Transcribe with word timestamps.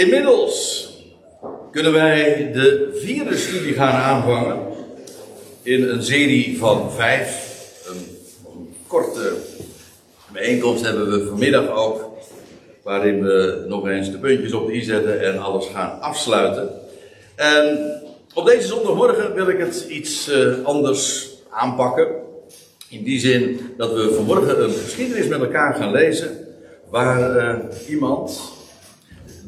Inmiddels 0.00 0.88
kunnen 1.70 1.92
wij 1.92 2.50
de 2.52 2.98
vierde 3.02 3.36
studie 3.36 3.72
gaan 3.72 4.02
aanvangen 4.02 4.58
in 5.62 5.88
een 5.88 6.02
serie 6.02 6.58
van 6.58 6.92
vijf. 6.92 7.48
Een, 7.88 8.18
een 8.52 8.74
korte 8.86 9.32
bijeenkomst 10.32 10.84
hebben 10.84 11.10
we 11.10 11.26
vanmiddag 11.26 11.70
ook, 11.70 12.18
waarin 12.82 13.22
we 13.22 13.64
nog 13.68 13.88
eens 13.88 14.10
de 14.10 14.18
puntjes 14.18 14.52
op 14.52 14.66
de 14.66 14.72
i 14.72 14.82
zetten 14.82 15.20
en 15.20 15.38
alles 15.38 15.66
gaan 15.66 16.00
afsluiten. 16.00 16.70
En 17.36 17.92
op 18.34 18.46
deze 18.46 18.66
zondagmorgen 18.66 19.34
wil 19.34 19.48
ik 19.48 19.58
het 19.58 19.86
iets 19.88 20.28
uh, 20.28 20.64
anders 20.64 21.30
aanpakken. 21.50 22.06
In 22.88 23.04
die 23.04 23.20
zin 23.20 23.60
dat 23.76 23.92
we 23.92 24.12
vanmorgen 24.14 24.62
een 24.62 24.72
geschiedenis 24.72 25.26
met 25.26 25.40
elkaar 25.40 25.74
gaan 25.74 25.92
lezen, 25.92 26.46
waar 26.90 27.36
uh, 27.36 27.88
iemand 27.88 28.58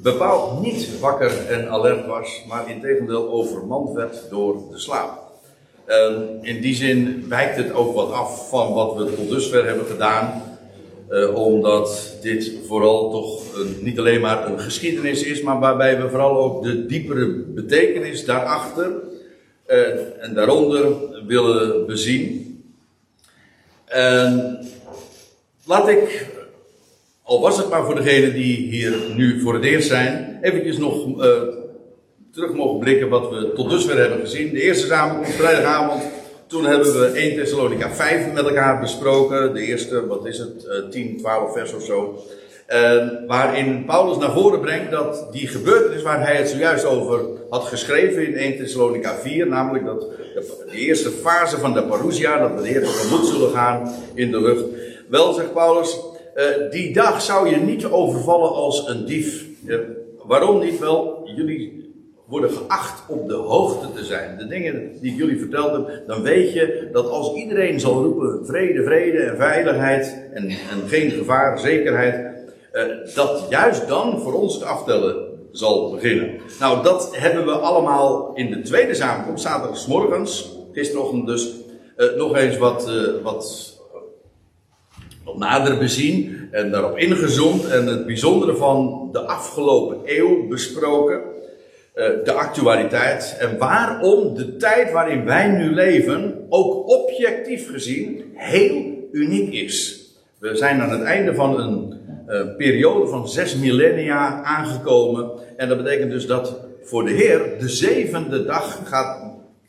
bepaald 0.02 0.60
niet 0.60 0.98
wakker 1.00 1.46
en 1.48 1.68
alert 1.68 2.06
was, 2.06 2.44
maar 2.48 2.70
integendeel 2.70 3.30
overmand 3.30 3.92
werd 3.92 4.30
door 4.30 4.62
de 4.70 4.78
slaap. 4.78 5.20
En 5.84 6.38
in 6.42 6.60
die 6.60 6.74
zin 6.74 7.24
wijkt 7.28 7.56
het 7.56 7.72
ook 7.72 7.94
wat 7.94 8.12
af 8.12 8.48
van 8.48 8.72
wat 8.72 8.96
we 8.96 9.14
tot 9.14 9.28
dusver 9.28 9.66
hebben 9.66 9.86
gedaan. 9.86 10.42
Uh, 11.10 11.34
omdat 11.34 12.16
dit 12.22 12.52
vooral 12.66 13.10
toch 13.10 13.56
een, 13.56 13.76
niet 13.80 13.98
alleen 13.98 14.20
maar 14.20 14.46
een 14.46 14.60
geschiedenis 14.60 15.22
is, 15.22 15.42
maar 15.42 15.58
waarbij 15.58 16.02
we 16.02 16.08
vooral 16.08 16.36
ook 16.36 16.62
de 16.62 16.86
diepere 16.86 17.28
betekenis 17.28 18.24
daarachter 18.24 18.92
uh, 19.66 20.24
en 20.24 20.34
daaronder 20.34 20.94
willen 21.26 21.86
bezien. 21.86 22.52
En 23.84 24.58
laat 25.64 25.88
ik 25.88 26.26
al 27.22 27.40
was 27.40 27.56
het 27.56 27.68
maar 27.68 27.84
voor 27.84 27.94
degenen 27.94 28.32
die 28.34 28.56
hier 28.56 28.94
nu 29.14 29.40
voor 29.40 29.54
het 29.54 29.64
eerst 29.64 29.88
zijn, 29.88 30.38
eventjes 30.42 30.78
nog 30.78 31.06
uh, 31.06 31.42
terug 32.32 32.52
mogen 32.52 32.78
blikken 32.78 33.08
wat 33.08 33.30
we 33.30 33.52
tot 33.54 33.70
dusver 33.70 33.98
hebben 33.98 34.20
gezien. 34.20 34.52
De 34.52 34.62
eerste 34.62 34.86
samenkomst, 34.86 35.32
vrijdagavond, 35.32 36.02
toen 36.46 36.64
hebben 36.64 37.00
we 37.00 37.06
1 37.06 37.36
Thessalonica 37.36 37.90
5 37.90 38.32
met 38.32 38.44
elkaar 38.44 38.80
besproken. 38.80 39.54
De 39.54 39.62
eerste, 39.62 40.06
wat 40.06 40.26
is 40.26 40.38
het, 40.38 40.66
uh, 40.66 40.90
10, 40.90 41.16
12 41.18 41.52
vers 41.52 41.74
of 41.74 41.82
zo. 41.82 42.24
Uh, 42.68 43.06
waarin 43.26 43.84
Paulus 43.84 44.18
naar 44.18 44.32
voren 44.32 44.60
brengt 44.60 44.90
dat 44.90 45.28
die 45.32 45.46
gebeurtenis 45.48 46.02
waar 46.02 46.26
hij 46.26 46.36
het 46.36 46.48
zojuist 46.48 46.84
over 46.84 47.20
had 47.50 47.64
geschreven 47.64 48.26
in 48.26 48.34
1 48.34 48.56
Thessalonica 48.56 49.14
4, 49.14 49.46
namelijk 49.46 49.84
dat 49.84 50.00
de, 50.00 50.64
de 50.70 50.76
eerste 50.76 51.10
fase 51.10 51.58
van 51.58 51.72
de 51.72 51.82
parousia, 51.82 52.38
dat 52.38 52.54
we 52.54 52.62
de 52.62 52.68
Heer 52.68 52.82
tegemoet 52.82 53.26
zullen 53.26 53.50
gaan 53.50 53.94
in 54.14 54.30
de 54.30 54.40
lucht. 54.40 54.64
Wel, 55.08 55.32
zegt 55.32 55.52
Paulus, 55.52 55.98
uh, 56.34 56.70
die 56.70 56.92
dag 56.92 57.22
zou 57.22 57.48
je 57.48 57.56
niet 57.56 57.84
overvallen 57.84 58.52
als 58.52 58.88
een 58.88 59.04
dief. 59.04 59.46
Waarom 60.26 60.60
niet? 60.60 60.78
Wel, 60.78 61.30
jullie 61.36 61.90
worden 62.26 62.50
geacht 62.50 63.02
op 63.08 63.28
de 63.28 63.34
hoogte 63.34 63.92
te 63.92 64.04
zijn. 64.04 64.38
De 64.38 64.46
dingen 64.46 65.00
die 65.00 65.12
ik 65.12 65.18
jullie 65.18 65.38
verteld 65.38 65.72
heb, 65.72 66.02
dan 66.06 66.22
weet 66.22 66.52
je 66.52 66.88
dat 66.92 67.08
als 67.08 67.34
iedereen 67.34 67.80
zal 67.80 68.02
roepen 68.02 68.46
vrede, 68.46 68.84
vrede 68.84 69.18
en 69.18 69.36
veiligheid 69.36 70.18
en, 70.32 70.48
en 70.48 70.88
geen 70.88 71.10
gevaar, 71.10 71.58
zekerheid, 71.58 72.46
uh, 72.72 72.82
dat 73.14 73.46
juist 73.48 73.88
dan 73.88 74.20
voor 74.20 74.32
ons 74.32 74.54
het 74.54 74.64
aftellen 74.64 75.16
zal 75.50 75.90
beginnen. 75.90 76.40
Nou, 76.60 76.82
dat 76.82 77.16
hebben 77.16 77.44
we 77.44 77.52
allemaal 77.52 78.30
in 78.34 78.50
de 78.50 78.62
tweede 78.62 78.94
samenkomst, 78.94 79.44
zaterdagsmorgens, 79.44 80.58
gisterochtend 80.72 81.26
dus, 81.26 81.54
nog 82.16 82.36
eens 82.36 82.58
wat, 82.58 82.90
wat 83.22 83.71
wat 85.24 85.38
nader 85.38 85.78
bezien 85.78 86.48
en 86.50 86.70
daarop 86.70 86.98
ingezoomd 86.98 87.68
en 87.68 87.86
het 87.86 88.06
bijzondere 88.06 88.56
van 88.56 89.08
de 89.12 89.20
afgelopen 89.20 89.98
eeuw 90.04 90.48
besproken. 90.48 91.20
Uh, 91.94 92.06
de 92.24 92.32
actualiteit 92.32 93.36
en 93.38 93.58
waarom 93.58 94.34
de 94.34 94.56
tijd 94.56 94.92
waarin 94.92 95.24
wij 95.24 95.48
nu 95.48 95.74
leven 95.74 96.46
ook 96.48 96.88
objectief 96.88 97.70
gezien 97.70 98.24
heel 98.34 99.08
uniek 99.12 99.52
is. 99.52 100.06
We 100.38 100.56
zijn 100.56 100.80
aan 100.80 100.90
het 100.90 101.02
einde 101.02 101.34
van 101.34 101.60
een 101.60 102.00
uh, 102.28 102.56
periode 102.56 103.06
van 103.06 103.28
zes 103.28 103.56
millennia 103.56 104.42
aangekomen 104.42 105.30
en 105.56 105.68
dat 105.68 105.82
betekent 105.82 106.10
dus 106.10 106.26
dat 106.26 106.60
voor 106.82 107.04
de 107.04 107.12
Heer 107.12 107.58
de 107.58 107.68
zevende 107.68 108.44
dag 108.44 108.80
gaat 108.84 109.22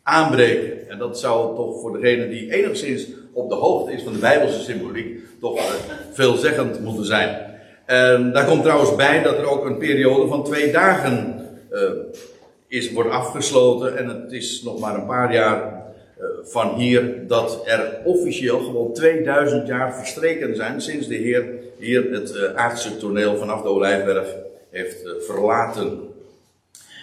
aanbreken. 0.04 0.90
En 0.90 0.98
dat 0.98 1.20
zou 1.20 1.56
toch 1.56 1.82
voor 1.82 2.00
degene 2.00 2.30
die 2.30 2.52
enigszins 2.52 3.08
op 3.34 3.50
de 3.50 3.56
hoogte 3.56 3.92
is 3.94 4.04
van 4.04 4.14
de 4.14 4.20
Bijbelse 4.20 4.62
symboliek 4.62 5.20
toch 5.40 5.58
uh, 5.58 5.64
veelzeggend 6.12 6.80
moeten 6.80 7.06
zijn. 7.06 7.52
En 7.86 8.32
daar 8.34 8.46
komt 8.46 8.64
trouwens 8.64 8.96
bij 8.96 9.24
dat 9.24 9.38
er 9.38 9.50
ook 9.50 9.66
een 9.66 9.78
periode 9.78 10.28
van 10.28 10.44
twee 10.44 10.72
dagen 10.72 11.42
uh, 11.72 11.82
is, 12.68 12.92
wordt 12.92 13.10
afgesloten. 13.10 13.98
En 13.98 14.08
het 14.08 14.32
is 14.32 14.62
nog 14.64 14.80
maar 14.80 14.96
een 14.96 15.06
paar 15.06 15.34
jaar 15.34 15.84
uh, 16.20 16.26
van 16.44 16.76
hier 16.76 17.28
dat 17.28 17.62
er 17.66 18.00
officieel 18.04 18.60
gewoon 18.60 18.94
2000 18.94 19.68
jaar 19.68 19.96
verstreken 19.96 20.56
zijn 20.56 20.82
sinds 20.82 21.08
de 21.08 21.16
Heer 21.16 21.46
hier 21.78 22.12
het 22.12 22.56
aardse 22.56 22.98
toneel 22.98 23.38
vanaf 23.38 23.62
de 23.62 23.68
Olijfberg 23.68 24.28
heeft 24.70 25.04
verlaten. 25.20 26.00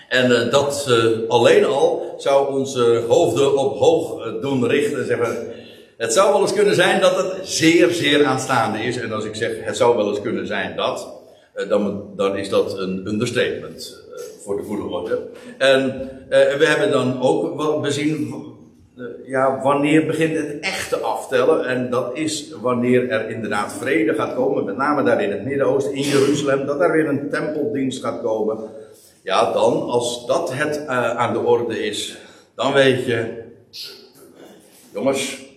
En 0.08 0.50
dat 0.50 0.86
alleen 1.28 1.64
al 1.64 2.14
zou 2.18 2.52
onze 2.52 3.04
hoofden 3.08 3.56
op 3.56 3.78
hoog 3.78 4.40
doen 4.40 4.66
richten. 4.66 5.06
Zeggen, 5.06 5.52
het 6.00 6.12
zou 6.12 6.32
wel 6.32 6.40
eens 6.40 6.52
kunnen 6.52 6.74
zijn 6.74 7.00
dat 7.00 7.16
het 7.16 7.48
zeer, 7.48 7.90
zeer 7.90 8.24
aanstaande 8.24 8.78
is. 8.78 8.96
En 8.96 9.12
als 9.12 9.24
ik 9.24 9.34
zeg 9.34 9.50
het 9.60 9.76
zou 9.76 9.96
wel 9.96 10.08
eens 10.08 10.20
kunnen 10.20 10.46
zijn 10.46 10.76
dat, 10.76 11.08
dan, 11.68 12.04
dan 12.16 12.36
is 12.36 12.48
dat 12.48 12.78
een 12.78 13.06
understatement 13.06 14.02
voor 14.44 14.56
de 14.56 14.62
goede 14.62 14.82
orde. 14.82 15.28
En 15.58 16.10
we 16.28 16.64
hebben 16.66 16.90
dan 16.90 17.22
ook 17.22 17.56
wel 17.56 17.80
bezien, 17.80 18.34
ja, 19.26 19.60
wanneer 19.62 20.06
begint 20.06 20.36
het 20.36 20.60
echte 20.60 20.96
aftellen? 20.96 21.66
En 21.66 21.90
dat 21.90 22.16
is 22.16 22.52
wanneer 22.60 23.08
er 23.08 23.30
inderdaad 23.30 23.72
vrede 23.72 24.14
gaat 24.14 24.34
komen, 24.34 24.64
met 24.64 24.76
name 24.76 25.02
daar 25.02 25.22
in 25.22 25.30
het 25.30 25.44
Midden-Oosten, 25.44 25.94
in 25.94 26.02
Jeruzalem, 26.02 26.66
dat 26.66 26.80
er 26.80 26.92
weer 26.92 27.08
een 27.08 27.30
tempeldienst 27.30 28.02
gaat 28.02 28.22
komen. 28.22 28.58
Ja, 29.22 29.52
dan, 29.52 29.82
als 29.82 30.26
dat 30.26 30.52
het 30.52 30.86
aan 30.86 31.32
de 31.32 31.40
orde 31.40 31.84
is, 31.86 32.16
dan 32.54 32.72
weet 32.72 33.04
je, 33.04 33.42
jongens, 34.92 35.48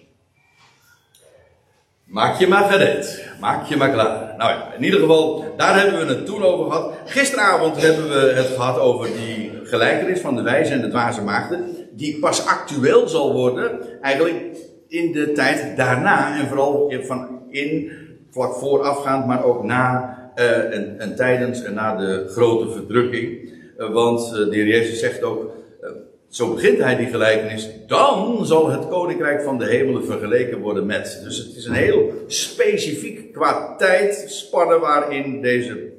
Maak 2.13 2.39
je 2.39 2.47
maar 2.47 2.71
gereed. 2.71 3.25
Maak 3.39 3.65
je 3.65 3.77
maar 3.77 3.91
klaar. 3.91 4.33
Nou 4.37 4.51
ja, 4.51 4.73
in 4.77 4.83
ieder 4.83 4.99
geval, 4.99 5.53
daar 5.57 5.79
hebben 5.79 6.07
we 6.07 6.13
het 6.13 6.25
toen 6.25 6.43
over 6.43 6.71
gehad. 6.71 6.93
Gisteravond 7.05 7.81
hebben 7.81 8.09
we 8.09 8.33
het 8.35 8.45
gehad 8.45 8.79
over 8.79 9.07
die 9.25 9.51
gelijkenis 9.63 10.19
van 10.19 10.35
de 10.35 10.41
wijze 10.41 10.73
en 10.73 10.81
de 10.81 10.87
dwaze 10.87 11.21
maagden. 11.21 11.65
Die 11.91 12.19
pas 12.19 12.45
actueel 12.45 13.07
zal 13.07 13.33
worden, 13.33 13.79
eigenlijk 14.01 14.57
in 14.87 15.11
de 15.11 15.31
tijd 15.31 15.77
daarna. 15.77 16.39
En 16.39 16.47
vooral 16.47 16.93
van 17.01 17.39
in, 17.49 17.91
vlak 18.31 18.53
voorafgaand, 18.53 19.27
maar 19.27 19.43
ook 19.43 19.63
na 19.63 20.17
uh, 20.35 20.75
en, 20.75 20.99
en, 20.99 21.15
tijdens 21.15 21.63
en 21.63 21.73
na 21.73 21.95
de 21.95 22.25
grote 22.27 22.71
verdrukking. 22.71 23.49
Uh, 23.77 23.91
want 23.91 24.27
uh, 24.27 24.49
de 24.49 24.55
heer 24.55 24.67
Jezus 24.67 24.99
zegt 24.99 25.23
ook, 25.23 25.51
zo 26.33 26.53
begint 26.53 26.77
hij 26.77 26.95
die 26.95 27.07
gelijkenis. 27.07 27.69
Dan 27.87 28.45
zal 28.45 28.69
het 28.69 28.87
koninkrijk 28.87 29.41
van 29.41 29.57
de 29.57 29.65
hemelen 29.65 30.05
vergeleken 30.05 30.59
worden 30.59 30.85
met. 30.85 31.21
Dus 31.23 31.37
het 31.37 31.55
is 31.55 31.65
een 31.65 31.73
heel 31.73 32.11
specifiek 32.27 33.33
qua 33.33 33.75
tijdspanne 33.75 34.79
waarin 34.79 35.41
deze 35.41 35.91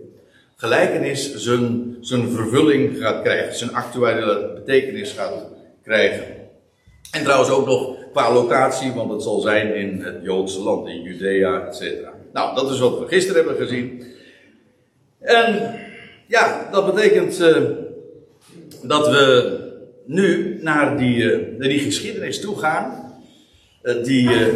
gelijkenis 0.57 1.35
zijn, 1.35 1.97
zijn 2.01 2.29
vervulling 2.29 2.99
gaat 2.99 3.23
krijgen. 3.23 3.55
Zijn 3.55 3.75
actuele 3.75 4.53
betekenis 4.55 5.13
gaat 5.13 5.47
krijgen. 5.83 6.25
En 7.11 7.23
trouwens 7.23 7.51
ook 7.51 7.67
nog 7.67 7.97
qua 8.13 8.33
locatie, 8.33 8.93
want 8.93 9.13
het 9.13 9.23
zal 9.23 9.41
zijn 9.41 9.75
in 9.75 10.01
het 10.01 10.19
Joodse 10.23 10.61
land, 10.61 10.89
in 10.89 11.03
Judea, 11.03 11.67
et 11.67 11.77
cetera. 11.77 12.13
Nou, 12.33 12.55
dat 12.55 12.71
is 12.71 12.79
wat 12.79 12.99
we 12.99 13.07
gisteren 13.07 13.45
hebben 13.45 13.67
gezien. 13.67 14.05
En 15.21 15.75
ja, 16.27 16.69
dat 16.73 16.95
betekent 16.95 17.41
uh, 17.41 17.57
dat 18.83 19.09
we 19.09 19.64
nu 20.05 20.59
naar 20.61 20.99
die, 20.99 21.17
uh, 21.17 21.59
naar 21.59 21.69
die 21.69 21.79
geschiedenis 21.79 22.41
toe 22.41 22.59
gaan. 22.59 23.13
Uh, 23.83 24.05
die 24.05 24.31
uh, 24.31 24.47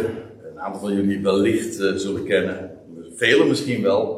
een 0.51 0.59
aantal 0.59 0.81
van 0.81 0.93
jullie 0.93 1.21
wellicht 1.21 1.75
zullen 1.75 2.23
kennen. 2.23 2.71
Velen 3.15 3.47
misschien 3.47 3.81
wel. 3.81 4.17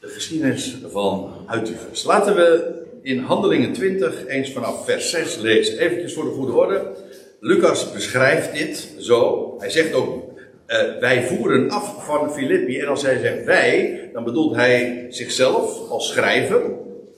de 0.00 0.08
geschiedenis 0.08 0.76
van 0.90 1.32
Uituvers. 1.46 2.04
Laten 2.04 2.34
we 2.34 2.72
in 3.02 3.18
Handelingen 3.18 3.72
20 3.72 4.26
eens 4.26 4.52
vanaf 4.52 4.84
vers 4.84 5.10
6 5.10 5.36
lezen. 5.36 5.78
Eventjes 5.78 6.14
voor 6.14 6.24
de 6.24 6.30
goede 6.30 6.52
orde. 6.52 6.92
Lucas 7.40 7.92
beschrijft 7.92 8.52
dit 8.52 8.94
zo. 8.98 9.54
Hij 9.58 9.70
zegt 9.70 9.92
ook. 9.92 10.32
wij 11.00 11.24
voeren 11.24 11.70
af 11.70 12.06
van 12.06 12.32
Filippi. 12.32 12.80
En 12.80 12.86
als 12.86 13.02
hij 13.02 13.18
zegt 13.18 13.44
wij, 13.44 14.00
dan 14.12 14.24
bedoelt 14.24 14.54
hij 14.54 15.06
zichzelf 15.08 15.90
als 15.90 16.08
schrijver. 16.08 16.62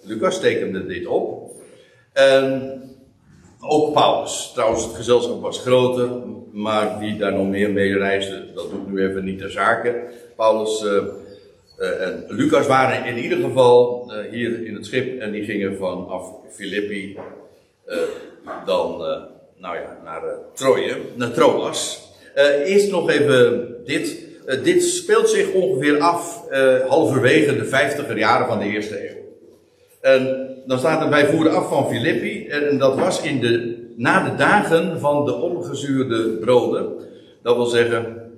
Lucas 0.03 0.41
tekende 0.41 0.87
dit 0.87 1.07
op. 1.07 1.47
En 2.17 2.81
ook 3.61 3.93
Paulus. 3.93 4.51
Trouwens, 4.55 4.85
het 4.85 4.95
gezelschap 4.95 5.43
was 5.43 5.61
groter, 5.61 6.11
maar 6.53 6.99
wie 6.99 7.17
daar 7.17 7.33
nog 7.33 7.47
meer 7.47 7.71
mee 7.71 7.99
reisde, 7.99 8.53
dat 8.55 8.71
doet 8.71 8.91
nu 8.91 9.09
even 9.09 9.25
niet 9.25 9.39
ter 9.39 9.51
zake. 9.51 10.05
Paulus 10.37 10.83
uh, 10.83 12.03
en 12.07 12.25
Lucas 12.29 12.67
waren 12.67 13.05
in 13.05 13.23
ieder 13.23 13.39
geval 13.39 14.11
hier 14.31 14.67
in 14.67 14.75
het 14.75 14.87
schip 14.87 15.21
en 15.21 15.33
die 15.33 15.45
gingen 15.45 15.77
vanaf 15.77 16.33
Filippi 16.51 17.19
dan 18.67 18.99
nou 19.57 19.77
ja, 19.77 20.01
naar 20.05 20.23
Troje, 20.55 20.97
naar 21.15 21.33
Troas. 21.33 22.11
eerst 22.65 22.91
nog 22.91 23.11
even 23.11 23.75
dit. 23.85 24.25
dit 24.63 24.83
speelt 24.83 25.29
zich 25.29 25.53
ongeveer 25.53 25.99
af 25.99 26.49
halverwege 26.89 27.57
de 27.57 27.65
vijftiger 27.65 28.19
jaren 28.19 28.47
van 28.47 28.59
de 28.59 28.65
eerste 28.65 29.09
eeuw. 29.09 29.17
En 30.01 30.46
dan 30.67 30.79
staat 30.79 31.09
wij 31.09 31.27
voeren 31.27 31.55
af 31.55 31.69
van 31.69 31.89
Filippi. 31.89 32.47
En 32.47 32.79
dat 32.79 32.99
was 32.99 33.23
in 33.23 33.41
de, 33.41 33.85
na 33.97 34.31
de 34.31 34.37
dagen 34.37 35.01
van 35.01 35.25
de 35.25 35.35
ongezuurde 35.35 36.29
broden. 36.29 36.93
Dat 37.43 37.57
wil 37.57 37.67
zeggen, 37.67 38.31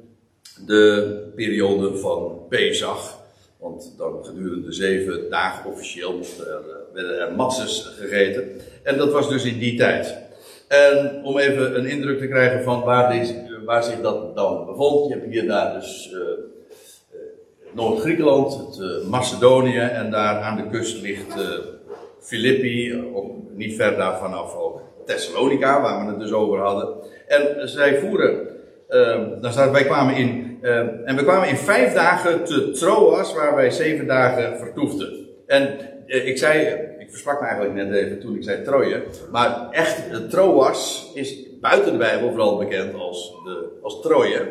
de 0.66 1.32
periode 1.34 1.96
van 1.96 2.40
Pesach. 2.48 3.16
Want 3.58 3.94
dan 3.96 4.24
gedurende 4.24 4.72
zeven 4.72 5.30
dagen 5.30 5.70
officieel 5.70 6.20
eh, 6.20 6.54
werden 6.92 7.20
er 7.20 7.34
matzes 7.34 7.94
gegeten. 7.98 8.44
En 8.82 8.96
dat 8.96 9.12
was 9.12 9.28
dus 9.28 9.44
in 9.44 9.58
die 9.58 9.78
tijd. 9.78 10.16
En 10.68 11.20
om 11.24 11.38
even 11.38 11.78
een 11.78 11.86
indruk 11.86 12.18
te 12.18 12.28
krijgen 12.28 12.62
van 12.62 12.82
waar, 12.82 13.12
deze, 13.12 13.34
waar 13.64 13.82
zich 13.82 14.00
dat 14.00 14.36
dan 14.36 14.66
bevond. 14.66 15.08
Je 15.08 15.14
hebt 15.14 15.32
hier 15.32 15.46
daar 15.46 15.74
dus 15.74 16.10
uh, 16.12 16.20
Noord-Griekenland, 17.72 18.76
het 18.76 19.08
Macedonië. 19.08 19.78
En 19.78 20.10
daar 20.10 20.40
aan 20.40 20.56
de 20.56 20.68
kust 20.70 21.02
ligt 21.02 21.34
Filippi, 22.28 23.02
ook 23.14 23.30
niet 23.54 23.74
ver 23.74 23.96
daarvan 23.96 24.32
af 24.32 24.56
ook 24.56 24.82
Thessalonica, 25.06 25.80
waar 25.80 26.04
we 26.04 26.10
het 26.10 26.20
dus 26.20 26.32
over 26.32 26.58
hadden. 26.58 26.88
En 27.26 27.68
zij 27.68 27.98
voeren, 27.98 28.48
uh, 28.88 29.16
dan 29.40 29.52
staat, 29.52 29.70
wij 29.70 29.84
kwamen 29.84 30.14
in, 30.14 30.58
uh, 30.62 30.78
en 30.78 31.16
we 31.16 31.22
kwamen 31.22 31.48
in 31.48 31.56
vijf 31.56 31.94
dagen 31.94 32.44
te 32.44 32.70
Troas, 32.70 33.34
waar 33.34 33.54
wij 33.54 33.70
zeven 33.70 34.06
dagen 34.06 34.58
vertoefden. 34.58 35.26
En 35.46 35.78
uh, 36.06 36.26
ik 36.26 36.38
zei, 36.38 36.66
ik 36.98 37.10
versprak 37.10 37.40
me 37.40 37.46
eigenlijk 37.46 37.74
net 37.74 37.94
even 37.94 38.20
toen 38.20 38.34
ik 38.34 38.42
zei 38.42 38.62
Troje, 38.62 39.02
maar 39.32 39.68
echt, 39.70 40.30
Troas 40.30 41.10
is 41.14 41.58
buiten 41.60 41.92
de 41.92 41.98
Bijbel 41.98 42.28
vooral 42.28 42.58
bekend 42.58 42.94
als, 42.94 43.34
de, 43.44 43.78
als 43.82 44.00
Troje. 44.02 44.46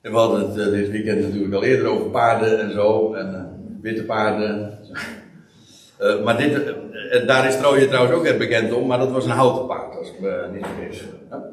En 0.00 0.10
we 0.10 0.16
hadden 0.16 0.40
het 0.40 0.72
dit 0.72 0.90
weekend 0.90 1.20
natuurlijk 1.20 1.54
al 1.54 1.64
eerder 1.64 1.86
over 1.86 2.10
paarden 2.10 2.60
en 2.60 2.72
zo, 2.72 3.14
en 3.14 3.58
witte 3.82 4.04
paarden. 4.04 4.78
Uh, 6.00 6.24
maar 6.24 6.36
dit, 6.36 6.52
uh, 6.52 7.26
daar 7.26 7.46
is 7.46 7.56
Troje 7.56 7.88
trouwens 7.88 8.14
ook 8.14 8.24
echt 8.24 8.38
bekend 8.38 8.72
om, 8.72 8.86
maar 8.86 8.98
dat 8.98 9.10
was 9.10 9.24
een 9.24 9.30
houten 9.30 9.66
paard, 9.66 9.96
als 9.98 10.08
ik 10.08 10.20
me 10.20 10.48
niet 10.52 10.66
vergis. 10.76 11.04
Ja? 11.30 11.50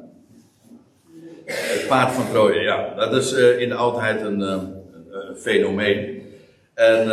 Het 1.46 1.86
paard 1.88 2.12
van 2.12 2.30
Troje, 2.32 2.60
ja. 2.60 2.94
Dat 2.96 3.14
is 3.14 3.34
uh, 3.34 3.60
in 3.60 3.70
de 3.70 3.76
oudheid 3.76 4.22
een, 4.22 4.42
een, 4.42 4.76
een 5.10 5.36
fenomeen. 5.36 6.22
En, 6.74 7.08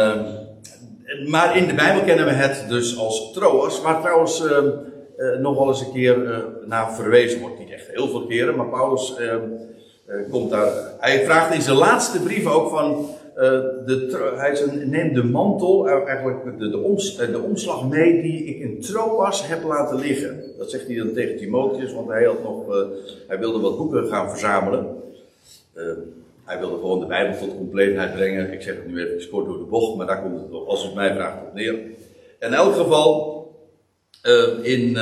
maar 1.26 1.56
in 1.56 1.66
de 1.66 1.74
Bijbel 1.74 2.04
kennen 2.04 2.24
we 2.24 2.32
het 2.32 2.64
dus 2.68 2.98
als 2.98 3.32
Troas, 3.32 3.82
waar 3.82 4.00
trouwens 4.00 4.42
nog 5.40 5.58
wel 5.58 5.68
eens 5.68 5.80
een 5.80 5.92
keer 5.92 6.44
naar 6.64 6.94
verwezen 6.94 7.40
wordt. 7.40 7.58
Niet 7.58 7.70
echt 7.70 7.88
heel 7.92 8.08
veel 8.08 8.26
keren, 8.26 8.56
maar 8.56 8.68
Paulus 8.68 9.14
komt 10.30 10.50
daar. 10.50 10.72
Hij 10.98 11.24
vraagt 11.24 11.54
in 11.54 11.62
zijn 11.62 11.76
laatste 11.76 12.20
brief 12.20 12.46
ook 12.46 12.70
van 12.70 13.08
de, 13.36 14.34
hij 14.36 14.84
neemt 14.84 15.14
de 15.14 15.24
mantel, 15.24 15.88
eh, 15.88 16.06
eigenlijk 16.06 16.58
de, 16.58 16.64
eh, 17.18 17.30
de, 17.32 17.40
omslag 17.40 17.88
mee 17.88 18.22
die 18.22 18.44
ik 18.44 18.58
in 18.58 18.80
Troas 18.80 19.46
heb 19.46 19.62
laten 19.62 19.98
liggen. 19.98 20.42
Dat 20.58 20.70
zegt 20.70 20.86
hij 20.86 20.96
dan 20.96 21.12
tegen 21.12 21.36
Timotheus, 21.36 21.92
want 21.92 22.08
hij, 22.08 22.24
had 22.24 22.42
nog, 22.42 22.88
hij 23.26 23.38
wilde 23.38 23.60
wat 23.60 23.76
boeken 23.76 24.06
gaan 24.06 24.30
verzamelen. 24.30 24.86
Hij 26.44 26.58
wilde 26.58 26.74
gewoon 26.74 27.00
de 27.00 27.06
Bijbel 27.06 27.38
tot 27.38 27.56
compleetheid 27.56 28.14
brengen. 28.14 28.52
Ik 28.52 28.62
zeg 28.62 28.74
het 28.74 28.86
nu 28.86 29.04
even 29.04 29.30
kort 29.30 29.46
door 29.46 29.58
de 29.58 29.64
bocht, 29.64 29.96
maar 29.96 30.06
daar 30.06 30.22
komt 30.22 30.40
het, 30.40 30.66
als 30.66 30.82
u 30.82 30.86
het 30.86 30.94
mij 30.94 31.14
vraagt, 31.14 31.46
op 31.46 31.54
neer. 31.54 31.74
In 32.40 32.54
elk 32.54 32.74
geval, 32.74 33.34
in, 34.62 34.94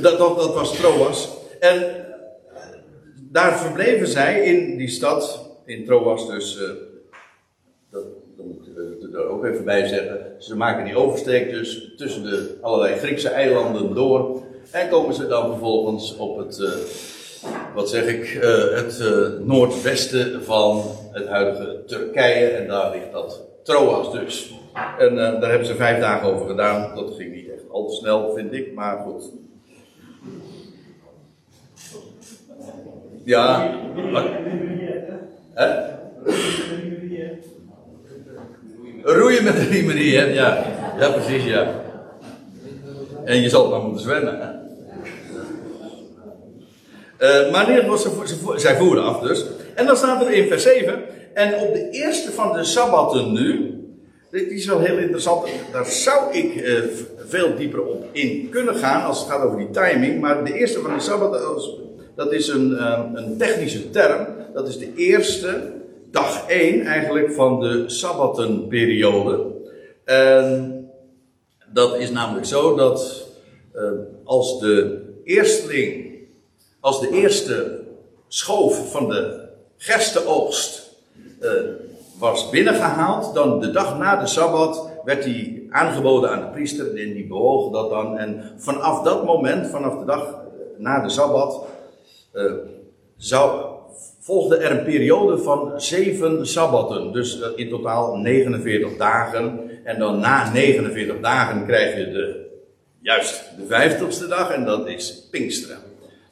dat, 0.00 0.18
dat, 0.18 0.18
dat 0.18 0.54
was 0.54 0.76
Troas. 0.76 1.36
En 1.60 2.06
daar 3.18 3.58
verbleven 3.58 4.06
zij 4.06 4.40
in 4.40 4.76
die 4.76 4.88
stad 4.88 5.45
in 5.66 5.84
Troas 5.84 6.28
dus, 6.28 6.60
uh, 6.60 6.68
dat, 7.90 8.04
dat, 8.36 8.46
moet 8.46 8.66
ik 8.66 9.14
er 9.14 9.28
ook 9.28 9.44
even 9.44 9.64
bij 9.64 9.86
zeggen, 9.86 10.34
ze 10.38 10.56
maken 10.56 10.84
die 10.84 10.96
oversteek 10.96 11.50
dus 11.50 11.92
tussen 11.96 12.22
de 12.22 12.58
allerlei 12.60 12.96
Griekse 12.96 13.28
eilanden 13.28 13.94
door 13.94 14.42
en 14.70 14.88
komen 14.88 15.14
ze 15.14 15.26
dan 15.26 15.50
vervolgens 15.50 16.16
op 16.16 16.36
het, 16.36 16.58
uh, 16.58 16.68
wat 17.74 17.90
zeg 17.90 18.06
ik, 18.06 18.38
het 18.74 19.02
noordwesten 19.44 20.44
van 20.44 20.82
het 21.12 21.26
huidige 21.26 21.82
Turkije 21.86 22.46
en 22.46 22.68
daar 22.68 22.90
ligt 22.90 23.12
dat 23.12 23.42
Troas 23.62 24.12
dus. 24.12 24.54
En 24.98 25.14
daar 25.14 25.50
hebben 25.50 25.66
ze 25.66 25.74
vijf 25.74 26.00
dagen 26.00 26.28
over 26.28 26.46
gedaan, 26.46 26.94
dat 26.94 27.14
ging 27.14 27.34
niet 27.34 27.48
echt 27.50 27.70
al 27.70 27.86
te 27.86 27.94
snel 27.94 28.34
vind 28.34 28.52
ik, 28.52 28.74
maar 28.74 28.98
goed. 28.98 29.30
Ja, 33.24 33.74
Hè? 35.56 35.68
Roeien 39.02 39.44
met 39.44 39.56
de 39.56 39.66
riemerie, 39.70 40.16
hè? 40.16 40.24
Ja. 40.24 40.64
ja, 40.98 41.10
precies, 41.10 41.44
ja. 41.44 41.84
En 43.24 43.40
je 43.40 43.48
zal 43.48 43.70
maar 43.70 43.80
moeten 43.80 44.02
zwemmen, 44.02 44.38
hè? 44.40 44.54
Uh, 47.18 47.52
maar 47.52 47.68
ieder 47.68 47.82
geval, 47.82 47.98
ze, 48.26 48.52
zij 48.56 48.76
voeren 48.76 49.04
af 49.04 49.20
dus. 49.20 49.44
En 49.74 49.86
dan 49.86 49.96
staat 49.96 50.22
er 50.22 50.32
in 50.32 50.48
vers 50.48 50.62
7. 50.62 51.02
En 51.34 51.54
op 51.54 51.72
de 51.72 51.90
eerste 51.90 52.32
van 52.32 52.52
de 52.52 52.64
sabbatten 52.64 53.32
nu. 53.32 53.74
Dit 54.30 54.50
is 54.50 54.66
wel 54.66 54.80
heel 54.80 54.98
interessant. 54.98 55.48
Daar 55.72 55.86
zou 55.86 56.34
ik 56.34 56.54
uh, 56.54 56.78
veel 57.26 57.56
dieper 57.56 57.82
op 57.82 58.04
in 58.12 58.48
kunnen 58.50 58.74
gaan 58.74 59.04
als 59.04 59.18
het 59.18 59.28
gaat 59.28 59.42
over 59.44 59.58
die 59.58 59.70
timing. 59.70 60.20
Maar 60.20 60.44
de 60.44 60.54
eerste 60.54 60.80
van 60.80 60.94
de 60.94 61.00
sabbatten, 61.00 61.40
dat 62.14 62.32
is 62.32 62.48
een, 62.48 62.92
um, 62.92 63.16
een 63.16 63.36
technische 63.38 63.90
term 63.90 64.35
dat 64.56 64.68
is 64.68 64.78
de 64.78 64.94
eerste, 64.94 65.72
dag 66.10 66.48
1 66.48 66.82
eigenlijk 66.82 67.32
van 67.32 67.60
de 67.60 67.84
Sabbatenperiode. 67.86 69.46
En 70.04 70.90
dat 71.72 71.96
is 71.96 72.10
namelijk 72.10 72.46
zo 72.46 72.76
dat 72.76 73.26
uh, 73.74 73.82
als 74.24 74.60
de 74.60 75.04
eersteling, 75.24 76.18
als 76.80 77.00
de 77.00 77.10
eerste 77.10 77.80
schoof 78.28 78.90
van 78.90 79.08
de 79.08 79.48
gerstenoogst 79.76 80.90
uh, 81.40 81.50
was 82.18 82.50
binnengehaald, 82.50 83.34
dan 83.34 83.60
de 83.60 83.70
dag 83.70 83.98
na 83.98 84.16
de 84.16 84.26
Sabbat 84.26 84.90
werd 85.04 85.24
die 85.24 85.66
aangeboden 85.70 86.30
aan 86.30 86.40
de 86.40 86.50
priester 86.50 86.86
en 86.86 87.12
die 87.12 87.26
bewoog 87.26 87.72
dat 87.72 87.90
dan. 87.90 88.18
En 88.18 88.52
vanaf 88.56 89.02
dat 89.02 89.24
moment, 89.24 89.66
vanaf 89.66 89.98
de 89.98 90.04
dag 90.04 90.38
na 90.76 91.00
de 91.00 91.08
Sabbat, 91.08 91.66
uh, 92.32 92.52
zou 93.16 93.74
volgde 94.26 94.56
er 94.56 94.70
een 94.70 94.84
periode 94.84 95.38
van 95.38 95.80
zeven 95.80 96.46
sabbatten. 96.46 97.12
Dus 97.12 97.40
eh, 97.40 97.48
in 97.54 97.68
totaal 97.68 98.16
49 98.16 98.96
dagen. 98.96 99.70
En 99.84 99.98
dan 99.98 100.18
na 100.18 100.52
49 100.52 101.20
dagen 101.20 101.66
krijg 101.66 101.96
je 101.96 102.12
de, 102.12 102.46
juist 103.00 103.44
de 103.58 103.66
vijftigste 103.66 104.26
dag 104.26 104.50
en 104.50 104.64
dat 104.64 104.88
is 104.88 105.28
Pinksteren. 105.30 105.78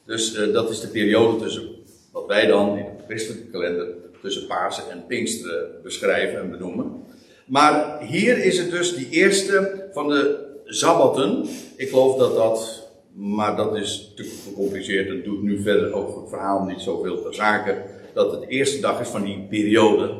Dus 0.05 0.35
uh, 0.35 0.53
dat 0.53 0.69
is 0.69 0.79
de 0.79 0.87
periode 0.87 1.43
tussen 1.43 1.63
wat 2.11 2.25
wij 2.27 2.45
dan 2.45 2.77
in 2.77 2.85
de 2.97 3.03
christelijke 3.07 3.49
kalender 3.51 3.87
tussen 4.21 4.47
Pasen 4.47 4.83
en 4.91 5.05
Pinksteren 5.07 5.67
beschrijven 5.83 6.39
en 6.39 6.49
benoemen. 6.49 7.03
Maar 7.45 7.99
hier 8.01 8.37
is 8.37 8.57
het 8.57 8.71
dus 8.71 8.95
die 8.95 9.09
eerste 9.09 9.87
van 9.93 10.09
de 10.09 10.45
sabbatten. 10.65 11.45
Ik 11.75 11.89
geloof 11.89 12.17
dat 12.17 12.35
dat 12.35 12.84
maar 13.15 13.55
dat 13.55 13.75
is 13.75 14.11
te 14.15 14.23
gecompliceerd 14.23 15.09
en 15.09 15.23
doet 15.23 15.41
nu 15.41 15.61
verder 15.61 15.93
over 15.93 16.19
het 16.19 16.29
verhaal 16.29 16.63
niet 16.63 16.81
zoveel 16.81 17.21
ter 17.21 17.33
zake. 17.33 17.81
Dat 18.13 18.31
het 18.31 18.41
de 18.41 18.47
eerste 18.47 18.79
dag 18.79 18.99
is 18.99 19.07
van 19.07 19.23
die 19.23 19.45
periode, 19.49 20.13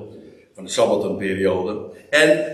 van 0.54 0.64
de 0.64 0.70
Sabbatenperiode. 0.70 1.90
En 2.10 2.46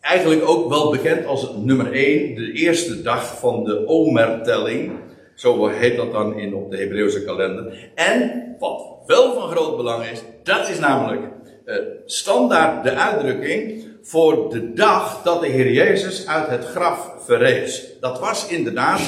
eigenlijk 0.00 0.48
ook 0.48 0.68
wel 0.68 0.90
bekend 0.90 1.26
als 1.26 1.50
nummer 1.56 1.92
1, 1.92 2.34
de 2.34 2.52
eerste 2.52 3.02
dag 3.02 3.38
van 3.38 3.64
de 3.64 3.86
Omertelling. 3.86 4.92
Zo 5.34 5.66
heet 5.66 5.96
dat 5.96 6.12
dan 6.12 6.38
in, 6.38 6.54
op 6.54 6.70
de 6.70 6.76
Hebreeuwse 6.76 7.24
kalender. 7.24 7.90
En 7.94 8.44
wat 8.58 8.86
wel 9.06 9.34
van 9.34 9.50
groot 9.50 9.76
belang 9.76 10.04
is, 10.04 10.22
dat 10.42 10.68
is 10.68 10.78
namelijk 10.78 11.22
uh, 11.64 11.76
standaard 12.04 12.84
de 12.84 12.90
uitdrukking 12.90 13.84
voor 14.02 14.50
de 14.50 14.72
dag 14.72 15.22
dat 15.22 15.40
de 15.40 15.48
Heer 15.48 15.72
Jezus 15.72 16.26
uit 16.26 16.48
het 16.48 16.64
graf 16.64 17.14
verrees. 17.18 17.86
Dat 18.00 18.20
was 18.20 18.48
inderdaad 18.48 19.00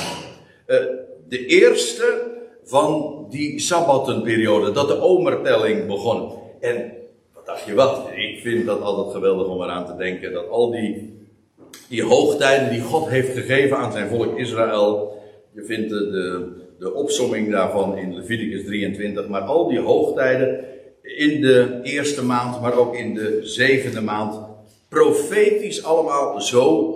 de 1.29 1.47
eerste 1.47 2.31
van 2.65 3.27
die 3.31 3.61
sabbatenperiode, 3.61 4.73
dat 4.73 4.89
de 4.89 5.01
omertelling 5.01 5.87
begon. 5.87 6.33
En 6.61 6.93
wat 7.35 7.47
dacht 7.47 7.65
je 7.67 7.75
wat? 7.75 8.09
Ik 8.15 8.41
vind 8.43 8.67
dat 8.67 8.81
altijd 8.81 9.15
geweldig 9.15 9.47
om 9.47 9.63
eraan 9.63 9.87
te 9.87 9.97
denken 9.97 10.33
dat 10.33 10.49
al 10.49 10.71
die, 10.71 11.19
die 11.89 12.03
hoogtijden 12.03 12.71
die 12.71 12.81
God 12.81 13.09
heeft 13.09 13.33
gegeven 13.33 13.77
aan 13.77 13.93
zijn 13.93 14.09
volk 14.09 14.39
Israël. 14.39 15.19
Je 15.53 15.65
vindt 15.65 15.89
de, 15.91 16.11
de, 16.11 16.49
de 16.79 16.95
opsomming 16.95 17.51
daarvan 17.51 17.97
in 17.97 18.15
Leviticus 18.15 18.65
23, 18.65 19.29
maar 19.29 19.43
al 19.43 19.69
die 19.69 19.81
hoogtijden 19.81 20.65
in 21.03 21.41
de 21.41 21.81
eerste 21.83 22.25
maand, 22.25 22.61
maar 22.61 22.79
ook 22.79 22.95
in 22.95 23.15
de 23.15 23.41
zevende 23.43 24.01
maand, 24.01 24.41
profetisch 24.89 25.85
allemaal 25.85 26.41
zo 26.41 26.95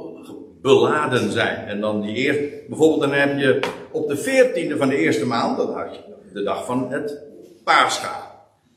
beladen 0.65 1.31
zijn. 1.31 1.67
En 1.67 1.81
dan 1.81 2.01
die 2.01 2.15
eerste, 2.15 2.63
bijvoorbeeld 2.69 3.01
dan 3.01 3.13
heb 3.13 3.39
je 3.39 3.61
op 3.91 4.09
de 4.09 4.17
veertiende 4.17 4.77
van 4.77 4.89
de 4.89 4.97
eerste 4.97 5.27
maand, 5.27 5.57
dat 5.57 5.75
had 5.75 5.95
je 5.95 6.01
de 6.33 6.43
dag 6.43 6.65
van 6.65 6.91
het 6.91 7.19
Pascha. 7.65 8.33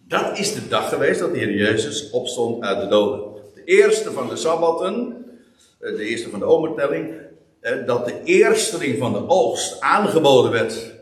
Dat 0.07 0.37
is 0.37 0.53
de 0.53 0.67
dag 0.67 0.89
geweest 0.89 1.19
dat 1.19 1.33
de 1.33 1.39
Heer 1.39 1.53
Jezus 1.53 2.09
opstond 2.09 2.63
uit 2.63 2.81
de 2.81 2.87
doden. 2.87 3.19
De 3.55 3.63
eerste 3.63 4.11
van 4.11 4.29
de 4.29 4.35
Sabbatten, 4.35 5.25
eh, 5.79 5.95
de 5.95 6.03
eerste 6.03 6.29
van 6.29 6.39
de 6.39 6.45
omertelling, 6.45 7.13
eh, 7.59 7.85
dat 7.85 8.05
de 8.05 8.23
eersteling 8.23 8.97
van 8.97 9.13
de 9.13 9.27
oogst 9.27 9.81
aangeboden 9.81 10.51
werd 10.51 10.95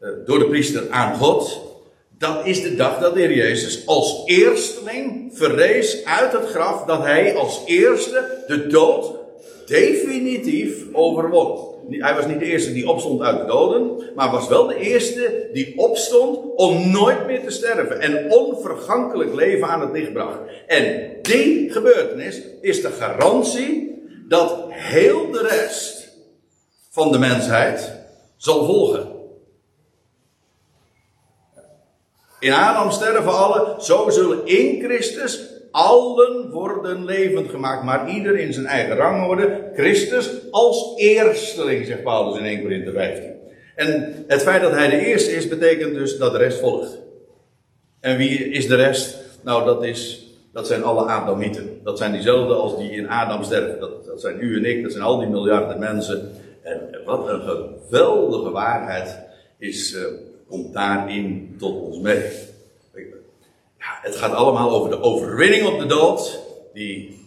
eh, 0.00 0.08
door 0.24 0.38
de 0.38 0.48
priester 0.48 0.90
aan 0.90 1.16
God. 1.16 1.60
Dat 2.18 2.46
is 2.46 2.62
de 2.62 2.76
dag 2.76 2.98
dat 2.98 3.14
de 3.14 3.20
Heer 3.20 3.36
Jezus 3.36 3.86
als 3.86 4.22
eersteling 4.24 5.30
verrees 5.34 6.04
uit 6.04 6.32
het 6.32 6.46
graf, 6.46 6.84
dat 6.84 7.02
hij 7.02 7.36
als 7.36 7.62
eerste 7.66 8.44
de 8.46 8.66
dood 8.66 9.15
definitief 9.66 10.84
overwon. 10.92 11.74
Hij 11.90 12.14
was 12.14 12.26
niet 12.26 12.38
de 12.38 12.44
eerste 12.44 12.72
die 12.72 12.88
opstond 12.88 13.22
uit 13.22 13.38
de 13.38 13.44
doden, 13.44 14.10
maar 14.14 14.30
was 14.30 14.48
wel 14.48 14.66
de 14.66 14.76
eerste 14.76 15.48
die 15.52 15.78
opstond 15.78 16.38
om 16.56 16.90
nooit 16.90 17.26
meer 17.26 17.44
te 17.44 17.50
sterven 17.50 18.00
en 18.00 18.32
onvergankelijk 18.32 19.34
leven 19.34 19.68
aan 19.68 19.80
het 19.80 19.92
licht 19.92 20.12
bracht. 20.12 20.38
En 20.66 21.12
die 21.22 21.70
gebeurtenis 21.70 22.42
is 22.60 22.82
de 22.82 22.90
garantie 22.90 24.02
dat 24.28 24.66
heel 24.68 25.30
de 25.30 25.42
rest 25.42 26.08
van 26.90 27.12
de 27.12 27.18
mensheid 27.18 27.92
zal 28.36 28.64
volgen. 28.64 29.14
In 32.40 32.52
Adam 32.52 32.90
sterven 32.90 33.32
alle, 33.32 33.74
zo 33.78 34.10
zullen 34.10 34.46
in 34.46 34.82
Christus 34.82 35.55
allen 35.76 36.50
worden 36.50 37.04
levend 37.04 37.50
gemaakt, 37.50 37.84
maar 37.84 38.10
ieder 38.10 38.38
in 38.38 38.52
zijn 38.52 38.66
eigen 38.66 38.96
rang 38.96 39.26
worden. 39.26 39.70
Christus 39.74 40.30
als 40.50 40.92
eersteling, 40.96 41.86
zegt 41.86 42.02
Paulus 42.02 42.38
in 42.38 42.44
1 42.44 42.60
Corinthië 42.60 42.90
15. 42.90 43.30
En 43.74 44.24
het 44.26 44.42
feit 44.42 44.62
dat 44.62 44.72
hij 44.72 44.90
de 44.90 45.06
eerste 45.06 45.30
is, 45.30 45.48
betekent 45.48 45.94
dus 45.94 46.18
dat 46.18 46.32
de 46.32 46.38
rest 46.38 46.58
volgt. 46.58 46.98
En 48.00 48.16
wie 48.16 48.48
is 48.48 48.66
de 48.66 48.74
rest? 48.74 49.18
Nou, 49.42 49.64
dat, 49.64 49.84
is, 49.84 50.26
dat 50.52 50.66
zijn 50.66 50.82
alle 50.82 51.06
Adamieten. 51.06 51.80
Dat 51.84 51.98
zijn 51.98 52.12
diezelfde 52.12 52.54
als 52.54 52.76
die 52.76 52.90
in 52.90 53.08
Adam 53.08 53.42
sterven. 53.42 53.80
Dat, 53.80 54.20
zijn 54.20 54.36
u 54.40 54.56
en 54.56 54.64
ik, 54.64 54.82
dat 54.82 54.92
zijn 54.92 55.04
al 55.04 55.18
die 55.18 55.28
miljarden 55.28 55.78
mensen. 55.78 56.30
En 56.62 56.80
wat 57.04 57.28
een 57.28 57.40
geweldige 57.40 58.50
waarheid 58.50 59.18
is, 59.58 59.96
komt 60.48 60.72
daarin 60.72 61.54
tot 61.58 61.80
ons 61.80 61.98
mee 61.98 62.22
het 64.02 64.16
gaat 64.16 64.32
allemaal 64.32 64.70
over 64.70 64.90
de 64.90 65.00
overwinning 65.00 65.66
op 65.66 65.78
de 65.78 65.86
dood, 65.86 66.40
die 66.72 67.24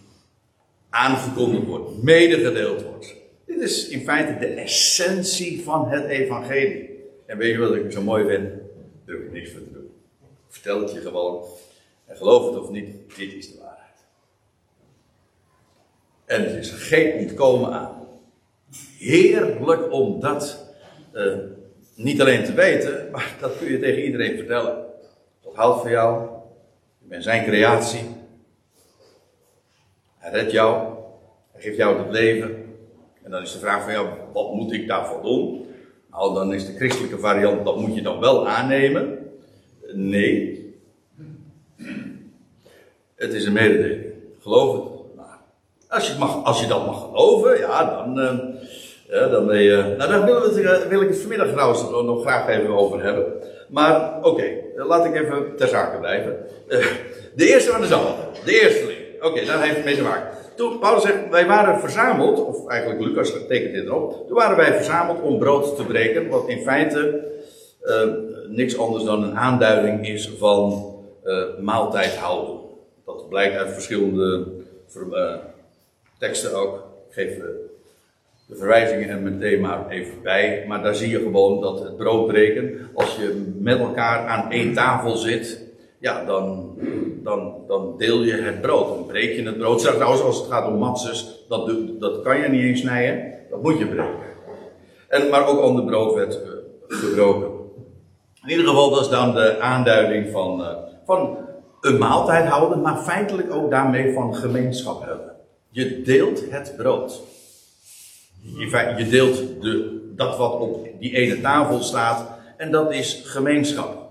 aangekondigd 0.90 1.66
wordt, 1.66 2.02
medegedeeld 2.02 2.82
wordt. 2.82 3.14
Dit 3.46 3.60
is 3.60 3.88
in 3.88 4.00
feite 4.00 4.38
de 4.38 4.46
essentie 4.46 5.62
van 5.62 5.88
het 5.88 6.04
evangelie. 6.04 6.90
En 7.26 7.38
weet 7.38 7.52
je 7.52 7.58
wat 7.58 7.74
ik 7.74 7.92
zo 7.92 8.02
mooi 8.02 8.26
vind? 8.26 8.48
Daar 9.06 9.16
heb 9.16 9.24
ik 9.24 9.32
niks 9.32 9.50
voor 9.50 9.60
te 9.60 9.72
doen. 9.72 9.90
Ik 10.20 10.54
vertel 10.54 10.80
het 10.80 10.92
je 10.92 11.00
gewoon. 11.00 11.44
En 12.06 12.16
geloof 12.16 12.46
het 12.46 12.62
of 12.62 12.70
niet, 12.70 13.16
dit 13.16 13.32
is 13.32 13.52
de 13.52 13.58
waarheid. 13.58 13.98
En 16.24 16.44
er 16.44 16.58
is 16.58 16.70
geen 16.70 17.28
ontkomen 17.28 17.72
aan. 17.72 18.06
Heerlijk 18.98 19.92
om 19.92 20.20
dat 20.20 20.74
uh, 21.14 21.36
niet 21.94 22.20
alleen 22.20 22.44
te 22.44 22.52
weten, 22.52 23.08
maar 23.12 23.36
dat 23.40 23.58
kun 23.58 23.70
je 23.72 23.78
tegen 23.78 24.04
iedereen 24.04 24.36
vertellen. 24.36 24.84
Dat 25.42 25.54
houdt 25.54 25.80
van 25.80 25.90
jou, 25.90 26.28
ben 27.10 27.22
zijn 27.22 27.44
creatie. 27.44 28.00
Hij 30.18 30.30
redt 30.30 30.52
jou. 30.52 30.94
Hij 31.52 31.62
geeft 31.62 31.76
jou 31.76 31.98
het 31.98 32.10
leven. 32.10 32.48
En 33.22 33.30
dan 33.30 33.42
is 33.42 33.52
de 33.52 33.58
vraag 33.58 33.82
van 33.82 33.92
jou, 33.92 34.08
wat 34.32 34.54
moet 34.54 34.72
ik 34.72 34.88
daarvoor 34.88 35.22
doen? 35.22 35.66
Nou, 36.10 36.34
dan 36.34 36.54
is 36.54 36.66
de 36.66 36.74
christelijke 36.74 37.18
variant, 37.18 37.64
dat 37.64 37.76
moet 37.76 37.94
je 37.94 38.02
dan 38.02 38.20
wel 38.20 38.48
aannemen. 38.48 39.18
Nee. 39.92 40.58
Het 43.14 43.32
is 43.32 43.44
een 43.44 43.52
mededeling. 43.52 44.04
Geloof 44.40 44.74
het. 44.74 44.98
Als, 45.88 46.08
je 46.08 46.18
mag, 46.18 46.44
als 46.44 46.60
je 46.60 46.66
dat 46.66 46.86
mag 46.86 47.00
geloven, 47.00 47.58
ja, 47.58 47.84
dan, 47.84 48.18
uh, 48.18 48.38
ja, 49.08 49.28
dan 49.28 49.46
ben 49.46 49.62
je. 49.62 49.94
Nou, 49.98 50.10
daar 50.10 50.24
wil, 50.24 50.42
het, 50.42 50.56
eh, 50.56 50.88
wil 50.88 51.02
ik 51.02 51.08
het 51.08 51.18
vanmiddag 51.18 51.48
trouwens 51.48 51.82
nog 51.82 52.22
graag 52.22 52.48
even 52.48 52.76
over 52.76 53.02
hebben. 53.02 53.42
Maar 53.70 54.24
oké, 54.24 54.44
laat 54.76 55.04
ik 55.04 55.14
even 55.14 55.56
ter 55.56 55.68
zake 55.68 55.98
blijven. 55.98 56.36
Uh, 56.68 56.86
de 57.34 57.48
eerste 57.48 57.70
van 57.70 57.80
de 57.80 57.86
zalm, 57.86 58.14
de 58.44 58.60
eersteling. 58.60 58.98
Oké, 59.16 59.26
okay, 59.26 59.44
daar 59.44 59.62
heeft 59.62 59.76
het 59.76 59.84
mee 59.84 59.96
te 59.96 60.02
maken. 60.02 60.28
Toen 60.56 60.78
Paulus 60.78 61.02
zegt, 61.02 61.28
wij 61.30 61.46
waren 61.46 61.80
verzameld, 61.80 62.44
of 62.44 62.68
eigenlijk 62.68 63.00
Lucas 63.00 63.32
tekent 63.48 63.74
dit 63.74 63.84
erop. 63.84 64.26
Toen 64.26 64.36
waren 64.36 64.56
wij 64.56 64.74
verzameld 64.74 65.20
om 65.20 65.38
brood 65.38 65.76
te 65.76 65.84
breken, 65.84 66.28
wat 66.28 66.48
in 66.48 66.62
feite 66.62 67.28
uh, 67.82 68.02
niks 68.48 68.78
anders 68.78 69.04
dan 69.04 69.22
een 69.22 69.36
aanduiding 69.36 70.08
is 70.08 70.30
van 70.38 70.94
uh, 71.24 71.58
maaltijd 71.60 72.16
houden. 72.16 72.60
Dat 73.04 73.28
blijkt 73.28 73.56
uit 73.56 73.72
verschillende 73.72 74.46
teksten 76.18 76.54
ook. 76.54 76.76
Ik 77.08 77.14
geef 77.14 77.32
de 78.50 78.56
verwijzingen 78.56 79.08
er 79.08 79.20
meteen 79.20 79.60
maar 79.60 79.88
even 79.88 80.22
bij. 80.22 80.64
Maar 80.68 80.82
daar 80.82 80.94
zie 80.94 81.08
je 81.08 81.18
gewoon 81.18 81.60
dat 81.60 81.82
het 81.82 81.96
broodbreken, 81.96 82.88
als 82.94 83.16
je 83.16 83.52
met 83.58 83.78
elkaar 83.78 84.26
aan 84.26 84.50
één 84.50 84.74
tafel 84.74 85.16
zit, 85.16 85.68
ja, 85.98 86.24
dan, 86.24 86.74
dan, 87.22 87.54
dan 87.66 87.94
deel 87.98 88.22
je 88.22 88.32
het 88.32 88.60
brood. 88.60 88.88
Dan 88.88 89.06
breek 89.06 89.36
je 89.36 89.42
het 89.42 89.58
brood. 89.58 89.78
Trouwens, 89.78 90.22
als 90.22 90.38
het 90.38 90.46
gaat 90.46 90.68
om 90.68 90.78
matzes, 90.78 91.44
dat, 91.48 91.72
dat 91.98 92.22
kan 92.22 92.40
je 92.40 92.48
niet 92.48 92.62
eens 92.62 92.80
snijden. 92.80 93.32
Dat 93.50 93.62
moet 93.62 93.78
je 93.78 93.86
breken. 93.86 94.28
En, 95.08 95.28
maar 95.30 95.46
ook 95.46 95.60
ander 95.60 95.84
brood 95.84 96.14
werd 96.14 96.40
uh, 96.44 96.98
gebroken. 96.98 97.48
In 98.42 98.50
ieder 98.50 98.66
geval, 98.66 98.90
dat 98.90 99.00
is 99.00 99.08
dan 99.08 99.34
de 99.34 99.60
aanduiding 99.60 100.30
van, 100.30 100.60
uh, 100.60 100.68
van 101.04 101.38
een 101.80 101.98
maaltijd 101.98 102.46
houden, 102.46 102.80
maar 102.80 102.96
feitelijk 102.96 103.52
ook 103.52 103.70
daarmee 103.70 104.12
van 104.12 104.34
gemeenschap 104.34 105.04
hebben. 105.04 105.32
Je 105.68 106.02
deelt 106.02 106.50
het 106.50 106.74
brood. 106.76 107.22
Je, 108.42 108.94
je 108.96 109.08
deelt 109.08 109.62
de, 109.62 110.00
dat 110.16 110.36
wat 110.36 110.60
op 110.60 110.88
die 110.98 111.16
ene 111.16 111.40
tafel 111.40 111.82
staat. 111.82 112.28
En 112.56 112.70
dat 112.70 112.92
is 112.92 113.22
gemeenschap. 113.24 114.08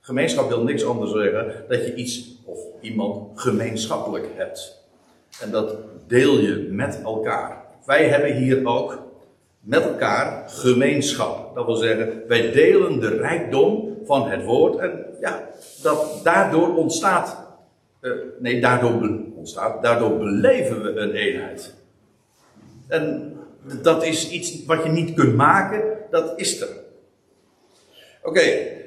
Gemeenschap 0.00 0.48
wil 0.48 0.62
niks 0.62 0.84
anders 0.84 1.12
zeggen 1.12 1.64
dat 1.68 1.86
je 1.86 1.94
iets 1.94 2.36
of 2.44 2.58
iemand 2.80 3.40
gemeenschappelijk 3.40 4.26
hebt. 4.34 4.80
En 5.40 5.50
dat 5.50 5.76
deel 6.06 6.38
je 6.38 6.68
met 6.70 7.00
elkaar. 7.02 7.64
Wij 7.84 8.08
hebben 8.08 8.36
hier 8.36 8.66
ook 8.66 8.98
met 9.60 9.82
elkaar 9.82 10.48
gemeenschap. 10.48 11.54
Dat 11.54 11.66
wil 11.66 11.74
zeggen, 11.74 12.22
wij 12.28 12.52
delen 12.52 13.00
de 13.00 13.16
rijkdom 13.16 13.96
van 14.04 14.30
het 14.30 14.44
woord. 14.44 14.76
En 14.76 15.06
ja, 15.20 15.48
dat 15.82 16.20
daardoor 16.22 16.76
ontstaat. 16.76 17.36
Uh, 18.00 18.12
nee, 18.38 18.60
daardoor 18.60 19.20
ontstaat. 19.34 19.82
Daardoor 19.82 20.18
beleven 20.18 20.82
we 20.82 21.00
een 21.00 21.12
eenheid. 21.12 21.74
En 22.88 23.31
dat 23.82 24.04
is 24.04 24.30
iets 24.30 24.64
wat 24.66 24.82
je 24.84 24.90
niet 24.90 25.14
kunt 25.14 25.34
maken, 25.34 25.82
dat 26.10 26.32
is 26.36 26.60
er. 26.60 26.68
Oké, 28.22 28.40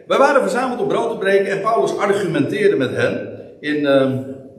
wij 0.08 0.18
waren 0.18 0.42
verzameld 0.42 0.80
om 0.80 0.88
brood 0.88 1.12
te 1.12 1.18
breken 1.18 1.52
en 1.52 1.62
Paulus 1.62 1.98
argumenteerde 1.98 2.76
met 2.76 2.92
hen. 2.92 3.40
In 3.60 3.76
uh, 3.76 4.12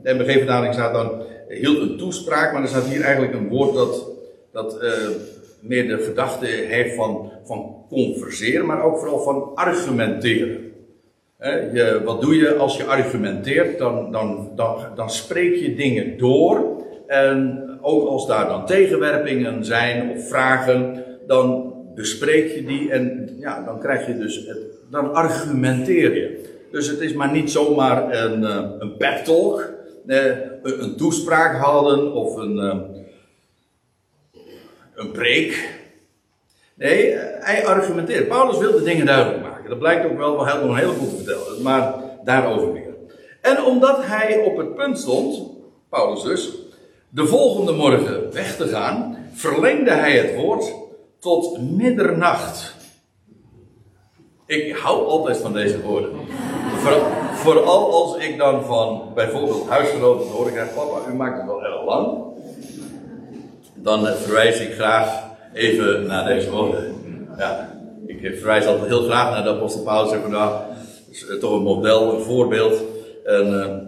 de 0.03 0.13
MBG-vertaling 0.13 0.73
staat 0.73 0.93
dan, 0.93 1.21
hield 1.47 1.81
een 1.81 1.97
toespraak, 1.97 2.53
maar 2.53 2.61
er 2.61 2.67
staat 2.67 2.85
hier 2.85 3.01
eigenlijk 3.01 3.33
een 3.33 3.47
woord 3.47 3.73
dat, 3.73 4.05
dat 4.51 4.83
uh, 4.83 4.91
meer 5.59 5.87
de 5.87 5.97
gedachte 5.97 6.45
heeft 6.45 6.95
van, 6.95 7.31
van 7.43 7.75
converseren, 7.89 8.65
maar 8.65 8.83
ook 8.83 8.97
vooral 8.97 9.19
van 9.19 9.51
argumenteren. 9.55 10.71
je, 11.73 12.01
wat 12.03 12.21
doe 12.21 12.35
je 12.35 12.55
als 12.55 12.77
je 12.77 12.85
argumenteert? 12.85 13.77
Dan, 13.77 14.11
dan, 14.11 14.51
dan, 14.55 14.77
dan 14.95 15.09
spreek 15.09 15.55
je 15.55 15.75
dingen 15.75 16.17
door. 16.17 16.83
En 17.07 17.66
ook 17.87 18.07
als 18.07 18.27
daar 18.27 18.47
dan 18.47 18.65
tegenwerpingen 18.65 19.65
zijn 19.65 20.11
of 20.11 20.27
vragen, 20.27 21.03
dan 21.27 21.73
bespreek 21.95 22.55
je 22.55 22.65
die 22.65 22.91
en 22.91 23.35
ja, 23.39 23.63
dan 23.63 23.79
krijg 23.79 24.07
je 24.07 24.17
dus 24.17 24.35
het, 24.35 24.57
dan 24.89 25.13
argumenteer 25.13 26.15
je. 26.15 26.55
Dus 26.71 26.87
het 26.87 26.99
is 26.99 27.13
maar 27.13 27.31
niet 27.31 27.51
zomaar 27.51 28.23
een, 28.23 28.43
eh, 28.43 28.69
een 28.79 28.97
pep 28.97 29.23
talk, 29.23 29.69
eh, 30.07 30.25
een 30.63 30.95
toespraak 30.97 31.55
houden 31.55 32.13
of 32.13 32.35
een, 32.35 32.59
eh, 32.59 32.79
een 34.95 35.11
preek. 35.11 35.75
Nee, 36.73 37.13
hij 37.39 37.65
argumenteert. 37.65 38.27
Paulus 38.27 38.57
wil 38.57 38.71
de 38.71 38.83
dingen 38.83 39.05
duidelijk 39.05 39.43
maken. 39.43 39.69
Dat 39.69 39.79
blijkt 39.79 40.05
ook 40.05 40.17
wel, 40.17 40.45
wel 40.45 40.57
nog 40.57 40.69
een 40.69 40.75
heleboel 40.75 41.09
te 41.09 41.15
vertellen, 41.15 41.61
maar 41.61 41.93
daarover 42.23 42.67
meer. 42.67 42.95
En 43.41 43.63
omdat 43.63 44.05
hij 44.05 44.37
op 44.45 44.57
het 44.57 44.75
punt 44.75 44.99
stond, 44.99 45.49
Paulus 45.89 46.23
dus, 46.23 46.66
de 47.17 47.27
volgende 47.27 47.71
morgen 47.71 48.33
weg 48.33 48.55
te 48.55 48.67
gaan, 48.67 49.17
verlengde 49.33 49.91
hij 49.91 50.17
het 50.17 50.35
woord 50.35 50.73
tot 51.19 51.61
middernacht. 51.61 52.75
Ik 54.45 54.75
hou 54.75 55.07
altijd 55.07 55.37
van 55.37 55.53
deze 55.53 55.81
woorden. 55.81 56.11
vooral 57.33 57.91
als 57.91 58.17
ik 58.17 58.37
dan 58.37 58.65
van 58.65 59.11
bijvoorbeeld 59.15 59.69
huisgenoten 59.69 60.27
te 60.27 60.33
horen 60.33 60.53
krijg: 60.53 60.73
Papa, 60.73 61.11
u 61.11 61.13
maakt 61.13 61.37
het 61.37 61.45
wel 61.45 61.63
erg 61.63 61.85
lang. 61.85 62.17
Dan 63.73 64.05
verwijs 64.05 64.59
ik 64.59 64.73
graag 64.73 65.23
even 65.53 66.05
naar 66.05 66.25
deze 66.25 66.51
woorden. 66.51 66.95
Ja, 67.37 67.79
ik 68.05 68.19
verwijs 68.19 68.65
altijd 68.65 68.87
heel 68.87 69.03
graag 69.03 69.31
naar 69.31 69.43
de 69.43 69.49
apostel 69.49 69.83
Paulus. 69.83 70.11
Zeg 70.11 70.27
nou, 70.27 70.61
is 71.11 71.25
toch 71.39 71.51
een 71.51 71.63
model, 71.63 72.13
een 72.13 72.21
voorbeeld. 72.21 72.81
En, 73.25 73.86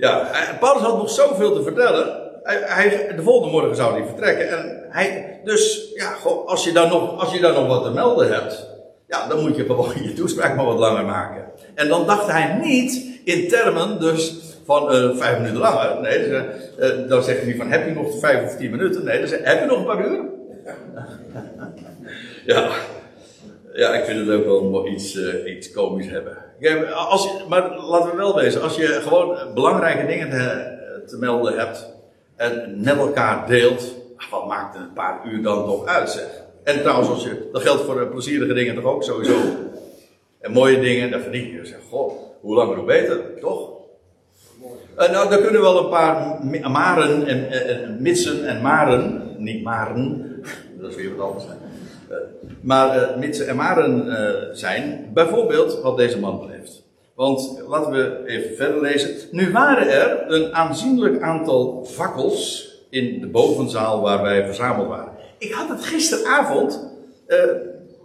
ja, 0.00 0.30
Paulus 0.60 0.82
had 0.82 0.96
nog 0.96 1.10
zoveel 1.10 1.52
te 1.52 1.62
vertellen. 1.62 2.28
Hij, 2.42 2.62
hij, 2.64 3.14
de 3.16 3.22
volgende 3.22 3.52
morgen 3.52 3.76
zou 3.76 3.92
hij 3.92 4.06
vertrekken. 4.06 4.48
En 4.48 4.86
hij, 4.88 5.40
dus 5.44 5.92
ja, 5.94 6.14
als, 6.46 6.64
je 6.64 6.72
dan 6.72 6.88
nog, 6.88 7.20
als 7.20 7.32
je 7.32 7.40
dan 7.40 7.54
nog 7.54 7.66
wat 7.66 7.84
te 7.84 7.90
melden 7.90 8.32
hebt, 8.32 8.66
ja, 9.06 9.28
dan 9.28 9.40
moet 9.40 9.56
je 9.56 9.64
gewoon 9.64 9.92
je 10.02 10.12
toespraak 10.12 10.56
maar 10.56 10.64
wat 10.64 10.78
langer 10.78 11.04
maken. 11.04 11.44
En 11.74 11.88
dan 11.88 12.06
dacht 12.06 12.30
hij 12.30 12.58
niet 12.62 13.20
in 13.24 13.48
termen 13.48 14.00
dus 14.00 14.38
van 14.64 14.94
uh, 14.94 15.16
vijf 15.16 15.36
minuten 15.36 15.58
langer. 15.58 16.00
Nee, 16.00 16.28
dus, 16.28 16.42
uh, 16.78 17.08
dan 17.08 17.22
zegt 17.22 17.38
hij 17.38 17.46
niet 17.46 17.56
van 17.56 17.70
heb 17.70 17.86
je 17.86 17.94
nog 17.94 18.18
vijf 18.18 18.44
of 18.44 18.56
tien 18.56 18.70
minuten. 18.70 19.04
Nee, 19.04 19.18
dan 19.18 19.28
zegt 19.28 19.44
heb 19.44 19.60
je 19.60 19.66
nog 19.66 19.78
een 19.78 19.84
paar 19.84 20.08
uur? 20.08 20.24
ja. 22.54 22.70
ja, 23.72 23.94
ik 23.94 24.04
vind 24.04 24.26
het 24.26 24.36
ook 24.36 24.44
wel 24.44 24.86
iets, 24.86 25.18
iets 25.46 25.70
komisch 25.70 26.08
hebben. 26.08 26.49
Maar 27.48 27.78
laten 27.80 28.10
we 28.10 28.16
wel 28.16 28.34
wezen, 28.34 28.62
als 28.62 28.76
je 28.76 28.86
gewoon 28.86 29.38
belangrijke 29.54 30.06
dingen 30.06 30.30
te, 30.30 30.78
te 31.06 31.16
melden 31.18 31.58
hebt 31.58 31.92
en 32.36 32.80
met 32.80 32.96
elkaar 32.96 33.46
deelt, 33.46 33.94
wat 34.30 34.46
maakt 34.46 34.76
een 34.76 34.92
paar 34.92 35.20
uur 35.26 35.42
dan 35.42 35.64
toch 35.64 35.86
uit, 35.86 36.10
zeg? 36.10 36.42
En 36.64 36.80
trouwens, 36.80 37.08
als 37.08 37.22
je, 37.22 37.48
dat 37.52 37.62
geldt 37.62 37.82
voor 37.82 38.06
plezierige 38.06 38.54
dingen 38.54 38.74
toch 38.74 38.84
ook 38.84 39.02
sowieso. 39.02 39.36
En 40.40 40.52
mooie 40.52 40.80
dingen, 40.80 41.10
dan 41.10 41.20
verdien 41.20 41.52
je. 41.52 41.66
Zeg, 41.66 41.78
god, 41.90 42.12
hoe 42.40 42.54
langer 42.54 42.76
hoe 42.76 42.84
beter, 42.84 43.20
toch? 43.40 43.70
Uh, 44.98 45.10
nou, 45.10 45.28
daar 45.28 45.40
kunnen 45.40 45.60
wel 45.60 45.84
een 45.84 45.90
paar 45.90 46.38
maren 46.70 47.26
en, 47.26 47.50
en, 47.50 48.02
mitsen 48.02 48.46
en 48.46 48.62
maren, 48.62 49.34
niet 49.38 49.62
maren, 49.62 50.26
dat 50.80 50.90
is 50.90 50.96
weer 50.96 51.16
wat 51.16 51.26
anders. 51.26 51.44
Maar 52.60 52.96
uh, 52.96 53.16
mitsen 53.16 53.48
en 53.48 53.56
maren 53.56 54.56
zijn, 54.56 55.10
bijvoorbeeld 55.14 55.80
wat 55.80 55.96
deze 55.96 56.18
man 56.18 56.40
beleeft. 56.40 56.82
Want 57.14 57.62
laten 57.68 57.92
we 57.92 58.22
even 58.26 58.56
verder 58.56 58.80
lezen. 58.80 59.10
Nu 59.30 59.52
waren 59.52 59.88
er 59.88 60.32
een 60.32 60.54
aanzienlijk 60.54 61.22
aantal 61.22 61.84
fakkels 61.84 62.68
in 62.90 63.20
de 63.20 63.26
bovenzaal 63.26 64.00
waar 64.00 64.22
wij 64.22 64.44
verzameld 64.44 64.88
waren. 64.88 65.12
Ik 65.38 65.52
had 65.52 65.68
het 65.68 65.84
gisteravond 65.84 66.88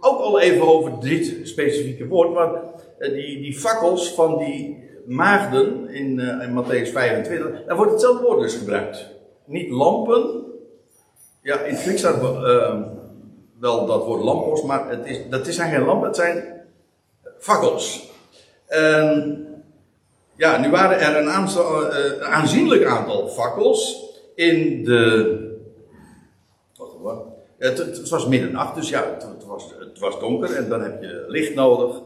ook 0.00 0.20
al 0.20 0.40
even 0.40 0.66
over 0.66 0.92
dit 1.00 1.38
specifieke 1.42 2.06
woord, 2.06 2.32
maar 2.32 2.50
die, 2.98 3.40
die 3.40 3.54
fakkels 3.54 4.14
van 4.14 4.38
die 4.38 4.84
maagden 5.06 5.88
in, 5.88 6.20
in 6.20 6.64
Matthäus 6.64 6.92
25, 6.92 7.64
daar 7.66 7.76
wordt 7.76 7.92
hetzelfde 7.92 8.22
woord 8.22 8.40
dus 8.40 8.54
gebruikt. 8.54 9.08
Niet 9.44 9.70
lampen, 9.70 10.44
ja, 11.42 11.58
in 11.60 11.74
het 11.74 11.82
Grieks 11.82 12.04
wel 13.60 13.86
dat 13.86 14.04
woord 14.04 14.22
lampos, 14.22 14.62
maar 14.62 14.88
het 14.88 15.06
is, 15.06 15.20
dat 15.30 15.46
zijn 15.46 15.72
geen 15.72 15.84
lampen, 15.84 16.06
het 16.06 16.16
zijn 16.16 16.44
fakkels. 17.38 18.10
ja, 20.36 20.58
nu 20.58 20.70
waren 20.70 21.00
er 21.00 21.16
een, 21.16 21.28
aantal, 21.28 21.94
een 21.94 22.24
aanzienlijk 22.24 22.84
aantal 22.84 23.28
fakkels 23.28 24.04
in 24.34 24.84
de. 24.84 25.54
Wacht 26.76 26.94
even. 26.94 27.34
Het, 27.58 28.08
was 28.08 28.26
middernacht, 28.26 28.74
dus 28.74 28.88
ja, 28.88 29.04
het, 29.18 29.44
was, 29.46 29.74
het 29.78 29.98
was 29.98 30.20
donker 30.20 30.56
en 30.56 30.68
dan 30.68 30.82
heb 30.82 31.02
je 31.02 31.24
licht 31.28 31.54
nodig. 31.54 32.00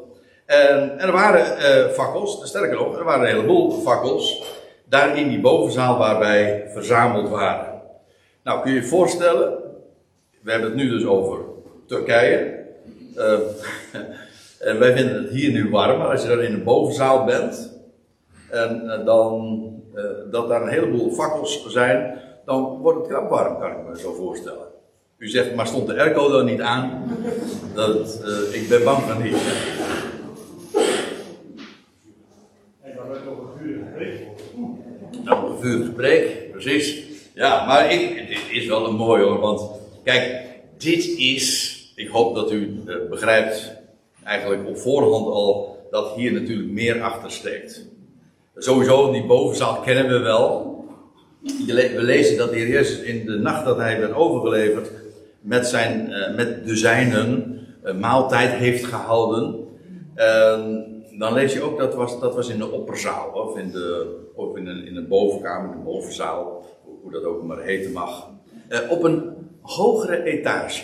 En, 0.47 0.99
er 0.99 1.12
waren 1.12 1.59
uh, 1.59 1.92
fakkels, 1.92 2.40
sterker 2.49 2.76
nog, 2.76 2.99
er 2.99 3.04
waren 3.04 3.21
een 3.28 3.35
heleboel 3.35 3.71
fakkels. 3.71 4.42
Daar 4.85 5.19
in 5.19 5.28
die 5.28 5.40
bovenzaal 5.40 5.99
waar 5.99 6.19
wij 6.19 6.69
verzameld 6.73 7.28
waren. 7.28 7.83
Nou, 8.45 8.62
kun 8.62 8.73
je 8.73 8.80
je 8.80 8.87
voorstellen, 8.87 9.59
we 10.40 10.50
hebben 10.50 10.68
het 10.68 10.78
nu 10.78 10.88
dus 10.88 11.04
over 11.04 11.38
Turkije. 11.87 12.59
Uh, 13.16 13.38
en 14.68 14.79
wij 14.79 14.96
vinden 14.96 15.22
het 15.22 15.31
hier 15.31 15.53
nu 15.53 15.70
warm, 15.70 15.98
maar 15.98 16.11
als 16.11 16.22
je 16.22 16.29
dan 16.29 16.40
in 16.40 16.53
de 16.53 16.62
bovenzaal 16.62 17.24
bent, 17.24 17.79
en 18.50 18.83
uh, 18.85 19.05
dan 19.05 19.61
uh, 19.94 20.05
dat 20.31 20.48
daar 20.48 20.62
een 20.62 20.68
heleboel 20.68 21.11
fakkels 21.12 21.66
zijn, 21.68 22.18
dan 22.44 22.79
wordt 22.79 22.98
het 22.98 23.09
krap 23.09 23.31
warm, 23.31 23.59
kan 23.59 23.70
ik 23.70 23.88
me 23.88 23.98
zo 23.98 24.12
voorstellen. 24.12 24.66
U 25.18 25.29
zegt, 25.29 25.55
maar 25.55 25.66
stond 25.66 25.87
de 25.87 26.00
airco 26.00 26.31
dan 26.31 26.44
niet 26.44 26.61
aan? 26.61 27.03
Dat, 27.74 28.22
uh, 28.24 28.61
ik 28.61 28.68
ben 28.68 28.85
bang 28.85 29.03
van 29.03 29.22
niet. 29.22 29.37
En 32.83 32.96
dan 32.96 33.07
wordt 33.07 33.24
nog 33.24 33.38
een 33.38 33.59
vuur 33.59 33.79
gesprek. 33.85 34.26
Nou, 35.24 35.50
een 35.50 35.59
vuur 35.59 35.85
gesprek, 35.85 36.50
precies. 36.50 37.05
Ja, 37.35 37.66
maar 37.66 37.92
ik, 37.92 38.29
dit 38.29 38.38
is 38.50 38.66
wel 38.66 38.87
een 38.87 38.94
mooi 38.94 39.22
hoor, 39.22 39.38
want 39.38 39.61
kijk, 40.05 40.45
dit 40.79 41.05
is, 41.19 41.77
ik 41.97 42.09
hoop 42.09 42.35
dat 42.35 42.53
u 42.53 42.83
uh, 42.87 42.95
begrijpt, 43.11 43.73
eigenlijk 44.25 44.69
op 44.69 44.79
voorhand 44.79 45.27
al, 45.27 45.79
dat 45.91 46.15
hier 46.15 46.33
natuurlijk 46.33 46.71
meer 46.71 47.03
achter 47.03 47.31
steekt. 47.31 47.89
Sowieso, 48.57 49.13
die 49.13 49.27
bovenzaal 49.27 49.81
kennen 49.81 50.09
we 50.09 50.19
wel. 50.19 50.69
We 51.67 52.03
lezen 52.03 52.37
dat 52.37 52.51
de 52.51 52.57
Heer 52.57 52.69
Jezus 52.69 53.01
in 53.01 53.27
de 53.27 53.39
nacht 53.39 53.65
dat 53.65 53.77
hij 53.77 54.01
werd 54.01 54.15
overgeleverd 54.15 54.91
met, 55.41 55.67
zijn, 55.67 56.11
uh, 56.11 56.37
met 56.37 56.67
de 56.67 56.77
zijnen 56.77 57.59
maaltijd 58.01 58.51
heeft 58.51 58.85
gehouden. 58.85 59.69
Uh, 60.17 60.59
dan 61.19 61.33
lees 61.33 61.53
je 61.53 61.63
ook 61.63 61.79
dat 61.79 61.95
was, 61.95 62.21
dat 62.21 62.35
was 62.35 62.49
in 62.49 62.59
de 62.59 62.71
opperzaal 62.71 63.31
of 63.31 63.59
in 63.59 63.71
de, 63.71 64.17
of 64.35 64.57
in 64.57 64.67
een, 64.67 64.87
in 64.87 64.97
een 64.97 65.09
bovenkamer, 65.09 65.71
in 65.71 65.79
de 65.79 65.85
bovenzaal, 65.85 66.65
hoe 67.03 67.13
dat 67.13 67.25
ook 67.25 67.43
maar 67.43 67.61
heten 67.61 67.93
mag. 67.93 68.31
Eh, 68.69 68.91
op 68.91 69.05
een 69.05 69.33
hogere 69.76 70.22
etage. 70.22 70.83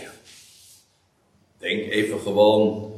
Denk 1.58 1.90
even 1.90 2.20
gewoon 2.20 2.92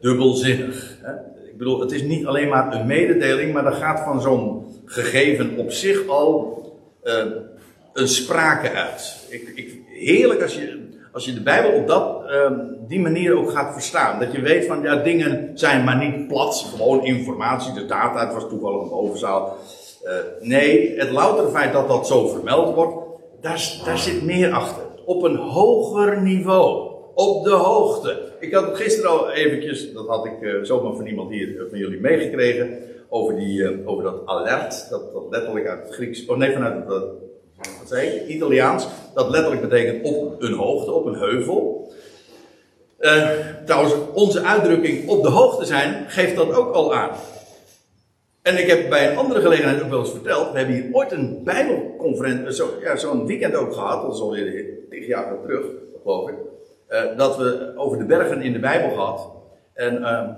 dubbelzinnig. 0.00 0.98
Hè? 1.00 1.12
Ik 1.50 1.58
bedoel, 1.58 1.80
het 1.80 1.92
is 1.92 2.02
niet 2.02 2.26
alleen 2.26 2.48
maar 2.48 2.74
een 2.74 2.86
mededeling, 2.86 3.52
maar 3.52 3.66
er 3.66 3.72
gaat 3.72 4.00
van 4.00 4.20
zo'n 4.20 4.64
gegeven 4.84 5.56
op 5.56 5.70
zich 5.70 6.06
al 6.06 6.60
uh, 7.04 7.24
een 7.92 8.08
sprake 8.08 8.70
uit. 8.70 9.26
Ik, 9.28 9.52
ik, 9.54 9.80
heerlijk 9.88 10.42
als 10.42 10.54
je, 10.54 10.88
als 11.12 11.24
je 11.24 11.34
de 11.34 11.42
Bijbel 11.42 11.70
op 11.70 11.86
dat, 11.86 12.22
uh, 12.30 12.50
die 12.88 13.00
manier 13.00 13.36
ook 13.36 13.50
gaat 13.50 13.72
verstaan. 13.72 14.20
Dat 14.20 14.32
je 14.32 14.40
weet 14.40 14.66
van, 14.66 14.82
ja, 14.82 14.96
dingen 14.96 15.50
zijn 15.54 15.84
maar 15.84 15.96
niet 15.96 16.28
plat, 16.28 16.66
gewoon 16.74 17.04
informatie, 17.04 17.72
de 17.72 17.86
data, 17.86 18.24
het 18.24 18.34
was 18.34 18.48
toevallig 18.48 18.82
een 18.82 18.88
bovenzaal. 18.88 19.56
Uh, 20.04 20.10
nee, 20.40 20.98
het 20.98 21.10
louter 21.10 21.50
feit 21.50 21.72
dat 21.72 21.88
dat 21.88 22.06
zo 22.06 22.28
vermeld 22.28 22.74
wordt, 22.74 22.96
daar 23.84 23.98
zit 23.98 24.22
meer 24.22 24.52
achter. 24.52 24.82
Op 25.12 25.22
een 25.22 25.36
hoger 25.36 26.22
niveau. 26.22 26.90
Op 27.14 27.44
de 27.44 27.50
hoogte. 27.50 28.32
Ik 28.40 28.54
had 28.54 28.76
gisteren 28.76 29.10
al 29.10 29.30
eventjes, 29.30 29.92
dat 29.92 30.06
had 30.06 30.26
ik 30.26 30.40
uh, 30.40 30.62
zomaar 30.62 30.94
van 30.94 31.06
iemand 31.06 31.30
hier, 31.30 31.66
van 31.70 31.78
jullie 31.78 32.00
meegekregen, 32.00 32.78
over, 33.08 33.36
die, 33.36 33.58
uh, 33.58 33.88
over 33.88 34.04
dat 34.04 34.22
alert, 34.24 34.90
dat, 34.90 35.02
letterlijk 35.30 35.66
uit 35.66 35.82
het 35.82 35.94
Grieks, 35.94 36.26
of 36.26 36.36
nee, 36.36 36.52
vanuit 36.52 36.74
het, 36.74 36.86
wat 36.86 37.88
zei 37.88 38.26
Italiaans, 38.26 38.86
dat 39.14 39.30
letterlijk 39.30 39.68
betekent 39.68 40.04
op 40.04 40.42
een 40.42 40.52
hoogte, 40.52 40.92
op 40.92 41.06
een 41.06 41.18
heuvel. 41.18 41.92
Trouwens, 43.66 43.94
onze 44.14 44.42
uitdrukking 44.42 45.08
op 45.08 45.22
de 45.22 45.30
hoogte 45.30 45.64
zijn, 45.64 46.04
geeft 46.08 46.36
dat 46.36 46.52
ook 46.52 46.74
al 46.74 46.94
aan. 46.94 47.10
En 48.42 48.58
ik 48.58 48.66
heb 48.66 48.88
bij 48.88 49.10
een 49.10 49.16
andere 49.16 49.40
gelegenheid 49.40 49.82
ook 49.82 49.90
wel 49.90 49.98
eens 49.98 50.10
verteld, 50.10 50.52
we 50.52 50.58
hebben 50.58 50.74
hier 50.76 50.88
ooit 50.92 51.12
een 51.12 51.40
bijbelconferentie, 51.44 52.50
zo'n 52.50 52.68
ja, 52.80 52.96
zo 52.96 53.24
weekend 53.26 53.54
ook 53.54 53.72
gehad, 53.72 54.02
dat 54.02 54.14
is 54.14 54.20
alweer 54.20 54.64
tig 54.90 55.06
jaar 55.06 55.40
terug, 55.42 55.66
geloof 56.02 56.28
ik. 56.28 56.34
Uh, 56.88 57.16
dat 57.16 57.36
we 57.36 57.72
over 57.76 57.98
de 57.98 58.04
bergen 58.04 58.42
in 58.42 58.52
de 58.52 58.58
Bijbel 58.58 58.90
gehad. 58.90 59.30
En 59.74 60.00
uh, 60.00 60.28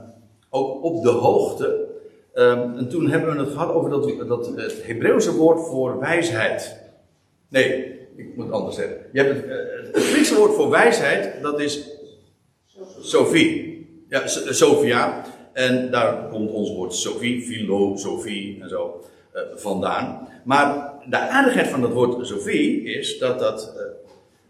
ook 0.51 0.85
op 0.85 1.03
de 1.03 1.11
hoogte. 1.11 1.87
Um, 2.35 2.79
en 2.79 2.89
toen 2.89 3.11
hebben 3.11 3.37
we 3.37 3.41
het 3.41 3.53
gehad 3.53 3.75
over 3.75 3.91
dat, 3.91 4.29
dat 4.29 4.47
het 4.47 4.87
Hebreeuwse 4.87 5.35
woord 5.35 5.67
voor 5.67 6.01
wijsheid. 6.01 6.81
Nee, 7.49 7.99
ik 8.17 8.37
moet 8.37 8.45
het 8.45 8.55
anders 8.55 8.77
zeggen. 8.77 8.97
Je 9.13 9.23
hebt 9.23 9.35
het, 9.35 9.95
het 9.95 10.05
Griekse 10.05 10.35
woord 10.35 10.55
voor 10.55 10.71
wijsheid, 10.71 11.43
dat 11.43 11.61
is 11.61 11.91
Sophie. 13.01 13.73
Ja, 14.09 14.27
Sophia. 14.27 15.25
En 15.55 15.91
daar 15.91 16.29
komt 16.31 16.51
ons 16.51 16.71
woord 16.71 16.95
Sophie, 16.95 17.43
filosofie 17.43 18.59
en 18.63 18.69
zo 18.69 19.05
uh, 19.35 19.43
vandaan. 19.55 20.29
Maar 20.45 20.93
de 21.07 21.19
aardigheid 21.19 21.69
van 21.69 21.81
dat 21.81 21.93
woord 21.93 22.27
Sophie 22.27 22.85
is 22.85 23.19
dat 23.19 23.39
dat 23.39 23.75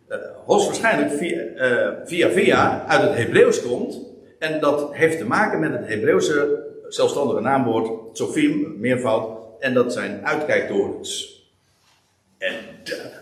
uh, 0.09 0.17
hoogstwaarschijnlijk 0.47 1.13
via, 1.13 1.43
via, 2.05 2.31
via 2.31 2.87
uit 2.87 3.03
het 3.03 3.17
Hebreeuws 3.17 3.63
komt. 3.63 4.01
En 4.39 4.61
dat 4.61 4.89
heeft 4.95 5.19
te 5.19 5.25
maken 5.25 5.61
met 5.61 5.73
het 5.73 5.89
Hebreeuwse 5.89 6.63
zelfstandige 6.89 7.41
naamwoord 7.41 8.17
Sophim, 8.17 8.77
meervoud. 8.79 9.43
En 9.59 9.75
dat 9.75 9.93
zijn 9.93 10.21
uitkijktorens. 10.25 11.43
En 12.39 12.55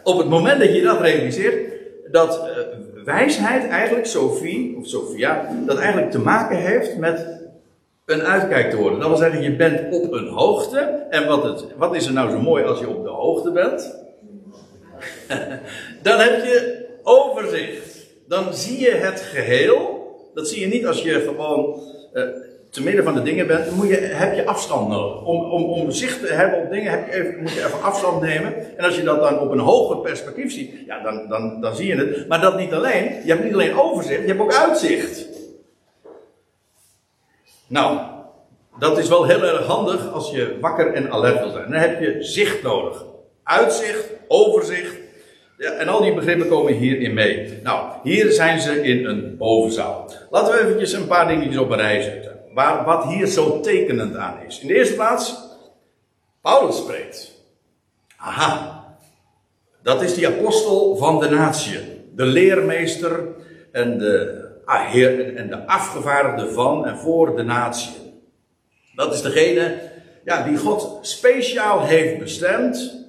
op 0.02 0.18
het 0.18 0.28
moment 0.28 0.60
dat 0.60 0.74
je 0.74 0.82
dat 0.82 1.00
realiseert, 1.00 1.72
dat 2.10 2.50
wijsheid 3.04 3.68
eigenlijk, 3.68 4.06
Sophie, 4.06 4.76
of 4.76 4.86
Sophia, 4.86 5.48
dat 5.66 5.78
eigenlijk 5.78 6.10
te 6.10 6.18
maken 6.18 6.56
heeft 6.56 6.96
met 6.96 7.41
een 8.06 8.22
uitkijk 8.22 8.70
te 8.70 8.76
worden. 8.76 8.98
Dat 8.98 9.08
wil 9.08 9.16
zeggen, 9.16 9.42
je 9.42 9.56
bent 9.56 9.94
op 9.94 10.12
een 10.12 10.28
hoogte. 10.28 10.78
En 11.10 11.26
wat, 11.26 11.42
het, 11.42 11.64
wat 11.76 11.94
is 11.94 12.06
er 12.06 12.12
nou 12.12 12.30
zo 12.30 12.38
mooi 12.38 12.64
als 12.64 12.78
je 12.78 12.88
op 12.88 13.04
de 13.04 13.10
hoogte 13.10 13.50
bent? 13.50 13.96
Dan 16.02 16.18
heb 16.18 16.44
je 16.44 16.86
overzicht. 17.02 18.06
Dan 18.28 18.54
zie 18.54 18.80
je 18.80 18.90
het 18.90 19.20
geheel. 19.20 20.00
Dat 20.34 20.48
zie 20.48 20.60
je 20.60 20.66
niet 20.66 20.86
als 20.86 21.02
je 21.02 21.20
gewoon 21.20 21.80
uh, 22.14 22.22
te 22.70 22.82
midden 22.82 23.04
van 23.04 23.14
de 23.14 23.22
dingen 23.22 23.46
bent. 23.46 23.66
Dan 23.66 23.74
moet 23.74 23.88
je, 23.88 23.96
heb 23.96 24.34
je 24.34 24.46
afstand 24.46 24.88
nodig. 24.88 25.24
Om, 25.24 25.44
om, 25.50 25.64
om 25.64 25.90
zicht 25.90 26.26
te 26.26 26.32
hebben 26.32 26.62
op 26.62 26.70
dingen 26.70 26.90
heb 26.90 27.06
je 27.06 27.12
even, 27.12 27.40
moet 27.40 27.52
je 27.52 27.64
even 27.64 27.82
afstand 27.82 28.20
nemen. 28.20 28.76
En 28.76 28.84
als 28.84 28.96
je 28.96 29.02
dat 29.02 29.20
dan 29.20 29.40
op 29.40 29.50
een 29.50 29.58
hoger 29.58 29.96
perspectief 29.96 30.52
ziet, 30.52 30.70
ja, 30.86 31.02
dan, 31.02 31.28
dan, 31.28 31.60
dan 31.60 31.76
zie 31.76 31.86
je 31.86 31.96
het. 31.96 32.28
Maar 32.28 32.40
dat 32.40 32.58
niet 32.58 32.72
alleen. 32.72 33.04
Je 33.24 33.32
hebt 33.32 33.44
niet 33.44 33.52
alleen 33.52 33.78
overzicht, 33.78 34.20
je 34.20 34.26
hebt 34.26 34.40
ook 34.40 34.54
uitzicht. 34.54 35.31
Nou, 37.72 37.98
dat 38.78 38.98
is 38.98 39.08
wel 39.08 39.24
heel 39.24 39.42
erg 39.42 39.66
handig 39.66 40.12
als 40.12 40.30
je 40.30 40.58
wakker 40.60 40.92
en 40.92 41.12
alert 41.12 41.38
wil 41.38 41.50
zijn. 41.50 41.70
Dan 41.70 41.80
heb 41.80 42.00
je 42.00 42.16
zicht 42.20 42.62
nodig. 42.62 43.04
Uitzicht, 43.42 44.08
overzicht. 44.28 44.96
Ja, 45.58 45.70
en 45.70 45.88
al 45.88 46.02
die 46.02 46.14
begrippen 46.14 46.48
komen 46.48 46.72
hierin 46.72 47.14
mee. 47.14 47.60
Nou, 47.62 47.92
hier 48.02 48.30
zijn 48.30 48.60
ze 48.60 48.82
in 48.82 49.06
een 49.06 49.36
bovenzaal. 49.36 50.10
Laten 50.30 50.52
we 50.54 50.60
eventjes 50.60 50.92
een 50.92 51.06
paar 51.06 51.28
dingetjes 51.28 51.56
op 51.56 51.70
een 51.70 51.78
rij 51.78 52.02
zetten. 52.02 52.38
Waar, 52.54 52.84
wat 52.84 53.04
hier 53.04 53.26
zo 53.26 53.60
tekenend 53.60 54.16
aan 54.16 54.36
is. 54.46 54.60
In 54.60 54.66
de 54.66 54.74
eerste 54.74 54.94
plaats, 54.94 55.36
Paulus 56.42 56.76
spreekt. 56.76 57.32
Aha. 58.16 58.84
Dat 59.82 60.02
is 60.02 60.14
die 60.14 60.26
apostel 60.26 60.96
van 60.96 61.20
de 61.20 61.28
natie. 61.28 61.78
De 62.14 62.24
leermeester 62.24 63.26
en 63.72 63.98
de 63.98 64.41
heer, 64.78 65.36
en 65.36 65.48
de 65.48 65.66
afgevaardigde 65.66 66.52
van 66.52 66.86
en 66.86 66.98
voor 66.98 67.36
de 67.36 67.42
natie. 67.42 67.92
Dat 68.94 69.14
is 69.14 69.22
degene 69.22 69.90
ja, 70.24 70.42
die 70.42 70.56
God 70.56 70.98
speciaal 71.00 71.84
heeft 71.84 72.18
bestemd 72.18 73.00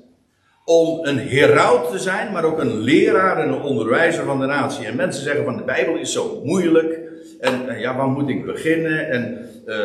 om 0.66 1.06
een 1.06 1.18
heraut 1.18 1.92
te 1.92 2.00
zijn, 2.00 2.32
maar 2.32 2.44
ook 2.44 2.60
een 2.60 2.80
leraar 2.80 3.38
en 3.38 3.50
een 3.50 3.62
onderwijzer 3.62 4.26
van 4.26 4.40
de 4.40 4.46
natie. 4.46 4.86
En 4.86 4.96
mensen 4.96 5.24
zeggen 5.24 5.44
van 5.44 5.58
de 5.58 5.64
Bijbel 5.64 5.96
is 5.96 6.12
zo 6.12 6.42
moeilijk. 6.44 7.00
En, 7.40 7.80
ja, 7.80 7.96
waar 7.96 8.08
moet 8.08 8.30
ik 8.30 8.46
beginnen? 8.46 9.10
En 9.10 9.50
uh, 9.66 9.76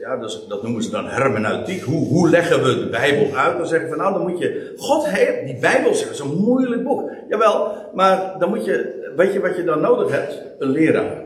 ja, 0.00 0.16
dus, 0.16 0.46
dat 0.48 0.62
noemen 0.62 0.82
ze 0.82 0.90
dan 0.90 1.06
hermeneutiek. 1.06 1.82
Hoe, 1.82 2.06
hoe 2.06 2.30
leggen 2.30 2.62
we 2.62 2.78
de 2.78 2.88
Bijbel 2.88 3.36
uit? 3.36 3.56
Dan 3.56 3.66
zeggen 3.66 3.88
van 3.88 3.98
nou, 3.98 4.12
dan 4.12 4.22
moet 4.28 4.38
je. 4.38 4.72
God 4.76 5.08
heeft, 5.08 5.46
die 5.46 5.58
Bijbel 5.58 5.90
is 5.90 6.22
moeilijk 6.22 6.84
boek. 6.84 7.10
Jawel, 7.28 7.74
maar 7.94 8.34
dan 8.38 8.48
moet 8.48 8.64
je 8.64 8.99
weet 9.16 9.32
je 9.32 9.40
wat 9.40 9.56
je 9.56 9.64
dan 9.64 9.80
nodig 9.80 10.10
hebt? 10.10 10.42
Een 10.58 10.70
leraar. 10.70 11.22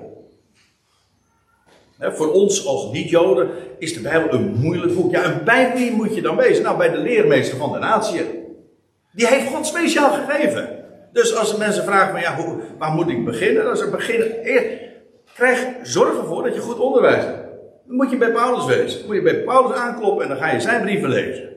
voor 1.99 2.33
ons 2.33 2.67
als 2.67 2.93
niet-Joden 2.93 3.49
is 3.79 3.95
de 3.95 4.01
Bijbel 4.01 4.39
een 4.39 4.55
moeilijk 4.55 4.95
boek. 4.95 5.11
Ja, 5.11 5.23
en 5.23 5.45
bij 5.45 5.73
wie 5.75 5.93
moet 5.93 6.15
je 6.15 6.23
dan 6.23 6.37
wezen? 6.37 6.63
Nou, 6.63 6.77
bij 6.77 6.91
de 6.91 6.99
leermeester 6.99 7.59
van 7.59 7.73
de 7.73 7.79
natie. 7.79 8.21
Die 9.13 9.27
heeft 9.27 9.49
God 9.49 9.67
speciaal 9.67 10.11
gegeven. 10.11 10.69
Dus 11.13 11.37
als 11.37 11.57
mensen 11.57 11.85
vragen 11.85 12.11
van 12.11 12.21
ja, 12.21 12.37
hoe, 12.37 12.61
waar 12.79 12.93
moet 12.93 13.09
ik 13.09 13.25
beginnen? 13.25 13.65
Dan 13.65 13.77
ze 13.77 13.91
beginnen. 13.91 14.29
Krijg 15.35 15.67
zorg 15.83 16.19
ervoor 16.19 16.43
dat 16.43 16.55
je 16.55 16.61
goed 16.61 16.79
onderwijs 16.79 17.25
hebt. 17.25 17.45
Dan 17.87 17.97
moet 17.97 18.11
je 18.11 18.17
bij 18.17 18.33
Paulus 18.33 18.67
wezen. 18.67 18.99
Dan 18.99 19.07
moet 19.07 19.17
je 19.17 19.23
bij 19.23 19.43
Paulus 19.43 19.77
aankloppen 19.77 20.23
en 20.23 20.29
dan 20.29 20.39
ga 20.39 20.53
je 20.53 20.61
zijn 20.61 20.83
brieven 20.83 21.09
lezen. 21.09 21.49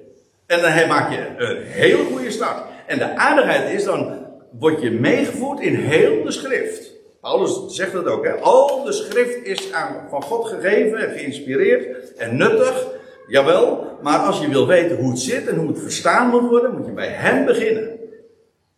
En 0.47 0.61
dan 0.61 0.87
maak 0.87 1.11
je 1.11 1.27
een 1.37 1.57
hele 1.63 2.03
goede 2.03 2.31
start. 2.31 2.61
En 2.85 2.97
de 2.97 3.15
aardigheid 3.15 3.73
is 3.73 3.83
dan 3.83 4.16
word 4.51 4.81
je 4.81 4.91
meegevoerd 4.91 5.59
in 5.59 5.75
heel 5.75 6.23
de 6.23 6.31
schrift. 6.31 6.95
Paulus 7.21 7.75
zegt 7.75 7.91
dat 7.91 8.05
ook. 8.05 8.25
Hè? 8.25 8.33
Al 8.33 8.83
de 8.83 8.91
schrift 8.91 9.45
is 9.45 9.71
aan, 9.71 10.09
van 10.09 10.23
God 10.23 10.47
gegeven 10.47 10.97
en 10.97 11.17
geïnspireerd 11.17 12.13
en 12.13 12.37
nuttig. 12.37 12.87
Jawel, 13.27 13.97
maar 14.01 14.19
als 14.19 14.39
je 14.39 14.49
wil 14.49 14.67
weten 14.67 14.97
hoe 14.97 15.09
het 15.09 15.19
zit 15.19 15.47
en 15.47 15.55
hoe 15.55 15.67
het 15.67 15.79
verstaan 15.79 16.29
moet 16.29 16.49
worden, 16.49 16.75
moet 16.75 16.85
je 16.85 16.91
bij 16.91 17.07
hem 17.07 17.45
beginnen. 17.45 17.89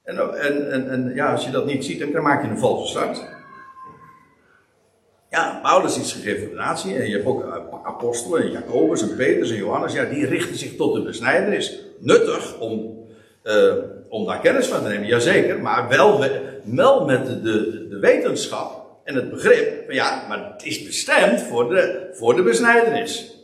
En, 0.03 0.17
en, 0.71 0.89
en, 0.89 1.11
ja, 1.15 1.31
als 1.31 1.45
je 1.45 1.51
dat 1.51 1.65
niet 1.65 1.85
ziet, 1.85 2.13
dan 2.13 2.23
maak 2.23 2.43
je 2.43 2.49
een 2.49 2.57
valse 2.57 2.87
start. 2.87 3.23
Ja, 5.29 5.59
Paulus 5.61 5.99
is 5.99 6.13
gegeven 6.13 6.55
natie. 6.55 6.95
En 6.95 7.07
je 7.07 7.13
hebt 7.13 7.25
ook 7.25 7.69
apostelen, 7.83 8.51
Jacobus 8.51 9.01
en 9.01 9.15
Petrus 9.15 9.51
en 9.51 9.57
Johannes. 9.57 9.93
Ja, 9.93 10.05
die 10.05 10.25
richten 10.25 10.57
zich 10.57 10.75
tot 10.75 10.93
de 10.93 11.01
besnijdenis. 11.01 11.85
Nuttig 11.99 12.59
om 12.59 12.97
uh, 13.43 13.73
om 14.09 14.25
daar 14.25 14.39
kennis 14.39 14.67
van 14.67 14.81
te 14.81 14.87
nemen, 14.87 15.07
jazeker, 15.07 15.59
maar 15.59 15.87
wel, 15.87 16.23
wel 16.63 17.05
met 17.05 17.25
de, 17.25 17.41
de, 17.89 17.97
wetenschap 17.99 18.87
en 19.03 19.15
het 19.15 19.29
begrip 19.29 19.91
ja, 19.91 20.25
maar 20.27 20.51
het 20.51 20.65
is 20.65 20.83
bestemd 20.83 21.41
voor 21.41 21.69
de, 21.69 22.09
voor 22.13 22.35
de 22.35 22.43
besnijdenis. 22.43 23.37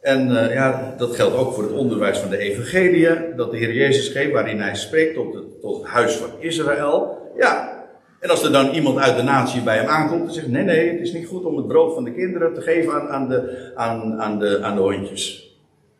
En 0.00 0.28
uh, 0.30 0.52
ja, 0.54 0.94
dat 0.98 1.14
geldt 1.14 1.36
ook 1.36 1.54
voor 1.54 1.62
het 1.62 1.72
onderwijs 1.72 2.18
van 2.18 2.30
de 2.30 2.38
evangelie, 2.38 3.34
dat 3.36 3.50
de 3.50 3.56
Heer 3.56 3.74
Jezus 3.74 4.08
geeft, 4.08 4.32
waarin 4.32 4.60
hij 4.60 4.74
spreekt 4.74 5.14
tot, 5.14 5.60
tot 5.60 5.76
het 5.76 5.86
huis 5.86 6.12
van 6.12 6.30
Israël. 6.38 7.18
Ja, 7.36 7.80
en 8.20 8.30
als 8.30 8.42
er 8.44 8.52
dan 8.52 8.70
iemand 8.70 8.98
uit 8.98 9.16
de 9.16 9.22
natie 9.22 9.62
bij 9.62 9.76
hem 9.76 9.86
aankomt 9.86 10.28
en 10.28 10.34
zegt: 10.34 10.48
Nee, 10.48 10.64
nee, 10.64 10.90
het 10.90 11.00
is 11.00 11.12
niet 11.12 11.26
goed 11.26 11.44
om 11.44 11.56
het 11.56 11.66
brood 11.66 11.94
van 11.94 12.04
de 12.04 12.12
kinderen 12.12 12.54
te 12.54 12.60
geven 12.60 12.92
aan, 12.92 13.08
aan, 13.08 13.28
de, 13.28 13.72
aan, 13.74 14.20
aan, 14.20 14.38
de, 14.38 14.60
aan 14.62 14.74
de 14.74 14.82
hondjes. 14.82 15.54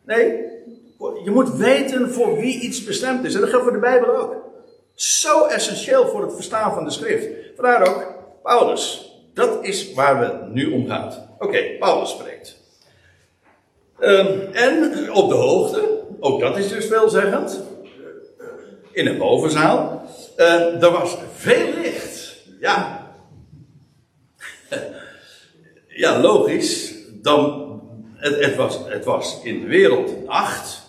Nee, 0.05 0.50
je 1.23 1.31
moet 1.31 1.55
weten 1.55 2.09
voor 2.13 2.35
wie 2.35 2.59
iets 2.59 2.83
bestemd 2.83 3.25
is. 3.25 3.33
En 3.33 3.39
dat 3.39 3.49
geldt 3.49 3.63
voor 3.63 3.73
de 3.73 3.79
Bijbel 3.79 4.15
ook. 4.15 4.35
Zo 4.93 5.45
essentieel 5.45 6.07
voor 6.07 6.21
het 6.21 6.35
verstaan 6.35 6.73
van 6.73 6.83
de 6.83 6.91
schrift. 6.91 7.27
Vandaar 7.55 7.87
ook 7.87 8.13
Paulus. 8.43 9.11
Dat 9.33 9.65
is 9.65 9.93
waar 9.93 10.19
we 10.19 10.51
nu 10.53 10.71
om 10.71 10.87
gaat. 10.87 11.27
Oké, 11.39 11.77
Paulus 11.79 12.09
spreekt. 12.09 12.57
Um, 13.99 14.53
en 14.53 15.09
op 15.13 15.29
de 15.29 15.35
hoogte, 15.35 16.03
ook 16.19 16.39
dat 16.39 16.57
is 16.57 16.67
dus 16.67 16.85
veelzeggend. 16.85 17.61
In 18.91 19.07
een 19.07 19.17
bovenzaal. 19.17 20.05
Uh, 20.37 20.83
er 20.83 20.91
was 20.91 21.17
veel 21.35 21.73
licht. 21.81 22.37
Ja. 22.59 23.07
ja, 26.03 26.19
logisch. 26.19 26.93
Dan, 27.21 27.69
het, 28.15 28.45
het, 28.45 28.55
was, 28.55 28.79
het 28.85 29.05
was 29.05 29.39
in 29.43 29.59
de 29.59 29.67
wereld 29.67 30.25
nacht. 30.25 30.80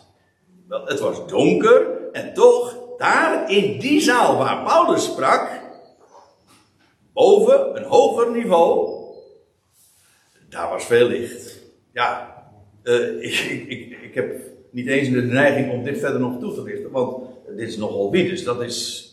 Wel, 0.72 0.86
het 0.86 1.00
was 1.00 1.26
donker 1.26 1.86
en 2.12 2.34
toch, 2.34 2.76
daar 2.98 3.50
in 3.50 3.78
die 3.78 4.00
zaal 4.00 4.36
waar 4.36 4.64
Paulus 4.64 5.04
sprak, 5.04 5.60
boven 7.12 7.76
een 7.76 7.84
hoger 7.84 8.30
niveau, 8.30 8.90
daar 10.48 10.68
was 10.68 10.84
veel 10.84 11.06
licht. 11.06 11.58
Ja, 11.92 12.34
uh, 12.82 13.22
ik, 13.28 13.66
ik, 13.68 14.00
ik, 14.02 14.14
heb 14.14 14.36
niet 14.70 14.86
eens 14.86 15.10
de 15.10 15.22
neiging 15.22 15.72
om 15.72 15.84
dit 15.84 15.98
verder 15.98 16.20
nog 16.20 16.40
toe 16.40 16.54
te 16.54 16.62
lichten, 16.62 16.90
want 16.90 17.26
dit 17.56 17.68
is 17.68 17.76
nogal 17.76 18.10
wie, 18.10 18.28
dus 18.28 18.44
dat 18.44 18.62
is 18.62 19.08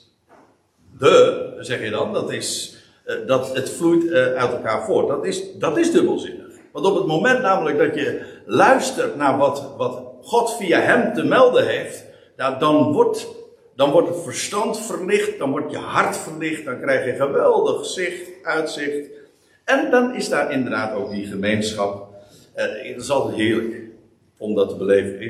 de, 0.97 1.55
zeg 1.59 1.83
je 1.83 1.89
dan, 1.89 2.13
dat 2.13 2.31
is, 2.31 2.77
uh, 3.05 3.27
dat 3.27 3.55
het 3.55 3.69
vloeit 3.69 4.03
uh, 4.03 4.11
uit 4.13 4.51
elkaar 4.51 4.85
voort. 4.85 5.07
Dat 5.07 5.25
is, 5.25 5.53
dat 5.57 5.77
is 5.77 5.91
dubbelzinnig. 5.91 6.47
Want 6.71 6.85
op 6.85 6.95
het 6.95 7.05
moment 7.05 7.41
namelijk 7.41 7.77
dat 7.77 7.95
je 7.95 8.21
luistert 8.45 9.15
naar 9.15 9.37
wat, 9.37 9.73
wat 9.77 10.08
God 10.29 10.57
via 10.57 10.79
hem 10.79 11.13
te 11.13 11.23
melden 11.23 11.67
heeft, 11.67 12.05
dan, 12.35 12.91
wordt, 12.93 13.27
dan 13.75 13.91
wordt 13.91 14.07
het 14.07 14.23
verstand 14.23 14.79
verlicht, 14.79 15.37
dan 15.37 15.51
wordt 15.51 15.71
je 15.71 15.77
hart 15.77 16.17
verlicht, 16.17 16.65
dan 16.65 16.79
krijg 16.79 17.05
je 17.05 17.25
geweldig 17.25 17.85
zicht, 17.85 18.29
uitzicht. 18.43 19.09
En 19.65 19.91
dan 19.91 20.15
is 20.15 20.29
daar 20.29 20.51
inderdaad 20.51 20.95
ook 20.95 21.11
die 21.11 21.25
gemeenschap. 21.25 22.07
Eh, 22.53 22.95
is 22.95 23.09
altijd 23.09 23.37
heerlijk 23.37 23.81
om 24.37 24.55
dat 24.55 24.69
te 24.69 24.75
beleven. 24.75 25.21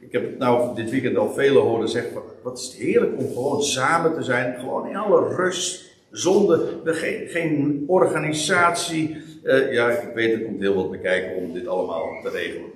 Ik, 0.00 0.12
heb 0.12 0.38
nou 0.38 0.74
dit 0.74 0.90
weekend 0.90 1.16
al 1.16 1.32
velen 1.32 1.62
horen 1.62 1.88
zeggen: 1.88 2.22
wat 2.42 2.58
is 2.58 2.64
het 2.64 2.74
heerlijk 2.74 3.18
om 3.18 3.26
gewoon 3.26 3.62
samen 3.62 4.14
te 4.14 4.22
zijn, 4.22 4.60
gewoon 4.60 4.88
in 4.88 4.96
alle 4.96 5.34
rust, 5.34 5.84
zonder 6.10 6.60
geen, 6.84 7.28
geen 7.28 7.84
organisatie. 7.86 9.16
Uh, 9.42 9.72
ja, 9.72 9.90
ik 9.90 10.14
weet, 10.14 10.32
er 10.32 10.42
komt 10.42 10.60
heel 10.60 10.74
wat 10.74 10.90
bekijken 10.90 11.36
om 11.36 11.52
dit 11.52 11.66
allemaal 11.66 12.20
te 12.22 12.30
regelen. 12.30 12.70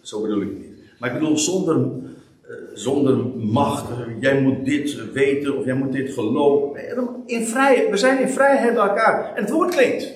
zo 0.00 0.20
bedoel 0.20 0.42
ik 0.42 0.52
niet. 0.52 0.73
Maar 0.98 1.12
ik 1.12 1.18
bedoel, 1.18 1.38
zonder, 1.38 1.76
uh, 1.76 2.56
zonder 2.74 3.16
macht, 3.36 3.84
jij 4.20 4.40
moet 4.40 4.64
dit 4.64 5.12
weten 5.12 5.58
of 5.58 5.64
jij 5.64 5.74
moet 5.74 5.92
dit 5.92 6.12
geloven. 6.12 6.80
In 7.26 7.46
vrijheid, 7.46 7.90
we 7.90 7.96
zijn 7.96 8.20
in 8.20 8.28
vrijheid 8.28 8.74
bij 8.74 8.88
elkaar. 8.88 9.32
En 9.34 9.42
het 9.42 9.52
woord 9.52 9.74
klinkt. 9.74 10.12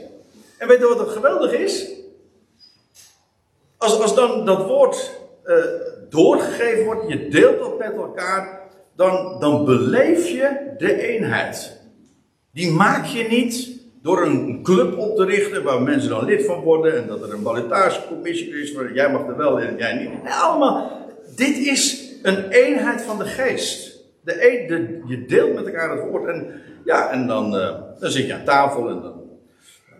En 0.58 0.68
weet 0.68 0.78
je 0.78 0.88
wat 0.88 0.98
het 0.98 1.08
geweldig 1.08 1.52
is? 1.52 1.86
Als, 3.76 4.00
als 4.00 4.14
dan 4.14 4.44
dat 4.44 4.66
woord 4.66 5.20
uh, 5.44 5.54
doorgegeven 6.08 6.84
wordt, 6.84 7.08
je 7.08 7.28
deelt 7.28 7.58
dat 7.58 7.78
met 7.78 7.94
elkaar, 7.94 8.60
dan, 8.96 9.40
dan 9.40 9.64
beleef 9.64 10.28
je 10.28 10.74
de 10.78 11.08
eenheid. 11.08 11.80
Die 12.52 12.70
maak 12.70 13.06
je 13.06 13.22
niet 13.22 13.77
door 14.02 14.22
een 14.22 14.62
club 14.62 14.98
op 14.98 15.16
te 15.16 15.24
richten 15.24 15.62
waar 15.62 15.82
mensen 15.82 16.10
dan 16.10 16.24
lid 16.24 16.44
van 16.44 16.60
worden 16.60 16.96
en 16.96 17.06
dat 17.06 17.22
er 17.22 17.32
een 17.32 17.42
ballotagecommissie 17.42 18.60
is 18.60 18.72
waar 18.72 18.92
jij 18.92 19.10
mag 19.10 19.26
er 19.26 19.36
wel 19.36 19.60
en 19.60 19.76
jij 19.76 19.94
niet. 19.94 20.32
Allemaal. 20.42 21.06
Dit 21.36 21.56
is 21.58 22.12
een 22.22 22.48
eenheid 22.48 23.02
van 23.02 23.18
de 23.18 23.24
geest. 23.24 23.96
De, 24.20 25.00
je 25.06 25.26
deelt 25.26 25.54
met 25.54 25.66
elkaar 25.66 25.90
het 25.90 26.10
woord 26.10 26.28
en 26.28 26.52
ja, 26.84 27.10
en 27.10 27.26
dan, 27.26 27.54
uh, 27.54 27.74
dan 28.00 28.10
zit 28.10 28.26
je 28.26 28.34
aan 28.34 28.44
tafel 28.44 28.88
en 28.88 29.00
dan 29.00 29.18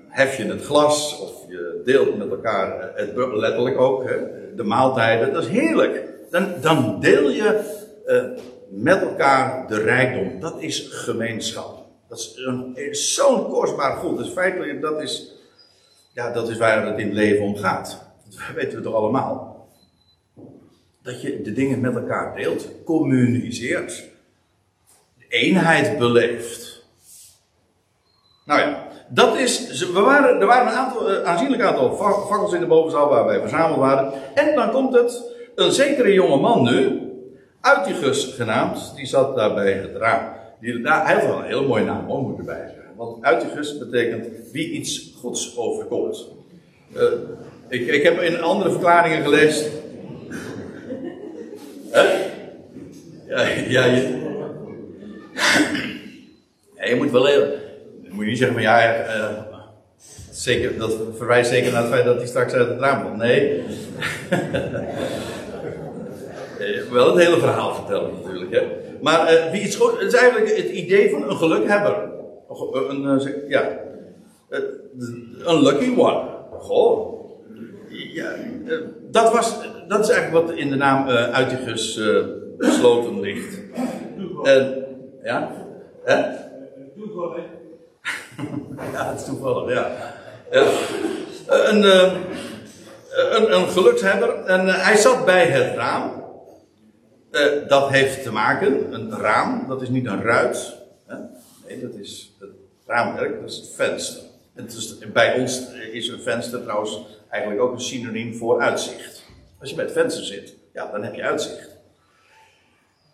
hef 0.08 0.37
je 0.37 0.44
het 0.44 0.64
glas 0.64 1.20
of 1.20 1.50
je 1.50 1.82
deelt 1.84 2.18
met 2.18 2.30
elkaar, 2.30 2.80
eh, 2.80 3.06
het, 3.06 3.16
letterlijk 3.16 3.80
ook, 3.80 4.08
hè, 4.08 4.16
de 4.54 4.64
maaltijden, 4.64 5.32
dat 5.32 5.42
is 5.42 5.48
heerlijk. 5.48 6.04
Dan, 6.30 6.46
dan 6.61 7.00
deel 7.00 7.30
je 7.30 7.76
uh, 8.06 8.22
met 8.70 9.02
elkaar 9.02 9.68
de 9.68 9.82
rijkdom. 9.82 10.40
Dat 10.40 10.62
is 10.62 10.88
gemeenschap. 10.90 11.78
Dat 12.09 12.18
is, 12.75 13.14
zo'n 13.14 13.49
kostbaar 13.49 13.97
goed. 13.97 14.18
Dus 14.18 14.29
feitelijk, 14.29 14.81
dat 14.81 15.03
is, 15.03 15.33
ja, 16.12 16.33
dat 16.33 16.49
is 16.49 16.59
waar 16.59 16.87
het 16.87 16.99
in 16.99 17.07
het 17.07 17.14
leven 17.14 17.44
om 17.44 17.57
gaat. 17.57 18.07
Dat 18.25 18.55
weten 18.55 18.79
we 18.79 18.85
toch 18.85 18.94
allemaal. 18.94 19.68
Dat 21.03 21.23
je 21.23 21.42
de 21.42 21.53
dingen 21.53 21.81
met 21.81 21.94
elkaar 21.94 22.37
deelt, 22.37 22.68
communiceert, 22.85 24.05
de 25.18 25.27
eenheid 25.29 25.99
beleeft. 25.99 26.83
Nou 28.44 28.61
ja, 28.61 28.87
dat 29.09 29.37
is, 29.37 29.83
we 29.90 30.01
waren, 30.01 30.40
er 30.40 30.47
waren 30.47 30.66
een 30.66 30.79
aantal, 30.79 31.11
een 31.11 31.25
aanzienlijk 31.25 31.62
aantal 31.62 31.97
fakkels 32.29 32.53
in 32.53 32.61
de 32.61 32.66
bovenzaal 32.66 33.09
waar 33.09 33.25
wij 33.25 33.40
verzameld 33.40 33.79
waren. 33.79 34.12
En 34.35 34.55
dan 34.55 34.71
komt 34.71 34.94
het, 34.94 35.23
een 35.55 35.73
zekere 35.73 36.12
jonge 36.12 36.37
man 36.37 36.62
nu, 36.62 37.07
Uitigus 37.61 38.35
genaamd, 38.35 38.92
die 38.97 39.07
zat 39.07 39.37
daar 39.37 39.55
bij 39.55 39.73
het 39.73 39.97
raam. 39.97 40.38
Die, 40.61 40.81
daar, 40.81 41.05
hij 41.07 41.14
heeft 41.14 41.27
wel 41.27 41.38
een 41.38 41.44
hele 41.44 41.66
mooie 41.66 41.85
naam, 41.85 42.07
hoor, 42.07 42.23
moet 42.23 42.38
erbij 42.38 42.66
zeggen. 42.75 42.97
Want 42.97 43.25
Uitigus 43.25 43.79
betekent 43.79 44.27
wie 44.53 44.71
iets 44.71 45.14
goeds 45.21 45.57
overkomt. 45.57 46.27
Uh, 46.97 47.03
ik, 47.68 47.87
ik 47.87 48.03
heb 48.03 48.21
in 48.21 48.40
andere 48.40 48.71
verklaringen 48.71 49.23
gelezen. 49.23 49.71
Hè? 51.90 52.03
Ja, 53.27 53.47
ja, 53.68 53.85
je, 53.85 54.27
ja, 56.77 56.87
je 56.87 56.94
moet 56.97 57.11
wel 57.11 57.29
even. 57.29 57.53
Moet 58.11 58.25
je 58.25 58.31
niet 58.31 58.38
zeggen 58.38 58.57
van 58.57 58.64
ja, 58.64 59.07
uh, 59.16 59.38
zeker, 60.31 60.79
dat 60.79 60.97
verwijst 61.16 61.51
zeker 61.51 61.73
naar 61.73 61.83
het 61.83 61.90
feit 61.90 62.05
dat 62.05 62.16
hij 62.16 62.27
straks 62.27 62.53
uit 62.53 62.68
het 62.68 62.81
raam 62.81 63.03
komt. 63.03 63.16
Nee. 63.16 63.62
Eh, 66.74 66.90
wel 66.90 67.07
het 67.07 67.24
hele 67.24 67.38
verhaal 67.38 67.74
vertellen 67.74 68.11
natuurlijk. 68.22 68.54
Hè. 68.54 68.66
Maar 69.00 69.33
uh, 69.33 69.50
wie 69.50 69.62
iets 69.62 69.76
goed, 69.76 70.00
het 70.00 70.12
is 70.12 70.20
eigenlijk 70.20 70.57
het 70.57 70.68
idee 70.68 71.11
van 71.11 71.31
een 71.31 71.37
gelukhebber. 71.37 72.11
Een, 72.72 73.04
een, 73.04 73.33
ja, 73.48 73.78
een 75.44 75.62
lucky 75.62 76.00
one. 76.00 76.20
Goh. 76.59 77.16
Ja, 77.88 78.35
dat, 79.11 79.33
was, 79.33 79.59
dat 79.88 80.00
is 80.00 80.09
eigenlijk 80.11 80.46
wat 80.46 80.57
in 80.57 80.70
de 80.70 80.76
naam 80.76 81.09
uh, 81.09 81.31
Uitigus 81.31 82.00
besloten 82.59 83.20
ligt. 83.20 83.61
ja? 85.22 85.52
Hè? 86.04 86.22
Toevallig. 86.96 87.44
ja, 88.92 89.11
het 89.11 89.20
is 89.20 89.26
toevallig, 89.26 89.72
ja. 89.72 89.90
een, 91.46 91.83
een, 93.37 93.52
een 93.52 93.68
gelukshebber. 93.68 94.35
En 94.44 94.66
hij 94.66 94.96
zat 94.96 95.24
bij 95.24 95.46
het 95.46 95.74
raam. 95.74 96.18
Uh, 97.38 97.68
dat 97.68 97.90
heeft 97.90 98.22
te 98.22 98.33
maken, 98.33 98.92
een 98.94 99.11
raam, 99.11 99.68
dat 99.68 99.83
is 99.83 99.88
niet 99.88 100.07
een 100.07 100.22
ruit. 100.22 100.77
Hè? 101.07 101.16
Nee, 101.66 101.81
dat 101.81 101.94
is 101.94 102.33
het 102.38 102.51
raamwerk, 102.87 103.40
dat 103.40 103.51
is 103.51 103.57
het 103.57 103.70
venster. 103.74 104.22
En 104.55 104.64
het 104.64 104.72
is, 104.72 104.98
bij 105.12 105.40
ons 105.40 105.72
is 105.92 106.09
een 106.09 106.20
venster 106.20 106.62
trouwens 106.62 107.07
eigenlijk 107.29 107.62
ook 107.62 107.72
een 107.72 107.81
synoniem 107.81 108.35
voor 108.35 108.61
uitzicht. 108.61 109.24
Als 109.61 109.70
je 109.70 109.74
bij 109.74 109.85
het 109.85 109.92
venster 109.92 110.24
zit, 110.24 110.55
ja, 110.72 110.90
dan 110.90 111.03
heb 111.03 111.14
je 111.14 111.22
uitzicht. 111.22 111.77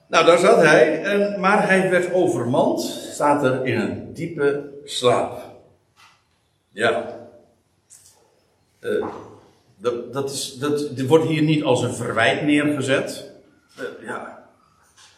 Nou, 0.06 0.26
daar 0.26 0.38
zat 0.38 0.62
hij, 0.62 1.02
en, 1.02 1.40
maar 1.40 1.68
hij 1.68 1.90
werd 1.90 2.12
overmand, 2.12 2.80
staat 3.12 3.44
er 3.44 3.66
in 3.66 3.80
een 3.80 4.14
diepe 4.14 4.70
slaap. 4.84 5.42
Ja. 6.70 7.16
Uh, 8.80 9.06
dat, 9.76 10.12
dat, 10.12 10.30
is, 10.30 10.54
dat, 10.54 10.96
dit 10.96 11.06
wordt 11.06 11.26
hier 11.26 11.42
niet 11.42 11.62
als 11.62 11.82
een 11.82 11.94
verwijt 11.94 12.42
neergezet. 12.42 13.33
Uh, 13.80 13.84
ja, 14.06 14.44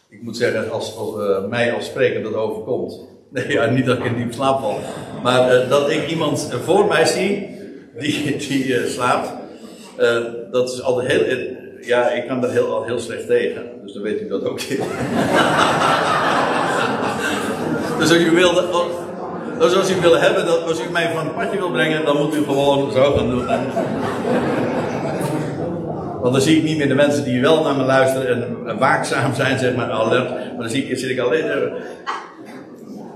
ik 0.09 0.21
moet 0.21 0.37
zeggen, 0.37 0.71
als, 0.71 0.95
als 0.97 1.15
uh, 1.15 1.43
mij 1.49 1.73
als 1.73 1.85
spreker 1.85 2.23
dat 2.23 2.33
overkomt. 2.33 2.99
Nee, 3.29 3.51
ja, 3.51 3.65
niet 3.65 3.85
dat 3.85 3.97
ik 3.97 4.05
in 4.05 4.15
diep 4.15 4.33
slaap 4.33 4.59
val. 4.59 4.79
Maar 5.23 5.55
uh, 5.55 5.69
dat 5.69 5.89
ik 5.89 6.09
iemand 6.09 6.49
voor 6.63 6.85
mij 6.85 7.05
zie 7.05 7.47
die, 7.99 8.37
die 8.47 8.87
slaapt. 8.87 9.29
dat 10.51 10.73
is 10.73 10.81
altijd 10.81 11.07
heel. 11.11 11.37
ja, 11.81 12.09
ik 12.09 12.27
kan 12.27 12.41
daar 12.41 12.51
heel, 12.51 12.83
heel 12.83 12.99
slecht 12.99 13.27
tegen. 13.27 13.63
Dus 13.83 13.93
dan 13.93 14.01
weet 14.01 14.21
u 14.21 14.27
dat 14.27 14.43
ook. 14.43 14.59
dus 17.99 18.09
als 18.09 18.19
u 18.19 18.31
wilde. 18.31 18.65
Dus 19.59 19.75
als 19.75 19.91
u 19.91 20.01
wil 20.01 20.17
hebben, 20.17 20.45
dat 20.45 20.63
als 20.67 20.81
u 20.81 20.89
mij 20.91 21.11
van 21.15 21.25
het 21.25 21.35
padje 21.35 21.57
wil 21.57 21.71
brengen, 21.71 22.05
dan 22.05 22.17
moet 22.17 22.35
u 22.35 22.43
gewoon 22.43 22.91
zo 22.91 23.13
gaan 23.13 23.29
doen. 23.29 23.47
Want 26.21 26.33
dan 26.33 26.41
zie 26.41 26.57
ik 26.57 26.63
niet 26.63 26.77
meer 26.77 26.87
de 26.87 26.95
mensen 26.95 27.23
die 27.23 27.41
wel 27.41 27.63
naar 27.63 27.75
me 27.75 27.83
luisteren 27.83 28.67
en 28.67 28.77
waakzaam 28.77 29.33
zijn, 29.33 29.59
zeg 29.59 29.75
maar, 29.75 29.91
alert. 29.91 30.29
Maar 30.29 30.57
dan 30.57 30.69
zie 30.69 30.85
ik, 30.85 30.97
zit 30.97 31.09
ik 31.09 31.19
alleen. 31.19 31.45
Uh, 31.45 31.73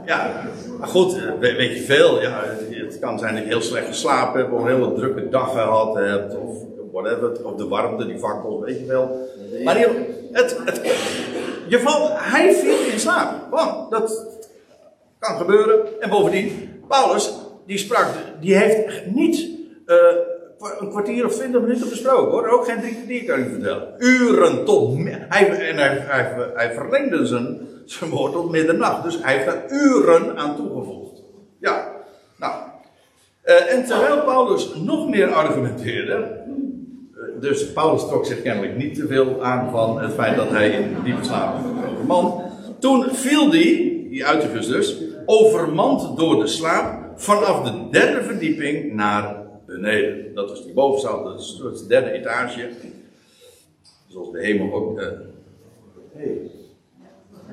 ja, 0.05 0.31
maar 0.79 0.87
goed, 0.87 1.15
eh, 1.15 1.39
weet 1.39 1.77
je 1.77 1.83
veel. 1.83 2.21
Ja, 2.21 2.43
het 2.69 2.99
kan 2.99 3.19
zijn 3.19 3.33
dat 3.33 3.43
je 3.43 3.49
heel 3.49 3.61
slecht 3.61 3.87
geslapen 3.87 4.39
hebt, 4.39 4.53
of 4.53 4.61
een 4.61 4.67
hele 4.67 4.93
drukke 4.93 5.29
dag 5.29 5.51
gehad 5.51 5.95
hebt, 5.95 6.35
of 6.37 6.57
whatever, 6.91 7.45
of 7.45 7.55
de 7.55 7.67
warmte, 7.67 8.05
die 8.05 8.17
fakkels, 8.17 8.65
weet 8.65 8.79
je 8.79 8.85
wel. 8.85 9.29
Maar 9.63 9.79
je, 9.79 10.05
het, 10.31 10.57
het, 10.65 10.81
je 11.67 11.79
valt, 11.79 12.11
hij 12.13 12.53
viel 12.53 12.91
in 12.91 12.99
slaap. 12.99 13.33
Want 13.49 13.91
dat 13.91 14.39
kan 15.19 15.37
gebeuren. 15.37 16.01
En 16.01 16.09
bovendien, 16.09 16.81
Paulus, 16.87 17.33
die 17.65 17.77
sprak, 17.77 18.07
die 18.39 18.57
heeft 18.57 19.05
niet. 19.05 19.49
Uh, 19.85 19.97
een 20.79 20.89
kwartier 20.89 21.25
of 21.25 21.33
twintig 21.33 21.61
minuten 21.61 21.89
besproken 21.89 22.31
hoor. 22.31 22.47
Ook 22.47 22.65
geen 22.65 22.79
drie 22.79 22.93
kwartier 22.93 23.25
kan 23.25 23.39
ik 23.39 23.49
vertellen. 23.49 23.93
Uren 23.97 24.65
tot. 24.65 24.97
Hij, 25.07 25.49
en 25.69 25.77
hij, 25.77 26.05
hij, 26.55 26.73
verlengde 26.73 27.25
zijn, 27.25 27.59
zijn 27.85 28.09
woord 28.09 28.31
tot 28.31 28.51
middernacht. 28.51 29.03
Dus 29.03 29.19
hij 29.21 29.33
heeft 29.33 29.45
daar 29.45 29.63
uren 29.69 30.37
aan 30.37 30.55
toegevoegd. 30.55 31.21
Ja, 31.59 31.91
nou. 32.37 32.53
Uh, 33.45 33.73
en 33.73 33.85
terwijl 33.85 34.23
Paulus 34.23 34.73
nog 34.75 35.09
meer 35.09 35.33
argumenteerde. 35.33 36.41
Uh, 37.15 37.41
dus 37.41 37.71
Paulus 37.73 38.07
trok 38.07 38.25
zich 38.25 38.41
kennelijk 38.41 38.77
niet 38.77 38.95
te 38.95 39.07
veel 39.07 39.43
aan 39.43 39.71
van 39.71 40.01
het 40.01 40.13
feit 40.13 40.35
dat 40.35 40.49
hij 40.49 40.69
in 40.69 40.95
diepe 41.03 41.23
slaap 41.23 41.55
man. 42.07 42.41
Toen 42.79 43.05
viel 43.11 43.49
die, 43.49 44.09
die 44.09 44.25
uitgevus 44.25 44.67
dus, 44.67 44.97
overmand 45.25 46.17
door 46.17 46.39
de 46.39 46.47
slaap 46.47 47.01
vanaf 47.15 47.63
de 47.63 47.87
derde 47.91 48.23
verdieping 48.23 48.93
naar 48.93 49.40
beneden. 49.71 50.33
Dat 50.33 50.51
is 50.51 50.63
die 50.63 50.73
bovenzaal, 50.73 51.23
dat 51.23 51.39
is 51.39 51.55
de 51.81 51.87
derde 51.87 52.11
etage. 52.11 52.69
Zoals 54.07 54.31
de 54.31 54.39
hemel 54.39 54.73
ook. 54.73 54.99
Uh, 54.99 55.07
hey. 56.13 56.51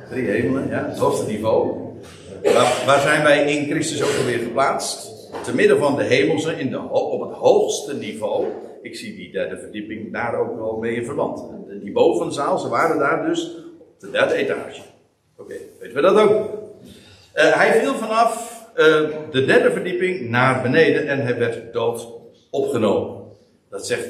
Drie 0.09 0.27
hemelen, 0.27 0.69
ja, 0.69 0.89
het 0.89 0.99
hoogste 0.99 1.27
niveau. 1.27 1.77
Waar, 2.43 2.83
waar, 2.87 3.01
zijn 3.01 3.23
wij 3.23 3.55
in 3.55 3.71
Christus 3.71 4.03
ook 4.03 4.19
alweer 4.19 4.39
geplaatst? 4.39 5.17
Te 5.45 5.55
midden 5.55 5.79
van 5.79 5.97
de 5.97 6.05
hemelse, 6.05 6.53
in 6.53 6.71
de, 6.71 6.81
op 6.89 7.21
het 7.21 7.37
hoogste 7.37 7.95
niveau. 7.95 8.47
Ik 8.83 8.97
zie 8.97 9.17
die 9.17 9.33
derde 9.33 9.59
verdieping 9.59 10.13
daar 10.13 10.41
ook 10.41 10.57
wel 10.57 10.77
mee 10.77 10.95
in 10.95 11.05
verband. 11.05 11.43
Die 11.83 11.93
bovenzaal, 11.93 12.59
ze 12.59 12.69
waren 12.69 12.99
daar 12.99 13.27
dus 13.27 13.57
op 13.79 14.01
de 14.01 14.11
derde 14.11 14.35
etage. 14.35 14.81
Oké, 15.37 15.55
weten 15.79 15.97
we 15.97 16.01
dat 16.01 16.17
ook? 16.17 16.31
Uh, 16.31 17.55
hij 17.55 17.81
viel 17.81 17.95
vanaf 17.95 18.58
de 19.31 19.45
derde 19.47 19.71
verdieping 19.71 20.29
naar 20.29 20.63
beneden 20.63 21.07
en 21.07 21.21
hij 21.21 21.39
werd 21.39 21.73
dood 21.73 22.09
opgenomen. 22.51 23.17
Dat 23.71 23.87
zegt 23.87 24.09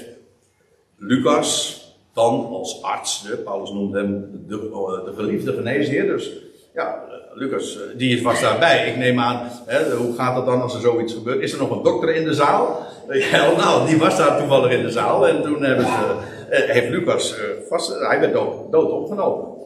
Lucas 0.97 1.83
dan 2.15 2.47
als 2.47 2.83
arts. 2.83 3.27
Paulus 3.45 3.71
noemt 3.71 3.95
hem 3.95 4.31
de, 4.49 4.57
de 5.05 5.13
geliefde 5.17 5.53
geneesheer. 5.53 6.07
Dus 6.07 6.33
ja, 6.75 7.05
Lucas, 7.35 7.79
die 7.97 8.23
was 8.23 8.41
daarbij. 8.41 8.89
Ik 8.89 8.97
neem 8.97 9.21
aan, 9.21 9.51
hè, 9.67 9.95
hoe 9.95 10.15
gaat 10.15 10.37
het 10.37 10.47
dan 10.47 10.63
als 10.63 10.75
er 10.75 10.81
zoiets 10.81 11.13
gebeurt? 11.15 11.41
Is 11.41 11.53
er 11.53 11.59
nog 11.59 11.71
een 11.71 11.83
dokter 11.83 12.15
in 12.15 12.25
de 12.25 12.35
zaal? 12.35 12.87
Ja, 13.11 13.53
nou, 13.57 13.87
die 13.87 13.99
was 13.99 14.17
daar 14.17 14.39
toevallig 14.39 14.73
in 14.73 14.83
de 14.83 14.91
zaal. 14.91 15.29
En 15.29 15.43
toen 15.43 15.63
hebben 15.63 15.85
ze, 15.85 16.17
heeft 16.49 16.91
Lucas 16.91 17.35
vast, 17.69 17.99
hij 17.99 18.21
werd 18.21 18.33
dood 18.71 18.91
opgenomen. 18.91 19.58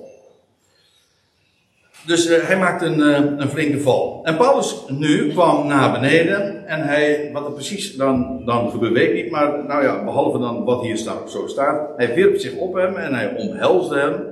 Dus 2.06 2.30
uh, 2.30 2.38
hij 2.42 2.58
maakt 2.58 2.82
een, 2.82 2.98
uh, 2.98 3.16
een 3.16 3.48
flinke 3.48 3.80
val. 3.80 4.20
En 4.24 4.36
Paulus 4.36 4.84
nu 4.88 5.30
kwam 5.30 5.66
naar 5.66 5.92
beneden. 5.92 6.66
En 6.66 6.80
hij, 6.80 7.30
wat 7.32 7.46
er 7.46 7.52
precies 7.52 7.96
dan, 7.96 8.44
dan 8.44 8.70
gebeurde, 8.70 8.94
weet 8.94 9.08
ik 9.08 9.22
niet. 9.22 9.30
Maar 9.30 9.64
nou 9.64 9.82
ja, 9.82 10.04
behalve 10.04 10.38
dan 10.38 10.64
wat 10.64 10.82
hier 10.82 10.96
staat, 10.96 11.30
zo 11.30 11.46
staat. 11.46 11.88
Hij 11.96 12.14
wierp 12.14 12.38
zich 12.38 12.54
op 12.54 12.74
hem 12.74 12.96
en 12.96 13.14
hij 13.14 13.36
omhelsde 13.36 13.98
hem. 13.98 14.26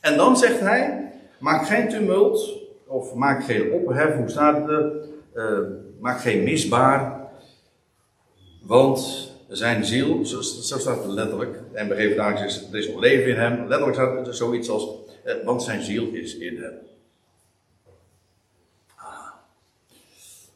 En 0.00 0.16
dan 0.16 0.36
zegt 0.36 0.60
hij: 0.60 1.12
Maak 1.38 1.66
geen 1.66 1.88
tumult. 1.88 2.58
Of 2.86 3.14
maak 3.14 3.44
geen 3.44 3.72
ophef. 3.72 4.16
Hoe 4.16 4.28
staat 4.28 4.68
het? 4.68 4.92
Uh, 5.34 5.58
maak 6.00 6.20
geen 6.20 6.42
misbaar. 6.42 7.28
Want 8.62 9.28
zijn 9.48 9.84
ziel, 9.84 10.24
zo, 10.26 10.42
staat 10.42 11.02
het 11.02 11.12
letterlijk. 11.12 11.60
En 11.72 11.88
begeven 11.88 12.16
dagelijks 12.16 12.60
is, 12.60 12.68
er 12.72 12.78
is 12.78 12.88
nog 12.88 13.00
leven 13.00 13.30
in 13.30 13.36
hem. 13.36 13.68
Letterlijk 13.68 13.94
staat 13.94 14.26
er 14.26 14.34
zoiets 14.34 14.70
als. 14.70 14.88
want 15.44 15.62
zijn 15.62 15.82
ziel 15.82 16.08
is 16.12 16.36
in 16.36 16.56
hem. 16.56 16.89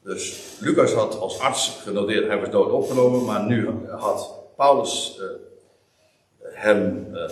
Dus 0.04 0.56
Lucas 0.60 0.92
had 0.92 1.18
als 1.18 1.38
arts 1.38 1.80
genoteerd, 1.82 2.26
hij 2.26 2.40
was 2.40 2.50
dood 2.50 2.70
opgenomen, 2.70 3.24
maar 3.24 3.44
nu 3.44 3.68
had 3.90 4.34
Paulus 4.56 5.20
uh, 5.20 5.26
hem, 6.52 7.08
uh, 7.12 7.30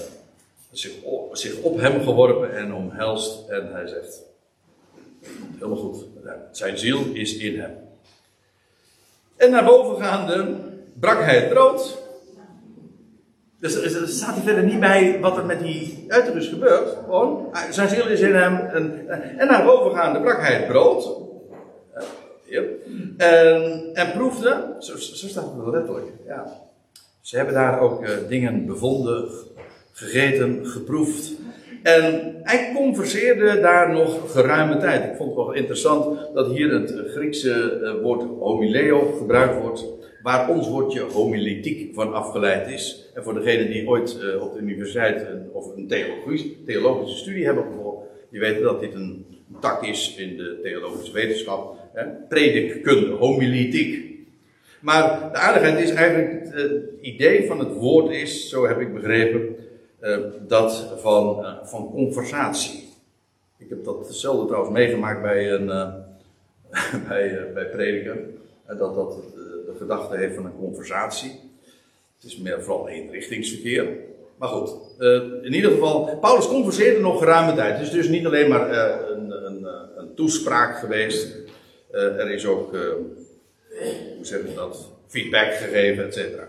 zich, 0.71 1.03
op, 1.03 1.37
zich, 1.37 1.61
op, 1.61 1.79
hem 1.79 2.03
geworpen 2.03 2.57
en 2.57 2.75
omhelst. 2.75 3.49
En 3.49 3.73
hij 3.73 3.87
zegt: 3.87 4.23
Helemaal 5.59 5.77
goed, 5.77 6.05
zijn 6.51 6.79
ziel 6.79 7.01
is 7.13 7.37
in 7.37 7.61
hem. 7.61 7.77
En 9.37 9.51
naar 9.51 9.65
boven 9.65 10.05
gaande 10.05 10.57
brak 11.01 11.19
hij 11.23 11.37
het 11.37 11.49
brood. 11.49 11.99
Dus 13.59 13.75
er 13.75 14.09
staat 14.09 14.35
hier 14.35 14.45
verder 14.45 14.65
niet 14.65 14.81
bij 14.81 15.21
wat 15.21 15.37
er 15.37 15.45
met 15.45 15.61
die 15.61 16.05
uiterus 16.09 16.49
gebeurt. 16.49 16.97
Gewoon, 17.05 17.55
zijn 17.71 17.89
ziel 17.89 18.07
is 18.07 18.21
in 18.21 18.35
hem. 18.35 18.57
En, 18.57 19.09
en 19.39 19.47
naar 19.47 19.65
boven 19.65 19.99
gaande 19.99 20.21
brak 20.21 20.41
hij 20.41 20.55
het 20.55 20.67
brood. 20.67 21.31
En, 23.93 24.13
proefde, 24.15 24.77
zo, 24.79 24.97
zo 24.97 25.27
staat 25.29 25.45
het 25.45 25.57
wel 25.57 25.71
letterlijk. 25.71 26.07
Ja. 26.27 26.71
Ze 27.21 27.37
hebben 27.37 27.55
daar 27.55 27.81
ook 27.81 28.03
uh, 28.03 28.11
dingen 28.29 28.67
bevonden, 28.67 29.29
gegeten, 29.93 30.67
geproefd. 30.67 31.33
En 31.83 32.37
hij 32.43 32.73
converseerde 32.75 33.61
daar 33.61 33.93
nog 33.93 34.33
geruime 34.33 34.77
tijd. 34.77 35.05
Ik 35.05 35.17
vond 35.17 35.29
het 35.29 35.39
wel 35.39 35.53
interessant 35.53 36.35
dat 36.35 36.47
hier 36.47 36.73
het 36.73 36.95
Griekse 37.07 37.81
uh, 37.83 38.03
woord 38.03 38.23
homileo 38.23 39.01
gebruikt 39.19 39.61
wordt. 39.61 39.87
Waar 40.23 40.49
ons 40.49 40.69
woordje 40.69 41.01
homiletiek 41.01 41.95
van 41.95 42.15
afgeleid 42.15 42.69
is. 42.71 43.11
En 43.15 43.23
voor 43.23 43.35
degenen 43.35 43.71
die 43.71 43.89
ooit 43.89 44.19
uh, 44.23 44.43
op 44.43 44.55
de 44.55 44.61
universiteit 44.61 45.27
een, 45.29 45.51
of 45.53 45.77
een 45.77 45.89
theologische 46.67 47.19
studie 47.19 47.45
hebben 47.45 47.65
gevolgd. 47.65 48.07
Die 48.31 48.41
weten 48.41 48.63
dat 48.63 48.81
dit 48.81 48.95
een 48.95 49.27
tak 49.61 49.85
is 49.85 50.15
in 50.17 50.37
de 50.37 50.59
theologische 50.63 51.13
wetenschap. 51.13 51.77
Hè? 51.93 52.05
Predikkunde, 52.29 53.11
homiletiek. 53.11 54.13
Maar 54.81 55.31
de 55.33 55.39
aardigheid 55.39 55.79
is 55.79 55.91
eigenlijk, 55.91 56.55
het 56.55 56.83
idee 57.01 57.47
van 57.47 57.59
het 57.59 57.73
woord 57.73 58.13
is, 58.15 58.49
zo 58.49 58.67
heb 58.67 58.81
ik 58.81 58.95
begrepen, 58.95 59.57
uh, 60.01 60.19
dat 60.47 60.95
van, 61.01 61.39
uh, 61.41 61.53
van 61.63 61.91
conversatie. 61.91 62.89
Ik 63.59 63.69
heb 63.69 63.85
dat 63.85 64.07
hetzelfde 64.07 64.47
trouwens 64.47 64.73
meegemaakt 64.73 65.23
bij 65.23 65.53
een 65.53 65.67
bij, 67.09 67.51
bij 67.55 67.67
prediken. 67.67 68.39
dat 68.67 68.95
dat 68.95 69.13
de 69.67 69.75
gedachte 69.79 70.17
heeft 70.17 70.35
van 70.35 70.45
een 70.45 70.59
conversatie. 70.59 71.31
Het 72.21 72.31
is 72.31 72.39
meer 72.39 72.63
vooral 72.63 72.89
eenrichtingsverkeer. 72.89 73.87
Maar 74.37 74.49
goed, 74.49 74.73
in 75.43 75.53
ieder 75.53 75.71
geval, 75.71 76.19
Paulus 76.21 76.49
converseerde 76.49 77.01
nog 77.01 77.19
geruime 77.19 77.55
tijd. 77.55 77.79
Het 77.79 77.87
is 77.87 77.93
dus 77.93 78.09
niet 78.09 78.27
alleen 78.27 78.49
maar 78.49 78.71
een, 79.11 79.31
een, 79.47 79.67
een, 79.97 80.15
toespraak 80.15 80.79
geweest. 80.79 81.42
Er 81.93 82.31
is 82.31 82.47
ook 82.47 82.71
hoe 84.17 84.27
zeg 84.27 84.41
je 84.47 84.55
dat, 84.55 84.89
feedback 85.09 85.53
gegeven, 85.53 86.07
et 86.07 86.15
cetera. 86.15 86.49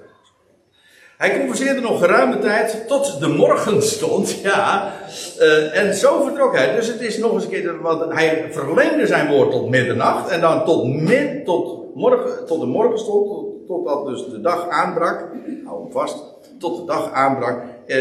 Hij 1.17 1.37
converseerde 1.37 1.81
nog 1.81 1.99
geruime 1.99 2.39
tijd 2.39 2.87
tot 2.87 3.19
de 3.19 3.27
morgen 3.27 3.83
stond, 3.83 4.39
ja. 4.51 4.93
Uh, 5.39 5.77
en 5.77 5.93
zo 5.93 6.23
vertrok 6.23 6.55
hij. 6.55 6.75
Dus 6.75 6.87
het 6.87 7.01
is 7.01 7.17
nog 7.17 7.33
eens 7.33 7.43
een 7.43 7.49
keer, 7.49 7.81
want 7.81 8.13
hij 8.13 8.47
verlengde 8.51 9.07
zijn 9.07 9.27
woord 9.27 9.51
tot 9.51 9.69
middernacht. 9.69 10.29
En 10.29 10.41
dan 10.41 10.65
tot, 10.65 10.87
mid, 10.87 11.45
tot, 11.45 11.95
morgen, 11.95 12.45
tot 12.45 12.59
de 12.59 12.65
morgen 12.65 12.99
stond, 12.99 13.27
tot, 13.27 13.67
totdat 13.67 14.05
dus 14.05 14.25
de 14.25 14.41
dag 14.41 14.69
aanbrak. 14.69 15.27
Hou 15.65 15.81
hem 15.81 15.91
vast. 15.91 16.23
Tot 16.59 16.77
de 16.77 16.85
dag 16.85 17.11
aanbrak. 17.11 17.61
Eh, 17.87 17.97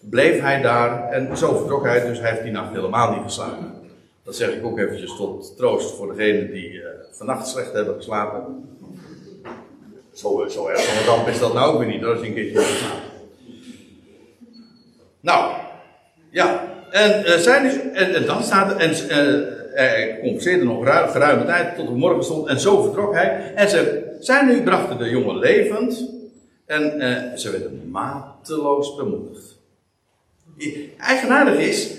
bleef 0.00 0.40
hij 0.40 0.62
daar. 0.62 1.08
En 1.10 1.36
zo 1.36 1.56
vertrok 1.56 1.84
hij, 1.84 2.06
dus 2.06 2.20
hij 2.20 2.30
heeft 2.30 2.42
die 2.42 2.52
nacht 2.52 2.72
helemaal 2.72 3.10
niet 3.10 3.22
geslapen. 3.22 3.85
Dat 4.26 4.36
zeg 4.36 4.52
ik 4.52 4.64
ook 4.64 4.78
eventjes 4.78 5.16
tot 5.16 5.56
troost 5.56 5.94
voor 5.94 6.16
degenen 6.16 6.52
die 6.52 6.72
uh, 6.72 6.86
vannacht 7.10 7.48
slecht 7.48 7.72
hebben 7.72 7.94
geslapen. 7.94 8.68
Zo, 10.12 10.48
zo 10.48 10.68
erg 10.68 10.84
van 10.84 11.14
ramp 11.14 11.28
is 11.28 11.38
dat 11.38 11.54
nou 11.54 11.72
ook 11.72 11.78
weer 11.78 11.88
niet, 11.88 12.04
als 12.04 12.20
je 12.20 12.26
een 12.26 12.34
keertje 12.34 12.58
hebt 12.58 12.70
geslapen. 12.70 13.02
Nou, 15.20 15.54
ja. 16.30 16.74
En, 16.90 17.20
uh, 17.20 17.36
zijn 17.36 17.62
dus, 17.62 17.74
en, 17.92 18.14
en, 18.14 18.26
dan 18.26 18.42
staat 18.42 18.70
er, 18.70 18.76
en 18.76 18.90
uh, 18.90 19.46
hij 19.74 20.18
converseerde 20.20 20.64
nog 20.64 20.84
ruim, 20.84 21.08
geruime 21.08 21.44
tijd 21.44 21.76
tot 21.76 21.86
de 21.86 21.92
morgen 21.92 22.24
stond 22.24 22.48
en 22.48 22.60
zo 22.60 22.82
vertrok 22.82 23.14
hij. 23.14 23.52
En 23.54 23.68
ze, 23.68 24.04
zij 24.20 24.44
nu 24.44 24.62
brachten 24.62 24.98
de 24.98 25.08
jongen 25.08 25.38
levend 25.38 26.10
en 26.66 27.38
ze 27.38 27.50
werden 27.50 27.90
mateloos 27.90 28.96
bemoedigd. 28.96 29.56
Eigenaardig 30.98 31.58
is, 31.58 31.94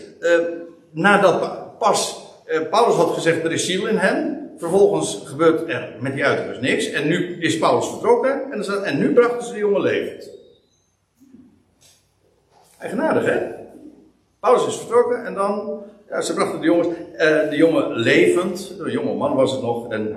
nadat 0.92 1.67
pas 1.80 2.26
uh, 2.48 2.70
Paulus 2.70 2.96
had 2.96 3.14
gezegd, 3.14 3.44
er 3.44 3.52
is 3.52 3.66
ziel 3.66 3.88
in 3.88 3.98
hem. 3.98 4.50
Vervolgens 4.58 5.22
gebeurt 5.26 5.70
er 5.70 5.96
met 6.00 6.14
die 6.14 6.26
uiterus 6.26 6.60
niks. 6.60 6.92
En 6.92 7.08
nu 7.08 7.42
is 7.42 7.58
Paulus 7.58 7.88
vertrokken. 7.90 8.52
En, 8.52 8.84
en 8.84 8.98
nu 8.98 9.14
brachten 9.14 9.48
ze 9.48 9.54
de 9.54 9.60
jongen 9.60 9.82
levend. 9.82 10.30
Eigenaardig, 12.80 13.26
hè? 13.26 13.40
Paulus 14.40 14.68
is 14.68 14.76
vertrokken 14.76 15.26
en 15.26 15.34
dan... 15.34 15.82
Ja, 16.10 16.22
ze 16.22 16.34
brachten 16.34 16.60
de, 16.60 16.66
jongens, 16.66 16.88
uh, 16.88 17.50
de 17.50 17.56
jongen 17.56 17.92
levend. 17.92 18.74
Een 18.80 18.92
jonge 18.92 19.14
man 19.14 19.36
was 19.36 19.52
het 19.52 19.62
nog. 19.62 19.92
En 19.92 20.08
uh, 20.08 20.16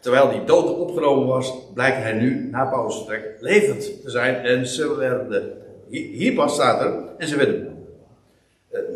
terwijl 0.00 0.30
die 0.30 0.44
dood 0.44 0.76
opgenomen 0.76 1.26
was, 1.26 1.54
blijkt 1.74 1.96
hij 1.96 2.12
nu, 2.12 2.48
na 2.50 2.66
Paulus 2.66 2.96
vertrek, 2.96 3.36
levend 3.40 4.02
te 4.02 4.10
zijn. 4.10 4.34
En 4.34 4.66
ze 4.66 4.96
werden... 4.96 5.52
Hier 5.88 6.32
pas 6.32 6.54
staat 6.54 6.80
er. 6.80 6.94
En 7.18 7.28
ze 7.28 7.36
werden 7.36 7.75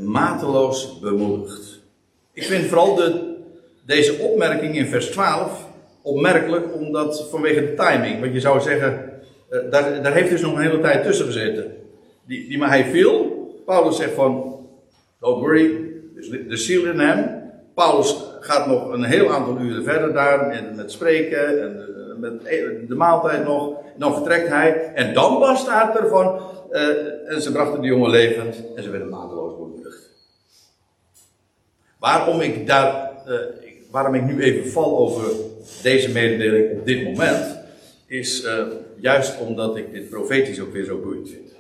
mateloos 0.01 0.99
bemoedigd. 1.01 1.81
Ik 2.33 2.43
vind 2.43 2.67
vooral 2.67 2.95
de, 2.95 3.35
deze 3.87 4.19
opmerking 4.19 4.77
in 4.77 4.87
vers 4.87 5.07
12 5.07 5.69
opmerkelijk, 6.03 6.75
omdat 6.75 7.29
vanwege 7.31 7.61
de 7.61 7.75
timing. 7.75 8.21
Want 8.21 8.33
je 8.33 8.41
zou 8.41 8.61
zeggen, 8.61 9.11
uh, 9.51 9.59
daar, 9.71 10.03
daar, 10.03 10.13
heeft 10.13 10.31
dus 10.31 10.41
nog 10.41 10.55
een 10.55 10.63
hele 10.63 10.81
tijd 10.81 11.05
tussen 11.05 11.27
gezeten. 11.27 11.73
Die, 12.27 12.49
die 12.49 12.59
maar 12.59 12.69
hij 12.69 12.85
viel. 12.85 13.39
Paulus 13.67 13.97
zegt 13.97 14.15
van, 14.15 14.59
don't 15.21 15.41
worry, 15.41 15.91
de 16.49 16.57
ziel 16.57 16.85
in 16.85 16.99
hem. 16.99 17.43
Paulus 17.75 18.17
gaat 18.41 18.67
nog 18.67 18.93
een 18.93 19.05
heel 19.05 19.33
aantal 19.33 19.59
uren 19.59 19.85
verder 19.85 20.13
daar 20.13 20.47
met, 20.47 20.77
met 20.77 20.93
spreken 20.93 21.63
en 21.63 21.89
uh, 21.99 22.31
met 22.31 22.43
de 22.89 22.95
maaltijd 22.95 23.45
nog. 23.45 23.75
Dan 23.97 24.15
vertrekt 24.15 24.49
hij 24.49 24.93
en 24.95 25.15
dan 25.15 25.39
was 25.39 25.61
staat 25.61 25.99
er 25.99 26.09
van, 26.09 26.41
uh, 26.71 27.33
en 27.33 27.43
ze 27.43 27.53
brachten 27.53 27.81
de 27.81 27.87
jongen 27.87 28.11
levend 28.11 28.57
en 28.75 28.83
ze 28.83 28.91
werden 28.91 29.09
mateloos 29.09 29.57
bemoedigd. 29.57 30.11
Waarom 31.99 32.41
ik, 32.41 32.67
daar, 32.67 33.13
uh, 33.29 33.35
waarom 33.91 34.15
ik 34.15 34.23
nu 34.23 34.43
even 34.43 34.71
val 34.71 34.99
over 34.99 35.31
deze 35.83 36.11
mededeling 36.11 36.79
op 36.79 36.87
dit 36.87 37.05
moment, 37.05 37.59
is 38.07 38.45
uh, 38.45 38.67
juist 38.97 39.41
omdat 39.41 39.77
ik 39.77 39.93
dit 39.93 40.09
profetisch 40.09 40.61
ook 40.61 40.73
weer 40.73 40.85
zo 40.85 41.01
boeiend 41.01 41.29
vind. 41.29 41.53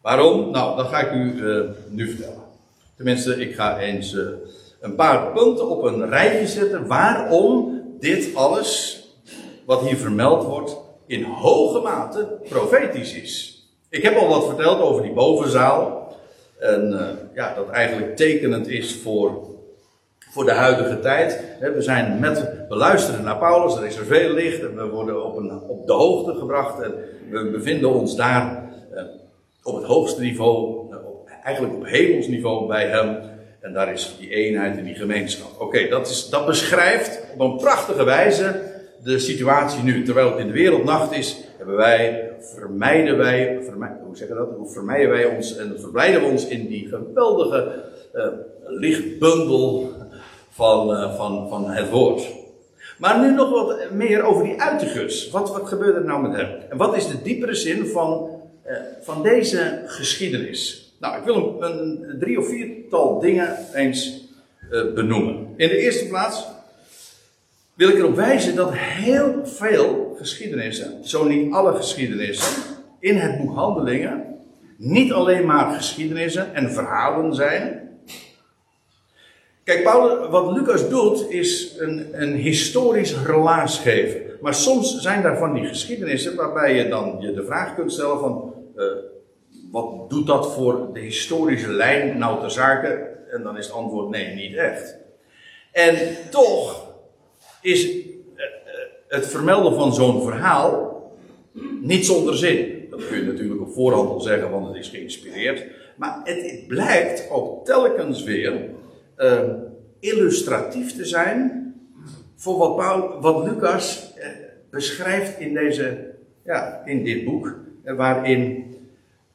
Waarom? 0.00 0.50
Nou, 0.50 0.76
dat 0.76 0.86
ga 0.86 1.00
ik 1.00 1.12
u 1.12 1.42
nu 1.88 2.08
vertellen. 2.08 2.42
Tenminste, 2.96 3.40
ik 3.40 3.54
ga 3.54 3.78
eens 3.78 4.16
een 4.80 4.94
paar 4.94 5.32
punten 5.32 5.68
op 5.68 5.82
een 5.82 6.08
rijtje 6.08 6.46
zetten 6.46 6.86
waarom 6.86 7.82
dit 8.00 8.34
alles, 8.34 9.02
wat 9.66 9.80
hier 9.80 9.96
vermeld 9.96 10.44
wordt, 10.44 10.76
in 11.06 11.22
hoge 11.22 11.80
mate 11.80 12.38
profetisch 12.48 13.14
is. 13.14 13.53
Ik 13.94 14.02
heb 14.02 14.16
al 14.16 14.28
wat 14.28 14.46
verteld 14.46 14.80
over 14.80 15.02
die 15.02 15.12
bovenzaal. 15.12 16.12
En 16.58 16.92
uh, 16.92 17.00
ja, 17.34 17.54
dat 17.54 17.68
eigenlijk 17.68 18.16
tekenend 18.16 18.68
is 18.68 19.00
voor, 19.02 19.48
voor 20.18 20.44
de 20.44 20.52
huidige 20.52 21.00
tijd. 21.00 21.40
We 21.60 21.82
zijn 21.82 22.20
met, 22.20 22.50
luisteren 22.68 23.24
naar 23.24 23.38
Paulus, 23.38 23.76
er 23.76 23.86
is 23.86 23.96
er 23.96 24.04
veel 24.04 24.32
licht 24.32 24.60
en 24.60 24.76
we 24.76 24.88
worden 24.88 25.24
op, 25.24 25.36
een, 25.36 25.60
op 25.60 25.86
de 25.86 25.92
hoogte 25.92 26.34
gebracht. 26.34 26.82
En 26.82 26.94
we 27.30 27.50
bevinden 27.50 27.90
ons 27.90 28.16
daar 28.16 28.62
uh, 28.94 29.02
op 29.62 29.76
het 29.76 29.84
hoogste 29.84 30.20
niveau, 30.20 30.88
uh, 30.90 31.06
op, 31.06 31.28
eigenlijk 31.44 31.74
op 31.74 31.86
hemelsniveau 31.86 32.66
bij 32.66 32.86
hem. 32.86 33.18
En 33.60 33.72
daar 33.72 33.92
is 33.92 34.16
die 34.18 34.30
eenheid 34.30 34.76
en 34.76 34.84
die 34.84 34.94
gemeenschap. 34.94 35.50
Oké, 35.54 35.64
okay, 35.64 35.88
dat, 35.88 36.26
dat 36.30 36.46
beschrijft 36.46 37.20
op 37.34 37.40
een 37.40 37.56
prachtige 37.56 38.04
wijze 38.04 38.72
de 39.02 39.18
situatie 39.18 39.82
nu. 39.82 40.04
Terwijl 40.04 40.30
het 40.30 40.38
in 40.38 40.46
de 40.46 40.52
wereld 40.52 40.84
nacht 40.84 41.12
is, 41.12 41.36
wij, 41.66 42.32
vermijden 42.40 43.16
wij, 43.16 43.60
hoe 44.04 44.16
zeggen 44.16 44.36
dat? 44.36 44.48
Hoe 44.56 44.68
vermijden 44.68 45.10
wij 45.10 45.24
ons 45.24 45.56
en 45.56 45.80
verblijden 45.80 46.20
we 46.20 46.26
ons 46.26 46.48
in 46.48 46.66
die 46.66 46.88
geweldige 46.88 47.82
uh, 48.14 48.26
lichtbundel 48.66 49.92
van, 50.50 50.90
uh, 50.90 51.16
van, 51.16 51.48
van 51.48 51.70
het 51.70 51.90
woord. 51.90 52.26
Maar 52.98 53.20
nu 53.20 53.34
nog 53.34 53.50
wat 53.50 53.90
meer 53.90 54.22
over 54.22 54.44
die 54.44 54.60
uitergus. 54.60 55.30
Wat, 55.30 55.50
wat 55.50 55.68
gebeurt 55.68 55.96
er 55.96 56.04
nou 56.04 56.22
met 56.28 56.36
hem? 56.36 56.48
En 56.70 56.76
wat 56.76 56.96
is 56.96 57.08
de 57.08 57.22
diepere 57.22 57.54
zin 57.54 57.86
van, 57.86 58.30
uh, 58.66 58.76
van 59.02 59.22
deze 59.22 59.82
geschiedenis? 59.86 60.92
Nou, 61.00 61.18
ik 61.18 61.24
wil 61.24 61.56
een, 61.60 62.04
een 62.08 62.18
drie 62.18 62.38
of 62.38 62.48
viertal 62.48 63.20
dingen 63.20 63.56
eens 63.74 64.22
benoemen. 64.94 65.54
In 65.56 65.68
de 65.68 65.78
eerste 65.78 66.08
plaats 66.08 66.46
wil 67.74 67.88
ik 67.88 67.96
erop 67.96 68.16
wijzen 68.16 68.54
dat 68.54 68.70
heel 68.74 69.40
veel 69.44 70.14
geschiedenissen, 70.18 71.08
zo 71.08 71.24
niet 71.24 71.52
alle 71.52 71.74
geschiedenissen, 71.74 72.62
in 73.00 73.16
het 73.16 73.38
boek 73.38 73.54
Handelingen 73.54 74.24
niet 74.76 75.12
alleen 75.12 75.46
maar 75.46 75.74
geschiedenissen 75.74 76.54
en 76.54 76.72
verhalen 76.72 77.34
zijn, 77.34 77.84
Kijk, 79.64 79.84
wat 80.30 80.52
Lucas 80.52 80.88
doet, 80.88 81.30
is 81.30 81.74
een, 81.78 82.08
een 82.12 82.34
historisch 82.34 83.22
relaas 83.26 83.78
geven. 83.78 84.22
Maar 84.40 84.54
soms 84.54 85.00
zijn 85.00 85.22
daar 85.22 85.38
van 85.38 85.54
die 85.54 85.66
geschiedenissen 85.66 86.36
waarbij 86.36 86.74
je 86.74 86.88
dan 86.88 87.16
je 87.20 87.32
de 87.32 87.44
vraag 87.44 87.74
kunt 87.74 87.92
stellen 87.92 88.18
van... 88.18 88.54
Uh, 88.76 88.84
wat 89.72 90.10
doet 90.10 90.26
dat 90.26 90.52
voor 90.52 90.88
de 90.92 91.00
historische 91.00 91.68
lijn 91.68 92.18
nou 92.18 92.40
ter 92.40 92.50
zake? 92.50 93.10
En 93.30 93.42
dan 93.42 93.56
is 93.56 93.66
het 93.66 93.74
antwoord 93.74 94.08
nee, 94.08 94.34
niet 94.34 94.56
echt. 94.56 94.96
En 95.72 95.96
toch 96.30 96.83
is 97.64 97.88
eh, 97.88 98.44
het 99.08 99.26
vermelden 99.26 99.74
van 99.74 99.94
zo'n 99.94 100.22
verhaal 100.22 100.94
niet 101.80 102.06
zonder 102.06 102.36
zin. 102.36 102.86
Dat 102.90 103.06
kun 103.06 103.16
je 103.16 103.24
natuurlijk 103.24 103.60
op 103.60 103.72
voorhand 103.72 104.08
al 104.08 104.20
zeggen, 104.20 104.50
want 104.50 104.66
het 104.66 104.76
is 104.76 104.88
geïnspireerd. 104.88 105.64
Maar 105.96 106.20
het 106.24 106.66
blijkt 106.66 107.30
ook 107.30 107.64
telkens 107.64 108.22
weer 108.22 108.60
uh, 109.18 109.40
illustratief 110.00 110.96
te 110.96 111.04
zijn 111.04 111.74
voor 112.36 112.58
wat, 112.58 112.76
Paul, 112.76 113.20
wat 113.20 113.44
Lucas 113.44 114.12
uh, 114.18 114.26
beschrijft 114.70 115.38
in, 115.38 115.54
deze, 115.54 116.10
ja, 116.44 116.82
in 116.84 117.04
dit 117.04 117.24
boek, 117.24 117.58
waarin 117.84 118.64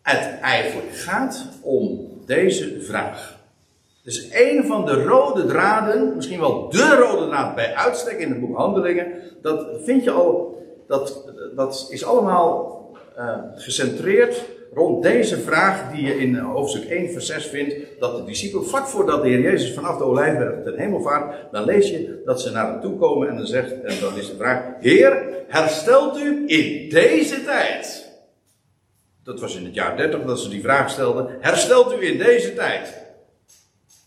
het 0.01 0.39
eigenlijk 0.41 0.91
gaat 0.91 1.47
om 1.61 2.09
deze 2.25 2.81
vraag. 2.81 3.38
Dus 4.09 4.27
een 4.31 4.65
van 4.65 4.85
de 4.85 5.03
rode 5.03 5.45
draden, 5.45 6.15
misschien 6.15 6.39
wel 6.39 6.69
de 6.69 6.95
rode 6.95 7.27
draad 7.27 7.55
bij 7.55 7.75
uitstek 7.75 8.19
in 8.19 8.29
het 8.29 8.39
boek 8.39 8.57
Handelingen, 8.57 9.07
dat 9.41 9.67
vind 9.83 10.03
je 10.03 10.11
al, 10.11 10.57
dat, 10.87 11.31
dat 11.55 11.87
is 11.89 12.05
allemaal 12.05 12.77
uh, 13.17 13.37
gecentreerd 13.55 14.45
rond 14.73 15.03
deze 15.03 15.37
vraag 15.37 15.91
die 15.91 16.05
je 16.05 16.19
in 16.19 16.35
hoofdstuk 16.35 16.89
1 16.89 17.11
vers 17.11 17.25
6 17.25 17.45
vindt, 17.45 17.75
dat 17.99 18.17
de 18.17 18.23
discipelen 18.23 18.65
vlak 18.65 18.87
voordat 18.87 19.21
de 19.21 19.27
Heer 19.27 19.39
Jezus 19.39 19.73
vanaf 19.73 19.97
de 19.97 20.03
Olijfberg 20.03 20.63
ten 20.63 20.77
hemel 20.77 21.01
vaart, 21.01 21.35
dan 21.51 21.63
lees 21.63 21.89
je 21.89 22.21
dat 22.25 22.41
ze 22.41 22.51
naar 22.51 22.71
hem 22.71 22.81
toe 22.81 22.97
komen 22.97 23.29
en 23.29 23.37
dan 23.37 23.47
zegt, 23.47 23.81
en 23.81 23.99
dan 24.01 24.17
is 24.17 24.29
de 24.29 24.35
vraag, 24.37 24.63
Heer, 24.79 25.23
herstelt 25.47 26.19
u 26.19 26.43
in 26.45 26.89
deze 26.89 27.43
tijd. 27.43 28.09
Dat 29.23 29.39
was 29.39 29.55
in 29.55 29.65
het 29.65 29.73
jaar 29.73 29.97
30 29.97 30.23
dat 30.23 30.39
ze 30.39 30.49
die 30.49 30.61
vraag 30.61 30.89
stelden. 30.89 31.37
Herstelt 31.39 31.93
u 31.93 32.05
in 32.05 32.17
deze 32.17 32.53
tijd. 32.53 32.98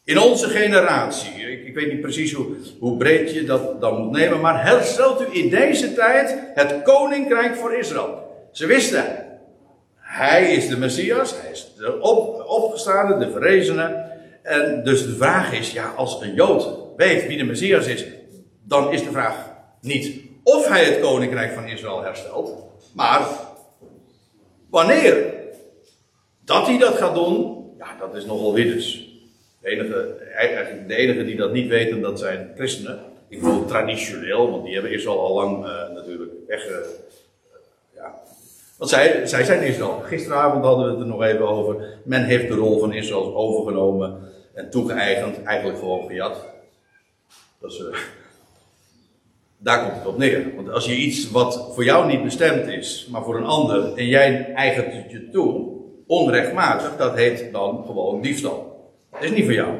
In 0.04 0.18
onze 0.18 0.48
generatie. 0.48 1.32
Ik, 1.32 1.66
ik 1.66 1.74
weet 1.74 1.92
niet 1.92 2.00
precies 2.00 2.32
hoe, 2.32 2.46
hoe, 2.78 2.96
breed 2.96 3.32
je 3.32 3.44
dat 3.44 3.80
dan 3.80 4.02
moet 4.02 4.10
nemen. 4.10 4.40
Maar 4.40 4.64
herstelt 4.64 5.20
u 5.20 5.26
in 5.30 5.50
deze 5.50 5.94
tijd 5.94 6.38
het 6.54 6.82
koninkrijk 6.82 7.56
voor 7.56 7.74
Israël. 7.74 8.46
Ze 8.52 8.66
wisten. 8.66 9.04
Hij 9.96 10.52
is 10.52 10.68
de 10.68 10.76
Messias. 10.76 11.40
Hij 11.40 11.50
is 11.50 11.72
de 11.76 12.00
op, 12.00 12.44
opgestane, 12.46 13.18
de 13.18 13.30
verrezene. 13.30 14.10
En 14.42 14.84
dus 14.84 15.06
de 15.06 15.14
vraag 15.14 15.52
is, 15.52 15.72
ja, 15.72 15.92
als 15.96 16.20
een 16.20 16.34
Jood 16.34 16.68
weet 16.96 17.26
wie 17.26 17.38
de 17.38 17.44
Messias 17.44 17.86
is, 17.86 18.04
dan 18.62 18.92
is 18.92 19.02
de 19.02 19.10
vraag 19.10 19.50
niet 19.80 20.20
of 20.42 20.68
hij 20.68 20.84
het 20.84 21.00
koninkrijk 21.00 21.52
van 21.52 21.66
Israël 21.66 22.02
herstelt, 22.02 22.54
maar 22.94 23.28
wanneer. 24.70 25.40
Dat 26.44 26.66
hij 26.66 26.78
dat 26.78 26.94
gaat 26.94 27.14
doen, 27.14 27.64
ja, 27.78 27.96
dat 27.98 28.14
is 28.14 28.24
nogal 28.24 28.52
widders. 28.52 29.11
De 29.62 29.68
enige, 29.68 30.14
eigenlijk 30.34 31.26
die 31.26 31.36
dat 31.36 31.52
niet 31.52 31.68
weten, 31.68 32.00
dat 32.00 32.18
zijn 32.18 32.52
christenen. 32.56 32.98
Ik 33.28 33.40
bedoel 33.40 33.64
traditioneel, 33.64 34.50
want 34.50 34.64
die 34.64 34.72
hebben 34.72 34.92
Israël 34.92 35.20
al 35.20 35.34
lang 35.34 35.64
uh, 35.64 35.88
natuurlijk 35.94 36.30
weg. 36.46 36.68
Uh, 36.70 36.76
ja. 37.94 38.14
Want 38.78 38.90
zij, 38.90 39.26
zij 39.26 39.44
zijn 39.44 39.62
Israël. 39.62 40.00
Gisteravond 40.04 40.64
hadden 40.64 40.84
we 40.84 40.90
het 40.90 41.00
er 41.00 41.06
nog 41.06 41.22
even 41.22 41.48
over. 41.48 41.98
Men 42.04 42.24
heeft 42.24 42.48
de 42.48 42.54
rol 42.54 42.78
van 42.78 42.92
Israël 42.92 43.36
overgenomen 43.36 44.18
en 44.54 44.70
toegeëigend, 44.70 45.42
eigenlijk 45.42 45.78
gewoon 45.78 46.06
gejat. 46.06 46.44
Dat 47.60 47.72
is, 47.72 47.78
uh, 47.78 47.96
daar 49.58 49.84
komt 49.84 49.98
het 49.98 50.06
op 50.06 50.18
neer. 50.18 50.54
Want 50.56 50.70
als 50.70 50.86
je 50.86 50.96
iets 50.96 51.30
wat 51.30 51.70
voor 51.74 51.84
jou 51.84 52.06
niet 52.06 52.24
bestemd 52.24 52.66
is, 52.66 53.08
maar 53.10 53.24
voor 53.24 53.36
een 53.36 53.44
ander, 53.44 53.94
en 53.96 54.06
jij 54.06 54.52
eigent 54.54 54.92
het 54.92 55.10
je 55.10 55.28
toe, 55.30 55.70
onrechtmatig, 56.06 56.96
dat 56.96 57.14
heet 57.14 57.52
dan 57.52 57.84
gewoon 57.86 58.20
diefstal. 58.20 58.71
Dat 59.12 59.22
is 59.22 59.30
niet 59.30 59.44
voor 59.44 59.52
jou. 59.52 59.74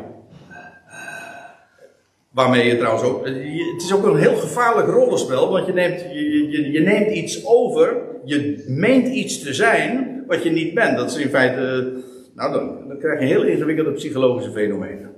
Waarmee 2.31 2.67
je 2.67 2.77
trouwens 2.77 3.05
ook. 3.05 3.27
Het 3.27 3.83
is 3.83 3.93
ook 3.93 4.05
een 4.05 4.17
heel 4.17 4.37
gevaarlijk 4.37 4.89
rollenspel, 4.89 5.51
want 5.51 5.67
je 5.67 5.73
neemt, 5.73 6.01
je, 6.01 6.51
je, 6.51 6.71
je 6.73 6.81
neemt 6.81 7.11
iets 7.11 7.47
over, 7.47 7.97
je 8.25 8.65
meent 8.69 9.09
iets 9.09 9.43
te 9.43 9.55
zijn 9.55 10.25
wat 10.27 10.43
je 10.43 10.51
niet 10.51 10.75
bent. 10.75 10.97
Dat 10.97 11.11
is 11.11 11.17
in 11.17 11.29
feite. 11.29 11.93
Nou, 12.35 12.53
dan, 12.53 12.99
krijg 12.99 13.21
je 13.21 13.27
heel 13.27 13.43
ingewikkelde 13.43 13.93
psychologische 13.93 14.51
fenomenen. 14.51 15.11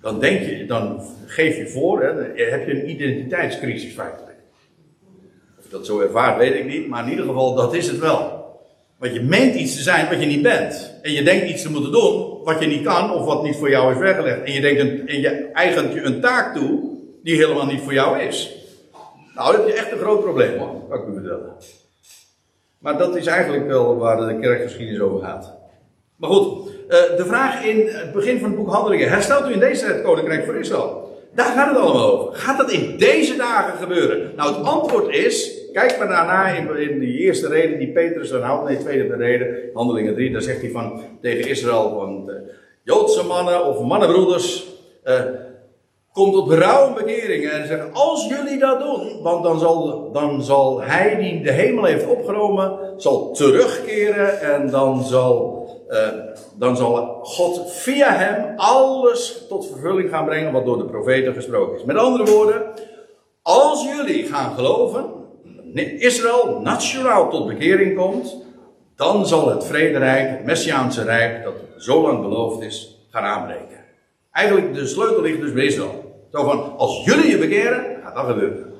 Dan 0.00 0.20
denk 0.20 0.40
je, 0.40 0.66
dan 0.66 1.02
geef 1.26 1.56
je 1.56 1.68
voor, 1.68 2.02
hè, 2.02 2.12
heb 2.50 2.66
je 2.66 2.74
een 2.74 2.90
identiteitscrisis 2.90 3.92
feitelijk. 3.92 4.36
Of 5.58 5.64
je 5.64 5.70
dat 5.70 5.86
zo 5.86 6.00
ervaart, 6.00 6.38
weet 6.38 6.54
ik 6.54 6.66
niet, 6.66 6.88
maar 6.88 7.04
in 7.04 7.10
ieder 7.10 7.26
geval, 7.26 7.54
dat 7.54 7.74
is 7.74 7.86
het 7.86 7.98
wel. 7.98 8.42
Want 8.98 9.14
je 9.14 9.22
meent 9.22 9.54
iets 9.54 9.76
te 9.76 9.82
zijn 9.82 10.08
wat 10.08 10.20
je 10.20 10.26
niet 10.26 10.42
bent. 10.42 10.98
En 11.02 11.12
je 11.12 11.22
denkt 11.22 11.48
iets 11.48 11.62
te 11.62 11.70
moeten 11.70 11.92
doen 11.92 12.31
wat 12.44 12.60
je 12.60 12.66
niet 12.66 12.84
kan 12.84 13.12
of 13.12 13.24
wat 13.24 13.42
niet 13.42 13.56
voor 13.56 13.70
jou 13.70 13.92
is 13.92 13.98
weggelegd. 13.98 14.42
En 14.42 14.52
je 14.52 14.60
denkt 14.60 14.80
en 14.80 15.20
je 15.20 15.28
eigent 15.52 15.92
je 15.92 16.02
een 16.02 16.20
taak 16.20 16.54
toe 16.54 16.80
die 17.22 17.36
helemaal 17.36 17.66
niet 17.66 17.80
voor 17.80 17.92
jou 17.92 18.18
is. 18.18 18.56
Nou, 19.34 19.56
dat 19.56 19.66
je 19.66 19.72
echt 19.72 19.92
een 19.92 19.98
groot 19.98 20.20
probleem 20.20 20.58
man, 20.58 20.84
kan 20.88 21.00
ik 21.00 21.08
u 21.08 21.12
vertellen. 21.12 21.52
Maar 22.78 22.98
dat 22.98 23.16
is 23.16 23.26
eigenlijk 23.26 23.66
wel 23.66 23.96
waar 23.96 24.16
de 24.16 24.38
kerkgeschiedenis 24.38 25.00
over 25.00 25.24
gaat. 25.24 25.54
Maar 26.16 26.30
goed, 26.30 26.68
eh, 26.88 27.16
de 27.16 27.24
vraag 27.26 27.64
in 27.64 27.88
het 27.88 28.12
begin 28.12 28.38
van 28.38 28.48
het 28.48 28.58
boek 28.58 28.72
Handelingen. 28.72 29.08
Herstelt 29.08 29.48
u 29.48 29.52
in 29.52 29.58
deze 29.58 29.80
tijd 29.80 29.94
het 29.94 30.02
koninkrijk 30.02 30.44
voor 30.44 30.56
Israël? 30.56 31.18
Daar 31.34 31.46
gaat 31.46 31.68
het 31.68 31.76
allemaal 31.76 32.10
over. 32.10 32.34
Gaat 32.34 32.58
dat 32.58 32.70
in 32.70 32.96
deze 32.98 33.36
dagen 33.36 33.78
gebeuren? 33.78 34.32
Nou, 34.36 34.56
het 34.56 34.66
antwoord 34.66 35.14
is, 35.14 35.61
kijk 35.72 35.98
maar 35.98 36.08
daarna 36.08 36.48
in, 36.48 36.98
die 36.98 37.18
eerste 37.18 37.48
reden 37.48 37.78
die 37.78 37.92
Petrus 37.92 38.30
dan 38.30 38.42
houdt, 38.42 38.68
nee, 38.68 38.78
tweede 38.78 39.16
reden, 39.16 39.70
handelingen 39.74 40.14
3, 40.14 40.32
daar 40.32 40.42
zegt 40.42 40.60
hij 40.60 40.70
van 40.70 41.02
tegen 41.20 41.48
Israël 41.48 41.90
van 41.90 42.30
uh, 42.30 42.34
Joodse 42.82 43.24
mannen 43.26 43.66
of 43.66 43.80
mannenbroeders, 43.80 44.66
uh, 45.04 45.20
komt 46.12 46.32
tot 46.32 46.48
berouw 46.48 46.96
en 46.96 47.66
zegt, 47.66 47.92
als 47.92 48.28
jullie 48.28 48.58
dat 48.58 48.80
doen, 48.80 49.22
want 49.22 49.44
dan 49.44 49.58
zal, 49.58 50.10
dan 50.12 50.42
zal 50.42 50.82
hij 50.82 51.16
die 51.16 51.42
de 51.42 51.52
hemel 51.52 51.84
heeft 51.84 52.06
opgenomen, 52.06 52.78
zal 52.96 53.32
terugkeren 53.32 54.40
en 54.40 54.70
dan 54.70 55.04
zal 55.04 55.60
uh, 55.88 56.08
dan 56.58 56.76
zal 56.76 57.18
God 57.22 57.72
via 57.72 58.12
hem 58.12 58.52
alles 58.56 59.46
tot 59.48 59.66
vervulling 59.66 60.10
gaan 60.10 60.24
brengen 60.24 60.52
wat 60.52 60.64
door 60.64 60.78
de 60.78 60.84
profeten 60.84 61.34
gesproken 61.34 61.76
is. 61.76 61.84
Met 61.84 61.96
andere 61.96 62.30
woorden, 62.30 62.62
als 63.42 63.84
jullie 63.84 64.26
gaan 64.26 64.54
geloven, 64.54 65.04
Israël 65.80 66.60
nationaal 66.62 67.30
tot 67.30 67.46
bekering 67.46 67.96
komt, 67.96 68.36
dan 68.96 69.26
zal 69.26 69.48
het 69.48 69.64
vrederijk, 69.64 70.30
het 70.30 70.44
Messiaanse 70.44 71.02
rijk, 71.02 71.44
dat 71.44 71.54
zo 71.76 72.02
lang 72.02 72.20
beloofd 72.20 72.62
is, 72.62 73.06
gaan 73.10 73.24
aanbreken. 73.24 73.78
Eigenlijk, 74.32 74.74
de 74.74 74.86
sleutel 74.86 75.22
ligt 75.22 75.40
dus 75.40 75.52
bij 75.52 75.64
Israël. 75.64 76.26
Zo 76.32 76.44
van, 76.44 76.76
als 76.76 77.04
jullie 77.04 77.30
je 77.30 77.38
bekeren, 77.38 77.84
gaat 78.02 78.14
dat 78.14 78.26
gebeuren. 78.26 78.72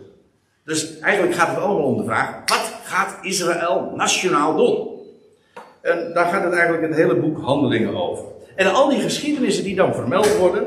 Dus 0.64 0.98
eigenlijk 0.98 1.34
gaat 1.34 1.48
het 1.48 1.58
allemaal 1.58 1.84
om 1.84 1.96
de 1.96 2.04
vraag, 2.04 2.38
wat 2.46 2.72
gaat 2.84 3.18
Israël 3.22 3.92
nationaal 3.94 4.56
doen? 4.56 4.88
En 5.80 6.10
daar 6.14 6.26
gaat 6.26 6.44
het 6.44 6.52
eigenlijk 6.52 6.86
het 6.86 6.96
hele 6.96 7.16
boek 7.16 7.40
Handelingen 7.40 7.94
over. 7.94 8.24
En 8.54 8.72
al 8.72 8.88
die 8.88 9.00
geschiedenissen 9.00 9.64
die 9.64 9.74
dan 9.74 9.94
vermeld 9.94 10.36
worden, 10.36 10.66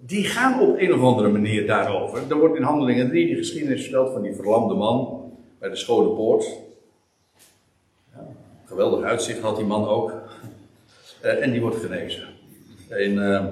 die 0.00 0.24
gaan 0.24 0.60
op 0.60 0.78
een 0.78 0.92
of 0.92 1.02
andere 1.02 1.28
manier 1.28 1.66
daarover. 1.66 2.22
Er 2.28 2.38
wordt 2.38 2.56
in 2.56 2.62
Handelingen 2.62 3.08
3 3.08 3.26
die 3.26 3.36
geschiedenis 3.36 3.82
verteld 3.82 4.12
van 4.12 4.22
die 4.22 4.34
verlamde 4.34 4.74
man 4.74 5.21
bij 5.62 5.70
de 5.70 5.76
Schone 5.76 6.08
Poort. 6.08 6.44
Ja, 8.14 8.26
geweldig 8.64 9.04
uitzicht 9.04 9.40
had 9.40 9.56
die 9.56 9.64
man 9.64 9.88
ook. 9.88 10.12
Uh, 11.24 11.42
en 11.42 11.50
die 11.50 11.60
wordt 11.60 11.76
genezen. 11.76 12.28
In, 12.88 13.14
uh, 13.14 13.44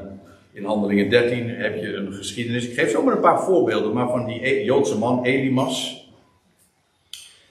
in 0.52 0.64
Handelingen 0.64 1.10
13 1.10 1.48
heb 1.48 1.76
je 1.76 1.94
een 1.94 2.12
geschiedenis. 2.12 2.66
Ik 2.66 2.74
geef 2.74 2.90
zomaar 2.90 3.14
een 3.14 3.20
paar 3.20 3.42
voorbeelden, 3.42 3.92
maar 3.92 4.08
van 4.08 4.26
die 4.26 4.46
e- 4.46 4.64
Joodse 4.64 4.98
man 4.98 5.24
Elimas. 5.24 6.08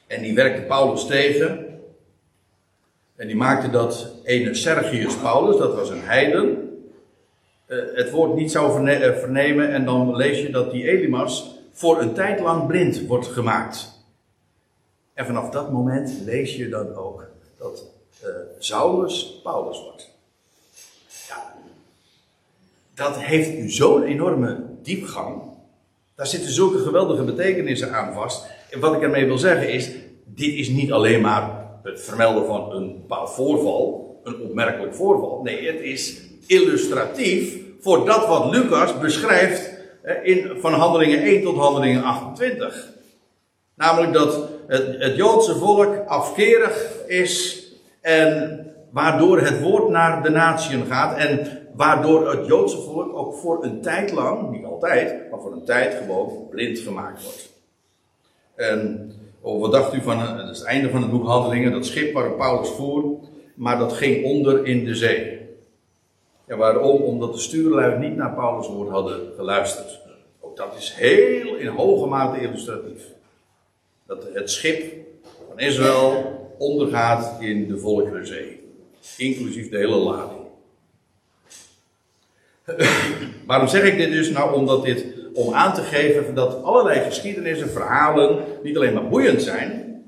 En 0.08 0.22
die 0.22 0.36
werkte 0.36 0.62
Paulus 0.62 1.06
tegen. 1.06 1.80
En 3.16 3.28
die 3.28 3.36
maakte 3.36 3.70
dat 3.70 4.12
ene 4.24 4.54
Sergius 4.54 5.16
Paulus, 5.16 5.58
dat 5.58 5.76
was 5.76 5.90
een 5.90 6.04
heiden, 6.04 6.80
uh, 7.68 7.78
het 7.94 8.12
woord 8.12 8.36
niet 8.36 8.52
zou 8.52 8.72
verne 8.72 9.18
vernemen. 9.20 9.72
En 9.72 9.86
dan 9.86 10.16
lees 10.16 10.42
je 10.42 10.50
dat 10.50 10.72
die 10.72 10.90
Elimas 10.90 11.56
voor 11.72 12.02
een 12.02 12.14
tijd 12.14 12.40
lang 12.40 12.68
blind 12.68 13.06
wordt 13.06 13.28
gemaakt. 13.28 13.99
En 15.20 15.26
vanaf 15.26 15.50
dat 15.50 15.72
moment 15.72 16.14
lees 16.26 16.56
je 16.56 16.70
dan 16.70 16.96
ook 16.96 17.28
dat 17.58 17.86
uh, 18.24 18.30
Saulus 18.60 19.40
Paulus 19.44 19.82
wordt. 19.84 20.10
Ja, 21.28 21.54
dat 22.96 23.20
heeft 23.20 23.54
nu 23.54 23.70
zo'n 23.70 24.04
enorme 24.04 24.66
diepgang. 24.82 25.42
Daar 26.16 26.28
zitten 26.28 26.52
zulke 26.52 26.78
geweldige 26.78 27.24
betekenissen 27.24 27.94
aan 27.94 28.14
vast. 28.14 28.46
En 28.70 28.80
wat 28.80 28.94
ik 28.94 29.02
ermee 29.02 29.26
wil 29.26 29.38
zeggen 29.38 29.70
is, 29.70 29.92
dit 30.26 30.54
is 30.54 30.70
niet 30.70 30.92
alleen 30.92 31.22
maar 31.22 31.70
het 31.84 32.02
vermelden 32.02 32.46
van 32.46 32.72
een 32.72 32.96
bepaald 32.96 33.30
voorval, 33.30 34.20
een 34.24 34.42
opmerkelijk 34.42 34.96
voorval. 34.96 35.42
Nee, 35.44 35.68
het 35.68 35.82
is 35.82 36.22
illustratief 36.48 37.58
voor 37.80 38.06
dat 38.06 38.28
wat 38.28 38.52
Lucas 38.52 39.00
beschrijft 39.00 39.70
in, 40.24 40.52
van 40.60 40.74
handelingen 40.74 41.22
1 41.22 41.44
tot 41.44 41.58
handelingen 41.58 42.04
28. 42.04 42.88
Namelijk 43.76 44.14
dat 44.14 44.58
het, 44.70 45.04
het 45.04 45.16
Joodse 45.16 45.56
volk 45.56 46.08
afkerig 46.08 47.06
is 47.08 47.64
en 48.02 48.60
waardoor 48.90 49.40
het 49.40 49.62
woord 49.62 49.90
naar 49.90 50.24
de 50.24 50.30
natieën 50.30 50.86
gaat 50.86 51.18
en 51.18 51.48
waardoor 51.74 52.32
het 52.32 52.48
Joodse 52.48 52.78
volk 52.78 53.18
ook 53.18 53.34
voor 53.34 53.64
een 53.64 53.82
tijd 53.82 54.12
lang, 54.12 54.50
niet 54.50 54.66
altijd, 54.66 55.30
maar 55.30 55.40
voor 55.40 55.52
een 55.52 55.66
tijd 55.66 55.94
gewoon 55.94 56.48
blind 56.50 56.80
gemaakt 56.80 57.24
wordt. 57.24 57.50
En 58.56 59.12
oh, 59.42 59.62
wat 59.62 59.72
dacht 59.72 59.94
u 59.94 60.02
van 60.02 60.20
eh, 60.20 60.48
het 60.48 60.64
einde 60.64 60.90
van 60.90 61.02
het 61.02 61.12
boek 61.12 61.26
Handelingen, 61.26 61.72
dat 61.72 61.86
schip 61.86 62.14
waar 62.14 62.32
Paulus 62.32 62.70
voer, 62.70 63.18
maar 63.56 63.78
dat 63.78 63.94
ging 63.94 64.26
onder 64.26 64.66
in 64.66 64.86
de 64.86 64.96
zee. 64.96 65.40
En 66.46 66.58
waarom? 66.58 67.02
Omdat 67.02 67.34
de 67.34 67.40
stuurlui 67.40 67.98
niet 67.98 68.16
naar 68.16 68.34
Paulus' 68.34 68.68
woord 68.68 68.90
hadden 68.90 69.20
geluisterd. 69.36 70.00
Ook 70.40 70.58
dat 70.58 70.76
is 70.78 70.94
heel 70.94 71.56
in 71.56 71.68
hoge 71.68 72.08
mate 72.08 72.42
illustratief. 72.42 73.18
Dat 74.10 74.26
het 74.34 74.52
schip 74.52 74.94
van 75.48 75.60
Israël 75.60 76.38
ondergaat 76.58 77.42
in 77.42 77.68
de 77.68 77.78
Volkerenzee. 77.78 78.60
Inclusief 79.18 79.70
de 79.70 79.78
hele 79.78 79.96
lading. 79.96 80.42
Waarom 83.48 83.68
zeg 83.68 83.84
ik 83.84 83.98
dit 83.98 84.12
dus? 84.12 84.30
Nou, 84.30 84.54
omdat 84.54 84.84
dit 84.84 85.06
om 85.34 85.54
aan 85.54 85.74
te 85.74 85.82
geven 85.82 86.36
dat 86.36 86.64
allerlei 86.64 87.00
geschiedenissen, 87.06 87.70
verhalen 87.70 88.44
niet 88.64 88.76
alleen 88.76 88.94
maar 88.94 89.08
boeiend 89.08 89.42
zijn, 89.42 90.04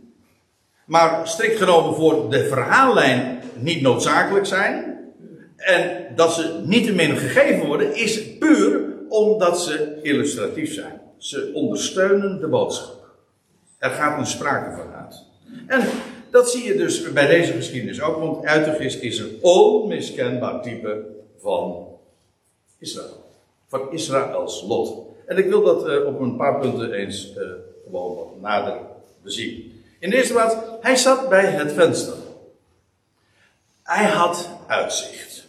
maar 0.86 1.28
strikt 1.28 1.58
genomen 1.58 1.96
voor 1.96 2.30
de 2.30 2.46
verhaallijn 2.46 3.42
niet 3.60 3.82
noodzakelijk 3.82 4.46
zijn. 4.46 5.00
En 5.58 6.06
dat 6.16 6.34
ze 6.34 6.62
niettemin 6.66 7.18
gegeven 7.18 7.68
worden, 7.68 7.96
is 7.96 8.38
puur 8.38 8.84
omdat 9.10 9.62
ze 9.62 10.00
illustratief 10.02 10.74
zijn. 10.74 11.02
Ze 11.18 11.52
ondersteunen 11.54 12.40
de 12.40 12.48
boodschap. 12.48 13.01
Er 13.82 13.90
gaat 13.90 14.20
een 14.20 14.26
sprake 14.26 14.76
van 14.76 14.94
uit. 14.94 15.24
En 15.68 15.82
dat 16.30 16.52
zie 16.52 16.64
je 16.64 16.76
dus 16.76 17.12
bij 17.12 17.28
deze 17.28 17.54
geschiedenis 17.54 18.02
ook, 18.02 18.18
want 18.18 18.46
Uitergis 18.46 19.00
is 19.00 19.20
een 19.20 19.38
onmiskenbaar 19.42 20.62
type 20.62 21.06
van 21.40 21.88
Israël. 22.80 23.26
Van 23.68 23.92
Israëls 23.92 24.64
lot. 24.68 24.98
En 25.26 25.38
ik 25.38 25.48
wil 25.48 25.64
dat 25.64 25.88
uh, 25.88 26.06
op 26.06 26.20
een 26.20 26.36
paar 26.36 26.60
punten 26.60 26.94
eens 26.94 27.34
uh, 27.38 27.44
gewoon 27.84 28.16
wat 28.16 28.42
nader 28.42 28.78
bezien. 29.24 29.84
In 30.00 30.10
de 30.10 30.16
eerste 30.16 30.34
plaats, 30.34 30.56
hij 30.82 30.96
zat 30.96 31.30
bij 31.30 31.46
het 31.46 31.72
venster. 31.72 32.18
Hij 33.84 34.06
had 34.06 34.50
uitzicht. 34.68 35.48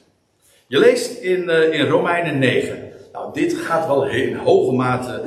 Je 0.66 0.78
leest 0.78 1.20
in, 1.20 1.42
uh, 1.42 1.72
in 1.72 1.86
Romeinen 1.86 2.38
9. 2.38 2.92
Nou, 3.12 3.32
dit 3.32 3.54
gaat 3.54 3.86
wel 3.86 4.06
in 4.06 4.36
hoge 4.36 4.72
mate 4.72 5.22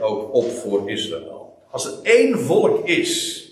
ook 0.00 0.34
op 0.34 0.50
voor 0.50 0.90
Israël. 0.90 1.39
Als 1.70 1.86
er 1.86 1.92
één 2.02 2.38
volk 2.38 2.86
is 2.86 3.44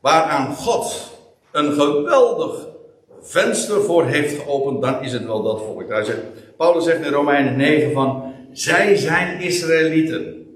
waaraan 0.00 0.54
God 0.54 1.12
een 1.52 1.72
geweldig 1.72 2.66
venster 3.22 3.82
voor 3.82 4.04
heeft 4.04 4.42
geopend, 4.42 4.82
dan 4.82 5.02
is 5.02 5.12
het 5.12 5.24
wel 5.24 5.42
dat 5.42 5.60
volk. 5.60 5.84
Zegt, 5.88 6.20
Paulus 6.56 6.84
zegt 6.84 7.04
in 7.04 7.12
Romeinen 7.12 7.56
9 7.56 7.92
van, 7.92 8.34
zij 8.52 8.96
zijn 8.96 9.40
Israëlieten. 9.40 10.46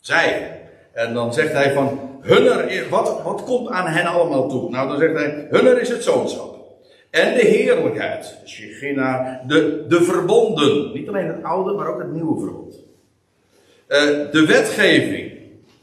Zij. 0.00 0.60
En 0.92 1.14
dan 1.14 1.32
zegt 1.32 1.52
hij 1.52 1.72
van, 1.72 2.00
hunner, 2.20 2.88
wat, 2.90 3.22
wat 3.22 3.44
komt 3.44 3.68
aan 3.68 3.86
hen 3.86 4.06
allemaal 4.06 4.48
toe? 4.48 4.70
Nou, 4.70 4.88
dan 4.88 4.98
zegt 4.98 5.14
hij, 5.14 5.46
hunner 5.50 5.80
is 5.80 5.88
het 5.88 6.02
zoonschap. 6.02 6.54
En 7.10 7.34
de 7.34 7.40
heerlijkheid, 7.40 8.38
Shechina, 8.46 9.42
de, 9.46 9.84
de 9.88 10.02
verbonden. 10.02 10.92
Niet 10.92 11.08
alleen 11.08 11.26
het 11.26 11.42
oude, 11.42 11.72
maar 11.72 11.86
ook 11.86 11.98
het 11.98 12.12
nieuwe 12.12 12.40
verbond. 12.40 12.74
Uh, 13.88 13.98
de 14.32 14.44
wetgeving, 14.46 15.32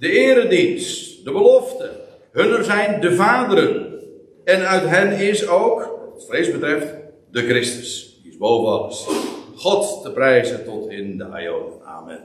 de 0.01 0.11
eredienst, 0.11 1.23
de 1.25 1.31
belofte. 1.31 1.89
Hunner 2.31 2.63
zijn 2.63 3.01
de 3.01 3.15
vaderen. 3.15 3.99
En 4.43 4.67
uit 4.67 4.89
hen 4.89 5.11
is 5.11 5.47
ook, 5.47 5.79
wat 6.13 6.25
vrees 6.25 6.51
betreft, 6.51 6.87
de 7.31 7.41
Christus. 7.41 8.19
Die 8.23 8.31
is 8.31 8.37
boven 8.37 8.71
alles. 8.71 9.07
God 9.55 10.03
te 10.03 10.11
prijzen 10.11 10.65
tot 10.65 10.89
in 10.89 11.17
de 11.17 11.25
Aion. 11.25 11.83
Amen. 11.83 12.19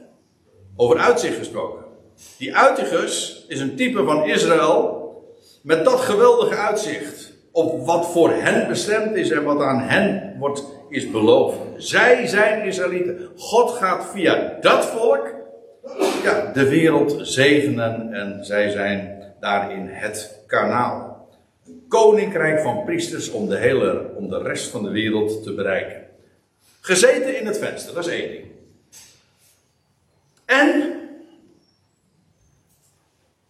Over 0.76 0.98
uitzicht 0.98 1.36
gesproken. 1.36 1.84
Die 2.38 2.56
Uitigus 2.56 3.44
is 3.48 3.60
een 3.60 3.76
type 3.76 4.04
van 4.04 4.24
Israël 4.24 5.14
met 5.62 5.84
dat 5.84 6.00
geweldige 6.00 6.54
uitzicht 6.54 7.32
op 7.52 7.86
wat 7.86 8.06
voor 8.06 8.30
hen 8.30 8.68
bestemd 8.68 9.16
is 9.16 9.30
en 9.30 9.44
wat 9.44 9.60
aan 9.60 9.80
hen 9.80 10.36
wordt, 10.38 10.64
is 10.88 11.10
beloofd. 11.10 11.58
Zij 11.76 12.26
zijn 12.26 12.66
Israëlieten. 12.66 13.28
God 13.36 13.70
gaat 13.70 14.06
via 14.06 14.58
dat 14.60 14.86
volk 14.86 15.35
ja, 16.22 16.52
de 16.52 16.68
wereld 16.68 17.28
zegenen 17.28 18.12
en 18.12 18.44
zij 18.44 18.70
zijn 18.70 19.22
daarin 19.40 19.86
het 19.86 20.42
kanaal. 20.46 21.28
Een 21.66 21.84
koninkrijk 21.88 22.60
van 22.60 22.84
priesters 22.84 23.30
om 23.30 23.48
de, 23.48 23.56
hele, 23.56 24.10
om 24.16 24.28
de 24.28 24.42
rest 24.42 24.68
van 24.68 24.82
de 24.82 24.90
wereld 24.90 25.42
te 25.42 25.54
bereiken. 25.54 26.06
Gezeten 26.80 27.38
in 27.38 27.46
het 27.46 27.58
venster, 27.58 27.94
dat 27.94 28.06
is 28.06 28.12
één 28.12 28.30
ding. 28.30 28.44
En 30.44 30.96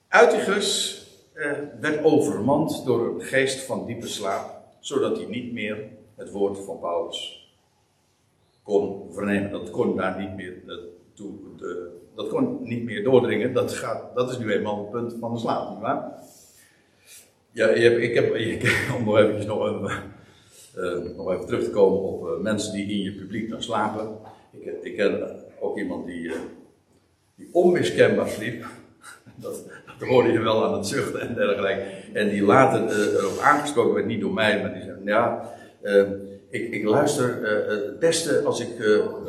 Uitigus 0.08 1.00
eh, 1.32 1.52
werd 1.80 2.04
overmand 2.04 2.84
door 2.84 3.14
een 3.14 3.20
geest 3.20 3.60
van 3.60 3.86
diepe 3.86 4.06
slaap, 4.06 4.62
zodat 4.80 5.16
hij 5.16 5.26
niet 5.26 5.52
meer 5.52 5.88
het 6.14 6.30
woord 6.30 6.58
van 6.58 6.78
Paulus 6.78 7.50
kon 8.62 9.12
vernemen. 9.12 9.50
Dat 9.50 9.70
kon 9.70 9.96
daar 9.96 10.20
niet 10.20 10.36
meer, 10.36 10.54
toe, 11.14 11.32
de, 11.56 11.96
dat 12.16 12.28
kon 12.28 12.58
niet 12.62 12.84
meer 12.84 13.04
doordringen. 13.04 13.52
Dat, 13.52 13.72
gaat, 13.72 14.14
dat 14.14 14.30
is 14.30 14.38
nu 14.38 14.52
eenmaal 14.52 14.78
het 14.78 14.90
punt 14.90 15.16
van 15.20 15.32
de 15.32 15.38
slaap, 15.38 15.70
nietwaar? 15.70 16.12
Ja, 17.50 17.68
ik 17.68 18.14
heb, 18.14 18.34
ik, 18.34 18.78
om 18.98 19.04
nog 19.04 19.18
eventjes 19.18 19.46
nog, 19.46 19.90
uh, 20.78 21.16
nog 21.16 21.32
even 21.32 21.46
terug 21.46 21.64
te 21.64 21.70
komen 21.70 21.98
op 21.98 22.26
uh, 22.26 22.42
mensen 22.42 22.72
die 22.72 22.86
in 22.90 23.02
je 23.02 23.12
publiek 23.12 23.50
dan 23.50 23.62
slapen. 23.62 24.08
Ik, 24.50 24.82
ik 24.82 24.96
ken 24.96 25.36
ook 25.60 25.78
iemand 25.78 26.06
die, 26.06 26.32
die 27.34 27.48
onmiskenbaar 27.52 28.28
sliep. 28.28 28.64
Dat, 29.38 29.64
dat 29.98 30.08
hoorde 30.08 30.32
je 30.32 30.40
wel 30.40 30.64
aan 30.64 30.74
het 30.74 30.86
zuchten 30.86 31.20
en 31.20 31.34
dergelijke. 31.34 31.82
En 32.12 32.28
die 32.28 32.42
later 32.42 32.98
erop 33.18 33.38
aangesproken 33.38 33.94
werd, 33.94 34.06
niet 34.06 34.20
door 34.20 34.32
mij, 34.32 34.60
maar 34.62 34.72
die 34.72 34.82
zei: 34.82 34.96
Ja, 35.04 35.50
ik, 36.50 36.70
ik, 36.72 36.84
luister 36.84 37.48
het 37.68 37.98
beste 37.98 38.42
als 38.44 38.60
ik 38.60 38.78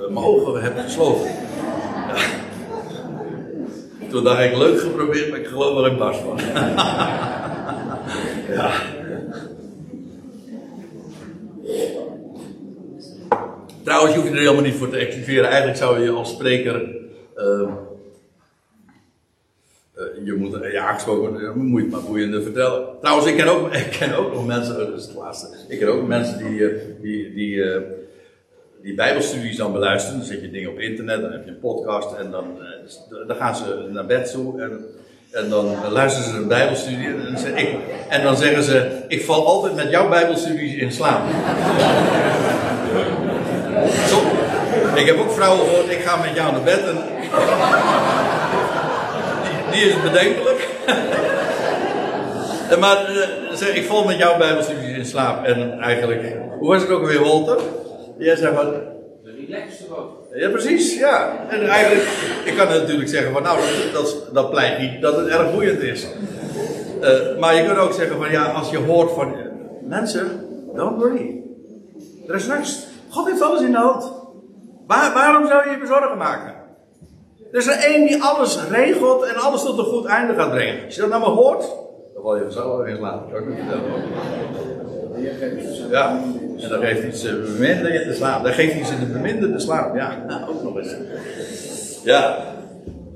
mijn 0.09 0.25
ogen 0.25 0.61
heb 0.61 0.77
gesloten. 0.77 1.31
Toen 4.17 4.25
dacht 4.25 4.43
ik, 4.43 4.57
leuk 4.57 4.79
geprobeerd, 4.79 5.29
maar 5.29 5.39
ik 5.39 5.47
geloof 5.47 5.77
er 5.77 5.91
een 5.91 5.97
bars 5.97 6.17
van. 6.17 6.37
ja. 8.55 8.71
Trouwens, 13.83 14.13
je 14.13 14.19
hoeft 14.19 14.31
je 14.31 14.35
er 14.35 14.41
helemaal 14.41 14.63
niet 14.63 14.75
voor 14.75 14.89
te 14.89 14.99
activeren. 14.99 15.45
Eigenlijk 15.45 15.77
zou 15.77 15.99
je 15.99 16.09
als 16.09 16.29
spreker. 16.29 16.95
Uh, 17.35 17.69
uh, 19.97 20.25
je 20.25 20.33
moet, 20.33 20.57
ja, 20.71 20.87
aangesproken, 20.87 21.57
moet 21.57 21.79
je 21.79 21.85
het 21.85 21.95
maar 21.95 22.09
boeiende 22.09 22.41
vertellen. 22.41 22.87
Trouwens, 23.01 23.27
ik 23.27 23.37
ken 23.37 23.47
ook, 23.47 23.73
ik 23.85 23.97
ken 23.99 24.17
ook 24.17 24.33
nog 24.33 24.45
mensen, 24.45 24.77
dat 24.77 24.97
is 24.97 25.05
het 25.05 25.15
laatste. 25.15 25.47
Ik 25.67 25.79
ken 25.79 25.87
ook 25.87 26.07
mensen 26.07 26.37
die, 26.37 26.71
die, 27.01 27.33
die 27.33 27.63
die 28.87 28.95
bijbelstudies 28.95 29.57
dan 29.57 29.71
beluisteren. 29.71 30.17
Dan 30.17 30.27
zet 30.27 30.41
je 30.41 30.51
dingen 30.51 30.69
op 30.69 30.79
internet, 30.79 31.21
dan 31.21 31.31
heb 31.31 31.45
je 31.45 31.51
een 31.51 31.59
podcast 31.59 32.13
en 32.13 32.31
dan, 32.31 32.45
uh, 32.59 33.27
dan 33.27 33.35
gaan 33.35 33.55
ze 33.55 33.87
naar 33.89 34.05
bed 34.05 34.31
toe 34.31 34.61
en, 34.61 34.85
en 35.31 35.49
dan 35.49 35.75
luisteren 35.91 36.29
ze 36.29 36.37
een 36.37 36.47
bijbelstudie 36.47 37.07
en 37.07 37.33
dan, 37.33 37.55
ik, 37.55 37.75
en 38.09 38.23
dan 38.23 38.37
zeggen 38.37 38.63
ze, 38.63 39.03
ik 39.07 39.25
val 39.25 39.45
altijd 39.45 39.75
met 39.75 39.89
jouw 39.89 40.09
bijbelstudies 40.09 40.75
in 40.75 40.91
slaap. 40.91 41.21
Ik 44.95 45.05
heb 45.05 45.19
ook 45.19 45.31
vrouwen 45.31 45.67
gehoord, 45.67 45.89
ik 45.89 45.99
ga 45.99 46.15
met 46.15 46.35
jou 46.35 46.51
naar 46.51 46.63
bed 46.63 46.79
en 46.79 46.97
die, 49.71 49.81
is 49.81 50.01
bedenkelijk. 50.01 50.67
maar 52.79 53.15
uh, 53.15 53.25
zeg, 53.53 53.73
ik 53.73 53.85
val 53.85 54.05
met 54.05 54.17
jouw 54.17 54.37
bijbelstudies 54.37 54.97
in 54.97 55.05
slaap 55.05 55.45
en 55.45 55.79
eigenlijk, 55.79 56.35
hoe 56.59 56.67
was 56.67 56.81
het 56.81 56.91
ook 56.91 57.05
weer 57.05 57.23
Walter? 57.23 57.57
Jij 58.17 58.35
zei 58.35 58.55
van. 58.55 58.65
De 59.23 59.45
relaxte 59.47 59.83
wat. 59.89 60.05
Ja, 60.33 60.49
precies, 60.49 60.97
ja. 60.97 61.45
En 61.49 61.67
eigenlijk, 61.67 62.07
ik 62.45 62.55
kan 62.55 62.67
natuurlijk 62.67 63.09
zeggen 63.09 63.31
van 63.31 63.43
nou, 63.43 63.59
dat, 63.93 64.29
dat 64.33 64.49
pleit 64.49 64.79
niet 64.79 65.01
dat 65.01 65.15
het 65.15 65.27
erg 65.27 65.51
boeiend 65.53 65.81
is. 65.81 66.07
Uh, 67.01 67.37
maar 67.39 67.55
je 67.55 67.65
kunt 67.65 67.77
ook 67.77 67.93
zeggen 67.93 68.17
van 68.17 68.31
ja, 68.31 68.45
als 68.51 68.69
je 68.69 68.77
hoort 68.77 69.11
van 69.11 69.35
mensen, 69.81 70.45
don't 70.75 71.01
worry. 71.01 71.41
Er 72.27 72.35
is 72.35 72.47
rust. 72.47 72.87
God 73.09 73.27
heeft 73.27 73.41
alles 73.41 73.61
in 73.61 73.71
de 73.71 73.77
hand. 73.77 74.11
Waar, 74.87 75.13
waarom 75.13 75.47
zou 75.47 75.65
je 75.65 75.71
je 75.71 75.79
bezorgen 75.79 76.17
maken? 76.17 76.53
Er 77.51 77.57
is 77.57 77.67
er 77.67 77.83
één 77.83 78.07
die 78.07 78.23
alles 78.23 78.59
regelt 78.69 79.23
en 79.23 79.35
alles 79.35 79.61
tot 79.61 79.77
een 79.77 79.85
goed 79.85 80.05
einde 80.05 80.33
gaat 80.33 80.51
brengen. 80.51 80.85
Als 80.85 80.95
je 80.95 81.01
dat 81.01 81.09
nou 81.09 81.21
maar 81.21 81.43
hoort, 81.43 81.65
val 82.21 82.35
je 82.35 82.41
vanzelf 82.41 82.87
in 82.87 82.95
slaap. 82.95 83.31
Ja. 85.91 86.23
En 86.59 86.69
dan 86.69 86.81
geeft 86.81 87.01
hij 87.01 87.11
ze 87.11 87.29
de 87.29 87.51
beminde 87.57 88.03
de 88.05 88.13
slaap. 88.13 88.43
Dan 88.43 88.53
geeft 88.53 88.73
hij 88.73 88.83
ze 88.83 88.99
de 88.99 89.05
beminde 89.05 89.51
de 89.51 89.59
slaap. 89.59 89.95
Ja, 89.95 90.17
nou, 90.27 90.49
ook 90.49 90.63
nog 90.63 90.77
eens. 90.77 90.95
Ja. 92.03 92.55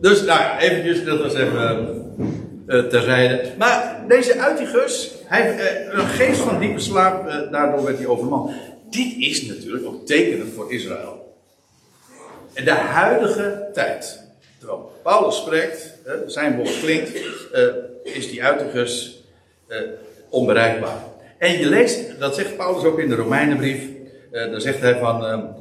Dus, 0.01 0.23
nou 0.23 0.57
eventjes, 0.59 1.05
dat 1.05 1.21
was 1.21 1.33
even 1.33 2.01
uh, 2.67 2.83
terzijde. 2.83 3.41
Maar 3.57 4.03
deze 4.07 4.39
Uitigus, 4.39 5.11
hij 5.25 5.57
een 5.91 6.07
geest 6.07 6.39
van 6.39 6.59
diepe 6.59 6.79
slaap, 6.79 7.49
daardoor 7.51 7.83
werd 7.83 7.97
hij 7.97 8.07
overman. 8.07 8.53
Dit 8.89 9.15
is 9.17 9.45
natuurlijk 9.45 9.85
ook 9.85 10.05
tekenend 10.05 10.53
voor 10.53 10.73
Israël. 10.73 11.35
En 12.53 12.65
de 12.65 12.71
huidige 12.71 13.69
tijd. 13.73 14.23
Terwijl 14.57 14.91
Paulus 15.03 15.37
spreekt, 15.37 15.93
zijn 16.25 16.55
woord 16.55 16.79
klinkt, 16.79 17.11
is 18.03 18.29
die 18.29 18.43
Uitigus 18.43 19.23
onbereikbaar. 20.29 20.97
En 21.37 21.51
je 21.51 21.65
leest, 21.65 22.19
dat 22.19 22.35
zegt 22.35 22.57
Paulus 22.57 22.83
ook 22.83 22.99
in 22.99 23.09
de 23.09 23.15
Romeinenbrief, 23.15 23.89
dan 24.31 24.61
zegt 24.61 24.81
hij 24.81 24.97
van, 24.97 25.21
dan 25.21 25.55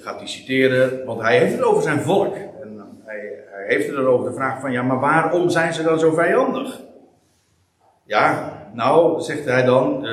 gaat 0.00 0.18
hij 0.18 0.28
citeren, 0.28 1.04
want 1.04 1.20
hij 1.20 1.38
heeft 1.38 1.52
het 1.52 1.62
over 1.62 1.82
zijn 1.82 2.00
volk. 2.00 2.34
En 2.34 3.00
hij, 3.04 3.44
hij 3.50 3.64
heeft 3.66 3.86
het 3.86 3.96
erover 3.96 4.30
de 4.30 4.36
vraag 4.36 4.60
van, 4.60 4.72
ja, 4.72 4.82
maar 4.82 5.00
waarom 5.00 5.50
zijn 5.50 5.74
ze 5.74 5.82
dan 5.82 5.98
zo 5.98 6.12
vijandig? 6.12 6.80
Ja, 8.04 8.52
nou, 8.74 9.20
zegt 9.20 9.44
hij 9.44 9.64
dan, 9.64 10.06
uh, 10.06 10.12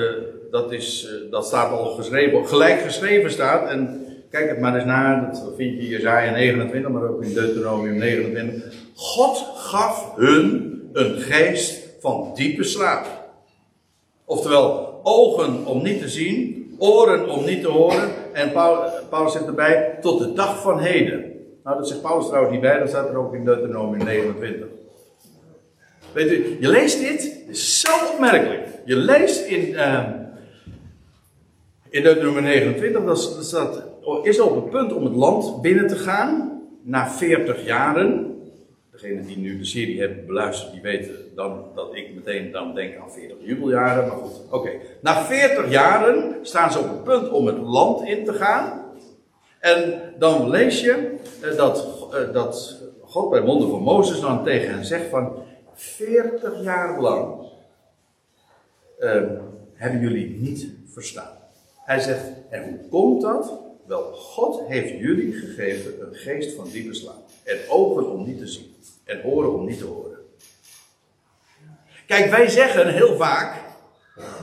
dat, 0.51 0.71
is, 0.71 1.09
uh, 1.11 1.31
dat 1.31 1.45
staat 1.45 1.71
al 1.71 1.85
geschreven, 1.85 2.47
gelijk 2.47 2.79
geschreven 2.79 3.31
staat. 3.31 3.69
En 3.69 4.05
kijk 4.29 4.49
het 4.49 4.59
maar 4.59 4.75
eens 4.75 4.85
na, 4.85 5.29
dat 5.31 5.53
vind 5.57 5.75
je 5.75 5.81
in 5.81 5.87
Jezaja 5.87 6.31
29, 6.31 6.91
maar 6.91 7.09
ook 7.09 7.23
in 7.23 7.33
Deuteronomium 7.33 7.97
29. 7.97 8.73
God 8.95 9.51
gaf 9.55 10.15
hun 10.15 10.74
een 10.95 11.19
geest 11.19 11.87
van 11.99 12.31
diepe 12.35 12.63
slaap. 12.63 13.05
Oftewel, 14.25 14.99
ogen 15.03 15.65
om 15.65 15.83
niet 15.83 16.01
te 16.01 16.09
zien, 16.09 16.75
oren 16.77 17.29
om 17.29 17.45
niet 17.45 17.61
te 17.61 17.67
horen. 17.67 18.09
En 18.33 18.51
Paulus, 19.09 19.33
zegt 19.33 19.45
erbij, 19.45 19.97
tot 20.01 20.19
de 20.19 20.33
dag 20.33 20.61
van 20.61 20.79
heden. 20.79 21.33
Nou, 21.63 21.77
dat 21.77 21.87
zegt 21.87 22.01
Paulus 22.01 22.25
trouwens 22.25 22.53
niet 22.53 22.61
bij, 22.61 22.79
dat 22.79 22.89
staat 22.89 23.09
er 23.09 23.17
ook 23.17 23.33
in 23.33 23.45
Deuteronomium 23.45 24.03
29. 24.03 24.67
Weet 26.13 26.31
u, 26.31 26.57
je 26.59 26.67
leest 26.67 26.99
dit, 26.99 27.23
het 27.47 27.55
is 27.55 27.79
zo 27.81 27.91
opmerkelijk. 28.13 28.67
Je 28.85 28.95
leest 28.95 29.45
in, 29.45 29.69
uh, 29.69 30.09
in 31.89 32.03
Deuteronomium 32.03 32.43
29, 32.43 33.05
dat 33.05 33.45
staat, 33.45 33.83
is 34.23 34.39
op 34.39 34.55
het 34.55 34.69
punt 34.69 34.93
om 34.93 35.03
het 35.03 35.15
land 35.15 35.61
binnen 35.61 35.87
te 35.87 35.95
gaan, 35.95 36.61
na 36.83 37.09
40 37.09 37.65
jaren. 37.65 38.34
Die 39.05 39.37
nu 39.37 39.57
de 39.57 39.65
serie 39.65 39.99
hebben 39.99 40.25
beluisterd, 40.25 40.71
die 40.71 40.81
weten 40.81 41.15
dan 41.35 41.65
dat 41.75 41.95
ik 41.95 42.15
meteen 42.15 42.51
dan 42.51 42.75
denk 42.75 42.97
aan 42.97 43.11
40 43.11 43.37
jubeljaren. 43.41 44.07
Maar 44.07 44.17
goed, 44.17 44.41
oké. 44.51 44.69
Na 45.01 45.23
40 45.23 45.69
jaren 45.69 46.35
staan 46.41 46.71
ze 46.71 46.79
op 46.79 46.89
het 46.89 47.03
punt 47.03 47.29
om 47.29 47.45
het 47.45 47.57
land 47.57 48.07
in 48.07 48.25
te 48.25 48.33
gaan. 48.33 48.83
En 49.59 50.13
dan 50.19 50.49
lees 50.49 50.81
je 50.81 51.15
uh, 51.43 51.57
dat, 51.57 52.07
uh, 52.13 52.33
dat 52.33 52.81
God 53.01 53.29
bij 53.29 53.41
monden 53.41 53.69
van 53.69 53.81
Mozes 53.81 54.19
dan 54.19 54.43
tegen 54.43 54.73
hen 54.73 54.85
zegt 54.85 55.09
van 55.09 55.43
40 55.73 56.63
jaar 56.63 57.01
lang 57.01 57.49
uh, 58.99 59.21
hebben 59.73 60.01
jullie 60.01 60.29
niet 60.39 60.67
verstaan. 60.85 61.37
Hij 61.75 61.99
zegt, 61.99 62.23
en 62.49 62.63
hoe 62.63 62.89
komt 62.89 63.21
dat? 63.21 63.53
Wel, 63.87 64.11
God 64.13 64.67
heeft 64.67 64.99
jullie 64.99 65.33
gegeven 65.33 66.01
een 66.01 66.15
geest 66.15 66.55
van 66.55 66.69
diepe 66.69 66.93
slaap. 66.93 67.23
En 67.43 67.57
ogen 67.69 68.09
om 68.09 68.25
niet 68.25 68.37
te 68.37 68.47
zien. 68.47 68.75
En 69.05 69.23
oren 69.23 69.53
om 69.53 69.65
niet 69.65 69.77
te 69.77 69.85
horen. 69.85 70.17
Kijk, 72.07 72.29
wij 72.29 72.47
zeggen 72.47 72.93
heel 72.93 73.15
vaak, 73.15 73.61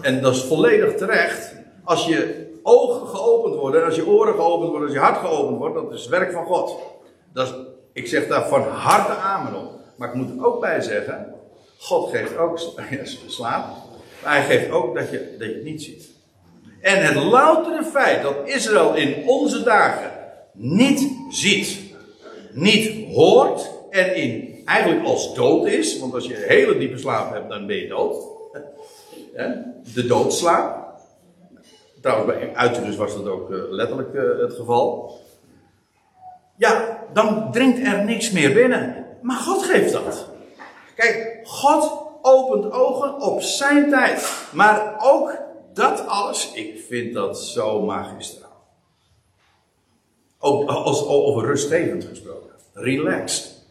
en 0.01 0.23
dat 0.23 0.35
is 0.35 0.43
volledig 0.43 0.95
terecht, 0.95 1.55
als 1.85 2.07
je 2.07 2.51
ogen 2.63 3.07
geopend 3.07 3.55
worden, 3.55 3.85
als 3.85 3.95
je 3.95 4.07
oren 4.07 4.35
geopend 4.35 4.71
worden, 4.71 4.89
als 4.89 4.97
je 4.97 5.03
hart 5.03 5.19
geopend 5.19 5.59
wordt, 5.59 5.75
dat 5.75 5.93
is 5.93 6.01
het 6.01 6.11
werk 6.11 6.33
van 6.33 6.47
God. 6.47 6.81
Dat 7.33 7.47
is, 7.47 7.55
ik 7.93 8.07
zeg 8.07 8.27
daar 8.27 8.49
van 8.49 8.63
harte 8.63 9.13
amen 9.13 9.55
op. 9.55 9.73
Maar 9.97 10.09
ik 10.09 10.15
moet 10.15 10.31
er 10.31 10.47
ook 10.47 10.61
bij 10.61 10.81
zeggen, 10.81 11.35
God 11.79 12.11
geeft 12.11 12.37
ook 12.37 12.59
slaap, 13.27 13.67
maar 14.23 14.33
hij 14.33 14.45
geeft 14.45 14.71
ook 14.71 14.95
dat 14.95 15.11
je, 15.11 15.37
dat 15.39 15.49
je 15.49 15.55
het 15.55 15.65
niet 15.65 15.83
ziet. 15.83 16.11
En 16.81 17.05
het 17.05 17.15
loutere 17.15 17.85
feit 17.85 18.23
dat 18.23 18.35
Israël 18.45 18.95
in 18.95 19.29
onze 19.29 19.63
dagen 19.63 20.11
niet 20.53 21.17
ziet, 21.31 21.79
niet 22.53 23.15
hoort 23.15 23.71
en 23.91 24.15
in, 24.15 24.52
eigenlijk 24.65 25.07
als 25.07 25.35
dood 25.35 25.67
is, 25.67 25.99
want 25.99 26.15
als 26.15 26.27
je 26.27 26.37
een 26.37 26.49
hele 26.49 26.79
diepe 26.79 26.99
slaap 26.99 27.33
hebt, 27.33 27.49
dan 27.49 27.67
ben 27.67 27.77
je 27.77 27.89
dood. 27.89 28.17
De 29.95 30.07
doodslaap. 30.07 30.81
Trouwens, 32.01 32.39
bij 32.39 32.55
Uiterus 32.55 32.97
was 32.97 33.15
dat 33.15 33.29
ook 33.29 33.49
letterlijk 33.51 34.41
het 34.41 34.53
geval. 34.53 35.17
Ja, 36.57 36.99
dan 37.13 37.53
dringt 37.53 37.87
er 37.87 38.05
niks 38.05 38.31
meer 38.31 38.55
binnen. 38.55 39.07
Maar 39.23 39.37
God 39.37 39.63
geeft 39.63 39.93
dat. 39.93 40.29
Kijk, 40.95 41.41
God 41.45 42.03
opent 42.23 42.73
ogen 42.73 43.21
op 43.21 43.41
zijn 43.41 43.91
tijd. 43.91 44.49
Maar 44.53 44.97
ook 44.99 45.39
dat 45.75 46.07
alles, 46.07 46.53
ik 46.53 46.85
vind 46.89 47.15
dat 47.15 47.39
zo 47.39 47.83
magistraal. 47.83 48.51
Ook 50.39 50.69
als, 50.69 51.07
over 51.07 51.45
rustgevend 51.45 52.05
gesproken. 52.05 52.51
Relaxed. 52.73 53.62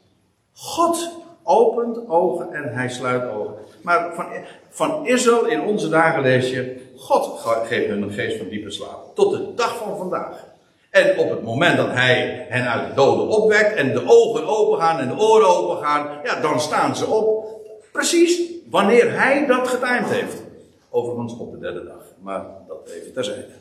God 0.62 1.10
opent 1.44 2.10
ogen 2.10 2.54
en 2.54 2.74
hij 2.74 2.90
sluit 2.90 3.32
ogen. 3.32 3.54
Maar 3.82 4.16
van, 4.16 4.26
van 4.70 5.08
Israël 5.08 5.46
in 5.46 5.62
onze 5.62 5.90
dagen 5.90 6.22
lees 6.22 6.50
je, 6.50 6.82
God 6.98 7.40
geeft 7.40 7.88
hun 7.88 8.02
een 8.02 8.12
geest 8.12 8.38
van 8.38 8.48
diepe 8.48 8.72
slaap. 8.72 9.16
Tot 9.16 9.32
de 9.32 9.54
dag 9.56 9.78
van 9.78 9.98
vandaag. 9.98 10.46
En 10.90 11.18
op 11.18 11.30
het 11.30 11.44
moment 11.44 11.78
dat 11.78 11.92
hij 11.92 12.46
hen 12.50 12.70
uit 12.70 12.88
de 12.88 12.94
doden 12.94 13.28
opwekt 13.28 13.76
en 13.76 13.94
de 13.94 14.04
ogen 14.08 14.48
open 14.48 14.80
gaan 14.80 15.00
en 15.00 15.08
de 15.08 15.24
oren 15.24 15.48
open 15.48 15.84
gaan, 15.84 16.20
ja, 16.24 16.42
dan 16.42 16.60
staan 16.60 16.96
ze 16.96 17.06
op. 17.06 17.46
Precies 17.92 18.42
wanneer 18.70 19.20
hij 19.20 19.46
dat 19.46 19.68
getimed 19.68 20.10
heeft. 20.10 20.42
Overigens 20.90 21.38
op 21.38 21.52
de 21.52 21.60
derde 21.60 21.84
dag. 21.84 22.04
Maar 22.20 22.46
dat 22.68 22.90
even 22.90 23.14
terzijde. 23.14 23.54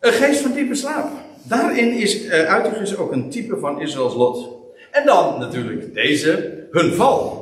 Een 0.00 0.12
geest 0.12 0.40
van 0.40 0.52
diepe 0.52 0.74
slaap. 0.74 1.08
Daarin 1.42 1.92
is 1.92 2.24
uh, 2.24 3.00
ook 3.00 3.12
een 3.12 3.30
type 3.30 3.58
van 3.58 3.80
Israëls 3.80 4.14
lot. 4.14 4.48
En 4.90 5.06
dan 5.06 5.38
natuurlijk 5.38 5.94
deze, 5.94 6.66
hun 6.70 6.92
val. 6.92 7.36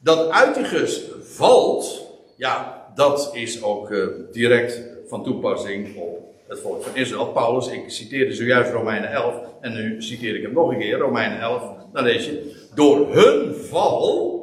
Dat 0.00 0.30
Uitigus 0.30 1.04
valt, 1.22 2.06
ja, 2.36 2.84
dat 2.94 3.30
is 3.34 3.62
ook 3.62 3.90
uh, 3.90 4.06
direct 4.32 4.82
van 5.08 5.24
toepassing 5.24 5.96
op 5.96 6.34
het 6.48 6.60
volk 6.60 6.82
van 6.82 6.96
Israël. 6.96 7.26
Paulus, 7.26 7.68
ik 7.68 7.90
citeerde 7.90 8.34
zojuist 8.34 8.72
Romeinen 8.72 9.10
11 9.10 9.34
en 9.60 9.72
nu 9.72 10.02
citeer 10.02 10.36
ik 10.36 10.42
hem 10.42 10.52
nog 10.52 10.70
een 10.70 10.78
keer, 10.78 10.98
Romeinen 10.98 11.40
11. 11.40 11.62
Dan 11.92 12.04
lees 12.04 12.24
je, 12.24 12.66
door 12.74 13.14
hun 13.14 13.54
val 13.54 14.42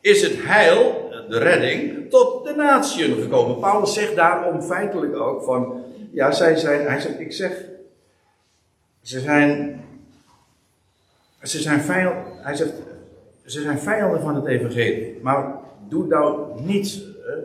is 0.00 0.22
het 0.22 0.34
heil, 0.36 1.10
de 1.28 1.38
redding, 1.38 2.10
tot 2.10 2.44
de 2.44 2.54
natieën 2.54 3.22
gekomen. 3.22 3.58
Paulus 3.58 3.92
zegt 3.92 4.16
daarom 4.16 4.62
feitelijk 4.62 5.16
ook 5.16 5.44
van, 5.44 5.81
ja, 6.12 6.32
zij 6.32 6.56
zijn, 6.56 6.86
hij 6.86 7.00
zegt, 7.00 7.20
ik 7.20 7.32
zeg, 7.32 7.52
ze 9.02 9.20
zijn, 9.20 9.80
ze 11.42 11.60
zijn 11.60 11.80
vijand, 11.80 12.26
hij 12.42 12.54
zegt, 12.54 12.72
ze 13.44 13.60
zijn 13.60 13.78
vijanden 13.78 14.20
van 14.20 14.34
het 14.34 14.46
evangelie. 14.46 15.18
Maar 15.22 15.54
doe 15.88 16.06
nou 16.06 16.60
niet, 16.62 17.02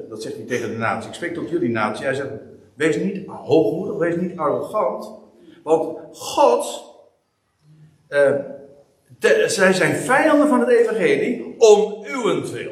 dat 0.09 0.21
zegt 0.21 0.35
hij 0.35 0.45
tegen 0.45 0.69
de 0.69 0.77
natie, 0.77 1.09
ik 1.09 1.15
spreek 1.15 1.33
tot 1.33 1.49
jullie 1.49 1.69
natie, 1.69 2.05
hij 2.05 2.13
zegt, 2.13 2.29
wees 2.73 2.97
niet 2.97 3.27
hoogmoedig, 3.27 3.97
wees 3.97 4.15
niet 4.15 4.37
arrogant, 4.37 5.11
want 5.63 5.97
God, 6.11 6.85
de, 9.19 9.43
zij 9.47 9.73
zijn 9.73 9.95
vijanden 9.95 10.47
van 10.47 10.59
het 10.59 10.69
evangelie 10.69 11.55
om 11.57 12.05
uwentwil. 12.05 12.71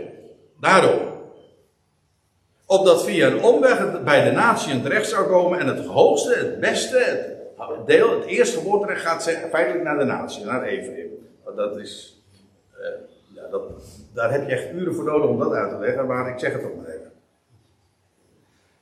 Daarom. 0.60 1.15
Opdat 2.66 3.04
via 3.04 3.28
een 3.28 3.44
omweg 3.44 3.78
het 3.78 4.04
bij 4.04 4.24
de 4.24 4.32
natie 4.32 4.82
terecht 4.82 5.10
zou 5.10 5.28
komen 5.28 5.60
en 5.60 5.68
het 5.68 5.86
hoogste, 5.86 6.34
het 6.34 6.60
beste, 6.60 6.98
het 7.58 7.88
deel, 7.88 8.20
het 8.20 8.26
eerste 8.26 8.64
woordrecht 8.64 9.02
gaat 9.02 9.24
feitelijk 9.24 9.84
naar 9.84 9.98
de 9.98 10.04
natie, 10.04 10.46
naar 10.46 10.64
Ephraim. 10.64 11.10
Dat 11.56 11.78
is, 11.78 12.22
uh, 12.80 12.88
ja, 13.36 13.48
dat, 13.52 13.62
daar 14.14 14.32
heb 14.32 14.48
je 14.48 14.54
echt 14.54 14.72
uren 14.72 14.96
voor 14.96 15.04
nodig 15.04 15.30
om 15.30 15.40
dat 15.40 15.54
uit 15.54 15.70
te 15.70 15.78
leggen, 15.78 16.08
maar 16.08 16.30
ik 16.30 16.40
zeg 16.40 16.52
het 16.52 16.62
toch 16.62 16.76
maar 16.76 16.86
even. 16.86 17.12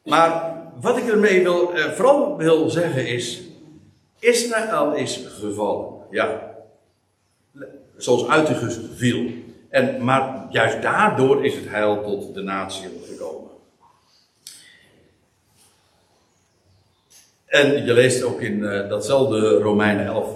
Maar 0.03 0.55
wat 0.81 0.97
ik 0.97 1.07
ermee 1.07 1.43
wil, 1.43 1.75
uh, 1.75 1.91
vooral 1.91 2.37
wil 2.37 2.69
zeggen 2.69 3.07
is, 3.07 3.41
Israël 4.19 4.93
is 4.93 5.25
gevallen. 5.39 5.93
Ja, 6.09 6.53
zoals 7.97 8.27
Uitigus 8.27 8.79
viel. 8.95 9.31
En, 9.69 10.03
maar 10.03 10.47
juist 10.49 10.81
daardoor 10.81 11.45
is 11.45 11.55
het 11.55 11.69
heil 11.69 12.03
tot 12.03 12.33
de 12.33 12.41
natie 12.41 12.89
gekomen. 13.05 13.42
En 17.53 17.85
je 17.85 17.93
leest 17.93 18.23
ook 18.23 18.41
in 18.41 18.59
uh, 18.59 18.89
datzelfde 18.89 19.57
Romeinen 19.57 20.05
11 20.05 20.29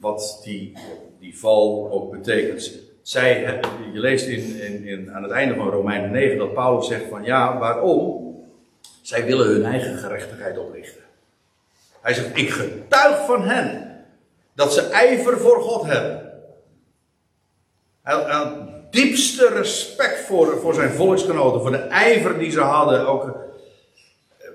wat 0.00 0.40
die, 0.44 0.72
die 1.20 1.38
val 1.38 1.88
ook 1.90 2.10
betekent. 2.10 2.72
zij, 3.02 3.60
je 3.92 3.98
leest 3.98 4.26
in, 4.26 4.60
in, 4.60 4.84
in, 4.84 5.12
aan 5.12 5.22
het 5.22 5.32
einde 5.32 5.54
van 5.54 5.68
Romeinen 5.68 6.10
9 6.10 6.38
dat 6.38 6.54
Paulus 6.54 6.86
zegt 6.86 7.04
van 7.10 7.24
ja, 7.24 7.58
waarom? 7.58 8.34
Zij 9.02 9.24
willen 9.24 9.46
hun 9.46 9.64
eigen 9.64 9.98
gerechtigheid 9.98 10.58
oprichten. 10.58 11.02
Hij 12.00 12.14
zegt, 12.14 12.36
ik 12.36 12.50
getuig 12.50 13.26
van 13.26 13.42
hen 13.42 13.96
dat 14.54 14.74
ze 14.74 14.80
ijver 14.80 15.38
voor 15.38 15.60
God 15.60 15.86
hebben. 15.86 16.32
Had 18.02 18.56
diepste 18.90 19.48
respect 19.48 20.20
voor, 20.20 20.58
voor 20.60 20.74
zijn 20.74 20.90
volksgenoten, 20.90 21.60
voor 21.60 21.70
de 21.70 21.86
ijver 21.88 22.38
die 22.38 22.50
ze 22.50 22.60
hadden. 22.60 23.06
Ook, 23.06 23.36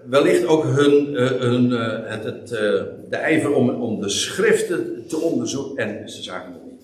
wellicht 0.05 0.45
ook 0.45 0.63
hun, 0.63 1.15
eh, 1.15 1.43
eh, 1.43 2.09
het, 2.09 2.23
het, 2.23 2.51
eh, 2.51 2.83
de 3.09 3.15
ijver 3.15 3.53
om, 3.53 3.69
om 3.69 4.01
de 4.01 4.09
schriften 4.09 5.07
te 5.07 5.17
onderzoeken. 5.17 5.77
En 5.77 6.09
ze 6.09 6.23
zagen 6.23 6.53
het 6.53 6.63
niet. 6.63 6.81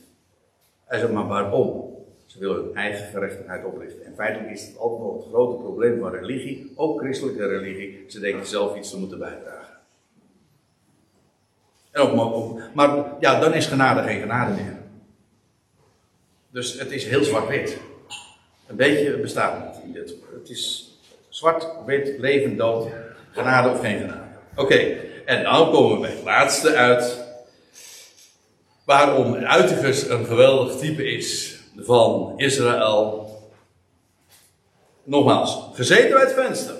Hij 0.85 0.99
zegt, 0.99 1.11
maar 1.11 1.27
waarom? 1.27 1.95
Ze 2.25 2.39
willen 2.39 2.55
hun 2.55 2.75
eigen 2.75 3.05
gerechtigheid 3.05 3.65
oprichten. 3.65 4.05
En 4.05 4.13
feitelijk 4.15 4.51
is 4.51 4.67
het 4.67 4.77
altijd 4.77 5.01
nog 5.01 5.15
het 5.15 5.25
grote 5.33 5.63
probleem 5.63 5.99
van 5.99 6.11
religie, 6.11 6.73
ook 6.75 6.99
christelijke 6.99 7.47
religie. 7.47 8.03
Ze 8.07 8.19
denken 8.19 8.45
zelf 8.45 8.77
iets 8.77 8.89
te 8.89 8.99
moeten 8.99 9.19
bijdragen. 9.19 9.77
En 11.91 12.01
ook, 12.01 12.59
maar 12.73 13.05
ja, 13.19 13.39
dan 13.39 13.53
is 13.53 13.65
genade 13.65 14.01
geen 14.01 14.19
genade 14.19 14.53
meer. 14.53 14.77
Dus 16.51 16.79
het 16.79 16.91
is 16.91 17.05
heel 17.05 17.23
zwart-wit. 17.23 17.77
Een 18.67 18.75
beetje 18.75 19.19
bestaat 19.19 19.83
niet. 19.85 19.95
Het 20.33 20.49
is 20.49 20.91
zwart, 21.29 21.67
wit, 21.85 22.17
leven, 22.17 22.57
dood, 22.57 22.87
genade 23.37 23.69
of 23.69 23.79
geen 23.79 23.99
genade. 23.99 24.25
Oké, 24.55 24.75
en 25.25 25.43
dan 25.43 25.71
komen 25.71 25.95
we 25.95 26.01
bij 26.01 26.09
het 26.09 26.23
laatste 26.23 26.75
uit. 26.75 27.25
Waarom 28.85 29.35
Uitigus 29.35 30.09
een 30.09 30.25
geweldig 30.25 30.77
type 30.77 31.11
is 31.11 31.59
van 31.75 32.33
Israël. 32.35 33.29
Nogmaals, 35.03 35.69
gezeten 35.73 36.11
bij 36.11 36.21
het 36.21 36.33
venster. 36.33 36.75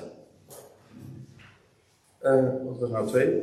Uh, 2.21 2.43
wat 2.65 2.79
was 2.79 2.89
nou 2.89 3.07
twee? 3.07 3.41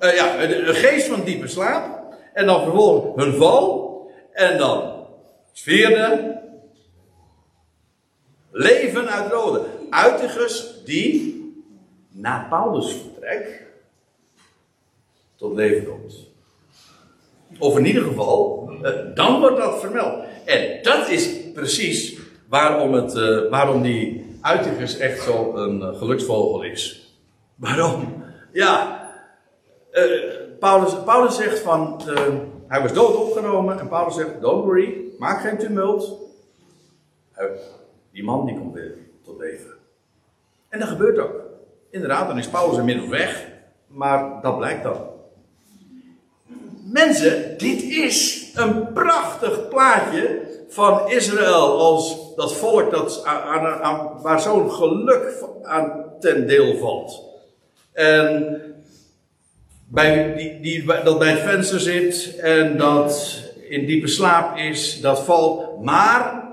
Uh, 0.00 0.14
ja, 0.16 0.46
de, 0.46 0.70
geest 0.74 1.06
van 1.06 1.24
diepe 1.24 1.48
slaap. 1.48 2.14
En 2.32 2.46
dan 2.46 2.62
vervolgens 2.62 3.24
hun 3.24 3.34
val. 3.34 3.86
En 4.32 4.58
dan 4.58 5.06
vierde. 5.52 6.36
Leven 8.50 9.08
uit 9.08 9.32
rode. 9.32 9.64
Uitigus 9.90 10.82
die 10.84 11.37
na 12.18 12.46
Paulus 12.50 12.92
vertrek 12.92 13.66
tot 15.36 15.54
leven 15.54 15.84
komt. 15.84 16.26
Of 17.58 17.78
in 17.78 17.86
ieder 17.86 18.02
geval, 18.02 18.70
uh, 18.82 19.14
dan 19.14 19.40
wordt 19.40 19.56
dat 19.56 19.80
vermeld. 19.80 20.24
En 20.44 20.82
dat 20.82 21.08
is 21.08 21.52
precies 21.52 22.18
waarom, 22.48 22.92
het, 22.92 23.14
uh, 23.14 23.50
waarom 23.50 23.82
die 23.82 24.26
Uitigus 24.40 24.98
echt 24.98 25.22
zo 25.22 25.54
een 25.56 25.94
geluksvogel 25.94 26.62
is. 26.62 27.12
Waarom? 27.54 28.24
Ja, 28.52 29.00
Paulus, 30.58 31.02
Paulus 31.04 31.36
zegt 31.36 31.58
van, 31.58 32.02
hij 32.68 32.82
was 32.82 32.92
dood 32.92 33.16
opgenomen 33.16 33.80
en 33.80 33.88
Paulus 33.88 34.14
zegt, 34.14 34.40
don't 34.40 34.64
worry, 34.64 34.96
maak 35.18 35.40
geen 35.40 35.58
tumult. 35.58 36.18
Die 38.12 38.24
man 38.24 38.46
die 38.46 38.58
komt 38.58 38.74
weer 38.74 38.98
tot 39.24 39.38
leven. 39.38 39.74
En 40.68 40.78
dat 40.78 40.88
gebeurt 40.88 41.18
ook. 41.18 41.47
Inderdaad, 41.90 42.28
dan 42.28 42.38
is 42.38 42.48
Paulus 42.48 42.78
inmiddels 42.78 43.08
weg, 43.08 43.46
maar 43.86 44.42
dat 44.42 44.56
blijkt 44.58 44.82
dan. 44.82 45.06
Mensen, 46.84 47.58
dit 47.58 47.82
is 47.82 48.48
een 48.54 48.92
prachtig 48.92 49.68
plaatje 49.68 50.40
van 50.68 51.10
Israël 51.10 51.78
als 51.78 52.34
dat 52.36 52.54
volk 52.54 52.90
dat 52.90 53.24
aan, 53.24 54.20
waar 54.22 54.40
zo'n 54.40 54.70
geluk 54.72 55.44
aan 55.62 56.04
ten 56.20 56.46
deel 56.46 56.76
valt. 56.76 57.22
En 57.92 58.60
bij, 59.86 60.34
die, 60.36 60.60
die, 60.60 60.84
dat 61.04 61.18
bij 61.18 61.30
het 61.30 61.40
venster 61.40 61.80
zit 61.80 62.36
en 62.36 62.76
dat 62.76 63.42
in 63.68 63.86
diepe 63.86 64.08
slaap 64.08 64.56
is, 64.56 65.00
dat 65.00 65.20
valt. 65.20 65.80
Maar 65.82 66.44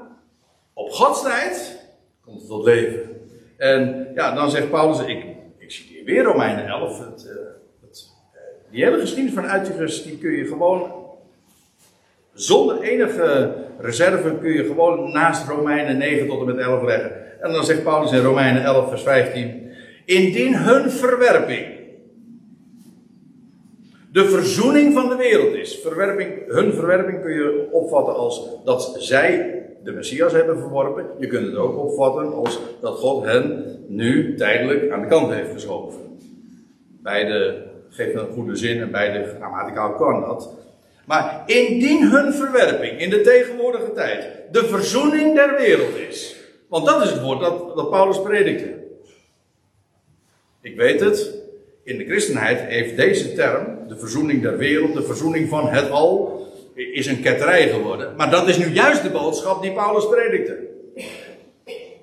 op 0.73 0.91
Gods 0.91 1.21
tijd 1.21 1.79
komt 2.25 2.39
het 2.39 2.49
tot 2.49 2.63
leven. 2.63 3.04
En 3.57 4.11
ja, 4.15 4.35
dan 4.35 4.49
zegt 4.49 4.69
Paulus, 4.69 4.99
ik, 5.05 5.25
citeer 5.67 6.03
weer 6.03 6.23
Romeinen 6.23 6.67
11. 6.67 6.99
Het, 6.99 7.25
uh, 7.25 7.33
het, 7.81 8.07
uh, 8.33 8.39
die 8.71 8.83
hele 8.83 8.99
geschiedenis 8.99 9.33
van 9.33 9.45
Uitigus, 9.45 10.03
die 10.03 10.17
kun 10.17 10.31
je 10.31 10.45
gewoon, 10.45 10.91
zonder 12.33 12.81
enige 12.81 13.53
reserve, 13.79 14.37
kun 14.41 14.53
je 14.53 14.63
gewoon 14.63 15.11
naast 15.11 15.47
Romeinen 15.47 15.97
9 15.97 16.27
tot 16.27 16.39
en 16.39 16.45
met 16.45 16.57
11 16.57 16.83
leggen. 16.83 17.41
En 17.41 17.51
dan 17.51 17.65
zegt 17.65 17.83
Paulus 17.83 18.11
in 18.11 18.23
Romeinen 18.23 18.63
11, 18.63 18.89
vers 18.89 19.03
15, 19.03 19.71
indien 20.05 20.55
hun 20.55 20.91
verwerping 20.91 21.75
de 24.15 24.29
verzoening 24.29 24.93
van 24.93 25.09
de 25.09 25.15
wereld 25.15 25.53
is. 25.53 25.83
Hun 26.47 26.73
verwerping 26.73 27.21
kun 27.21 27.33
je 27.33 27.67
opvatten 27.71 28.15
als 28.15 28.49
dat 28.63 28.95
zij 28.97 29.54
de 29.85 29.91
Messias 29.91 30.33
hebben 30.33 30.57
verworpen. 30.57 31.05
Je 31.19 31.27
kunt 31.27 31.47
het 31.47 31.55
ook 31.55 31.77
opvatten 31.77 32.33
als 32.33 32.59
dat 32.81 32.97
God 32.97 33.25
hen 33.25 33.65
nu 33.87 34.35
tijdelijk 34.35 34.91
aan 34.91 35.01
de 35.01 35.07
kant 35.07 35.33
heeft 35.33 35.51
geschoven. 35.51 35.99
Beide 37.01 37.63
geven 37.89 38.19
een 38.19 38.33
goede 38.33 38.55
zin 38.55 38.81
en 38.81 38.91
beide 38.91 39.35
grammaticaal 39.37 39.93
kan 39.93 40.21
dat. 40.21 40.49
Maar 41.05 41.43
indien 41.45 42.09
hun 42.09 42.33
verwerping 42.33 42.99
in 42.99 43.09
de 43.09 43.21
tegenwoordige 43.21 43.91
tijd 43.91 44.27
de 44.51 44.65
verzoening 44.65 45.35
der 45.35 45.55
wereld 45.57 45.95
is. 46.09 46.35
Want 46.67 46.85
dat 46.85 47.03
is 47.03 47.09
het 47.09 47.21
woord 47.21 47.39
dat, 47.39 47.75
dat 47.75 47.89
Paulus 47.89 48.21
predikte. 48.21 48.73
Ik 50.61 50.75
weet 50.75 50.99
het, 50.99 51.33
in 51.83 51.97
de 51.97 52.05
christenheid 52.05 52.59
heeft 52.59 52.97
deze 52.97 53.33
term, 53.33 53.87
de 53.87 53.97
verzoening 53.97 54.41
der 54.41 54.57
wereld, 54.57 54.93
de 54.93 55.03
verzoening 55.03 55.49
van 55.49 55.67
het 55.67 55.89
al, 55.89 56.43
is 56.75 57.07
een 57.07 57.21
ketterij 57.21 57.69
geworden. 57.69 58.15
Maar 58.15 58.29
dat 58.29 58.47
is 58.47 58.57
nu 58.57 58.73
juist 58.73 59.03
de 59.03 59.09
boodschap 59.09 59.61
die 59.61 59.73
Paulus 59.73 60.07
predikte. 60.07 60.67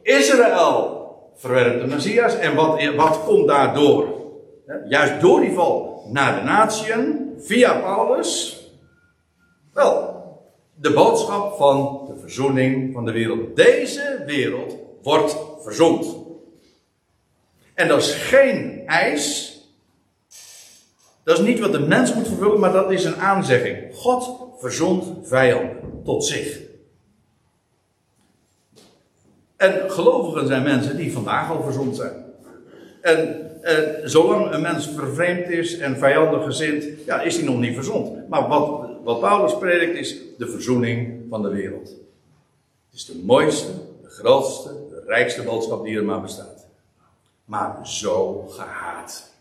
Israël 0.02 1.10
verwerpt 1.34 1.80
de 1.80 1.86
Messias 1.86 2.38
en 2.38 2.54
wat, 2.54 2.94
wat 2.96 3.24
komt 3.24 3.48
daardoor? 3.48 4.20
Juist 4.88 5.20
door 5.20 5.40
die 5.40 5.52
val 5.52 6.08
naar 6.12 6.34
de 6.34 6.44
natieën, 6.44 7.32
via 7.38 7.74
Paulus. 7.74 8.60
Wel, 9.72 10.24
de 10.74 10.92
boodschap 10.92 11.56
van 11.56 12.04
de 12.06 12.20
verzoening 12.20 12.92
van 12.92 13.04
de 13.04 13.12
wereld. 13.12 13.56
Deze 13.56 14.22
wereld 14.26 14.76
wordt 15.02 15.36
verzoend. 15.60 16.16
En 17.74 17.88
dat 17.88 17.98
is 17.98 18.14
geen 18.14 18.82
eis 18.86 19.52
dat 21.24 21.38
is 21.38 21.44
niet 21.44 21.60
wat 21.60 21.72
de 21.72 21.80
mens 21.80 22.14
moet 22.14 22.28
vervullen, 22.28 22.60
maar 22.60 22.72
dat 22.72 22.90
is 22.90 23.04
een 23.04 23.16
aanzegging. 23.16 23.94
God 23.94 24.36
verzond 24.62 25.28
vijanden 25.28 26.02
tot 26.04 26.24
zich. 26.24 26.60
En 29.56 29.90
gelovigen 29.90 30.46
zijn 30.46 30.62
mensen 30.62 30.96
die 30.96 31.12
vandaag 31.12 31.50
al 31.50 31.62
verzond 31.62 31.96
zijn. 31.96 32.24
En, 33.00 33.50
en 33.62 34.10
zolang 34.10 34.52
een 34.52 34.60
mens 34.60 34.88
vervreemd 34.88 35.48
is 35.48 35.78
en 35.78 35.96
vijandig 35.96 36.44
gezind, 36.44 36.84
ja, 37.06 37.20
is 37.20 37.36
hij 37.36 37.44
nog 37.44 37.58
niet 37.58 37.74
verzond. 37.74 38.28
Maar 38.28 38.48
wat, 38.48 38.88
wat 39.04 39.20
Paulus 39.20 39.58
predikt 39.58 39.96
is 39.98 40.16
de 40.38 40.48
verzoening 40.48 41.26
van 41.28 41.42
de 41.42 41.48
wereld. 41.48 41.88
Het 41.88 43.00
is 43.00 43.04
de 43.04 43.20
mooiste, 43.24 43.72
de 44.02 44.08
grootste, 44.08 44.68
de 44.68 45.02
rijkste 45.06 45.42
boodschap 45.42 45.84
die 45.84 45.96
er 45.96 46.04
maar 46.04 46.20
bestaat. 46.20 46.66
Maar 47.44 47.88
zo 47.88 48.46
gehaat. 48.48 49.32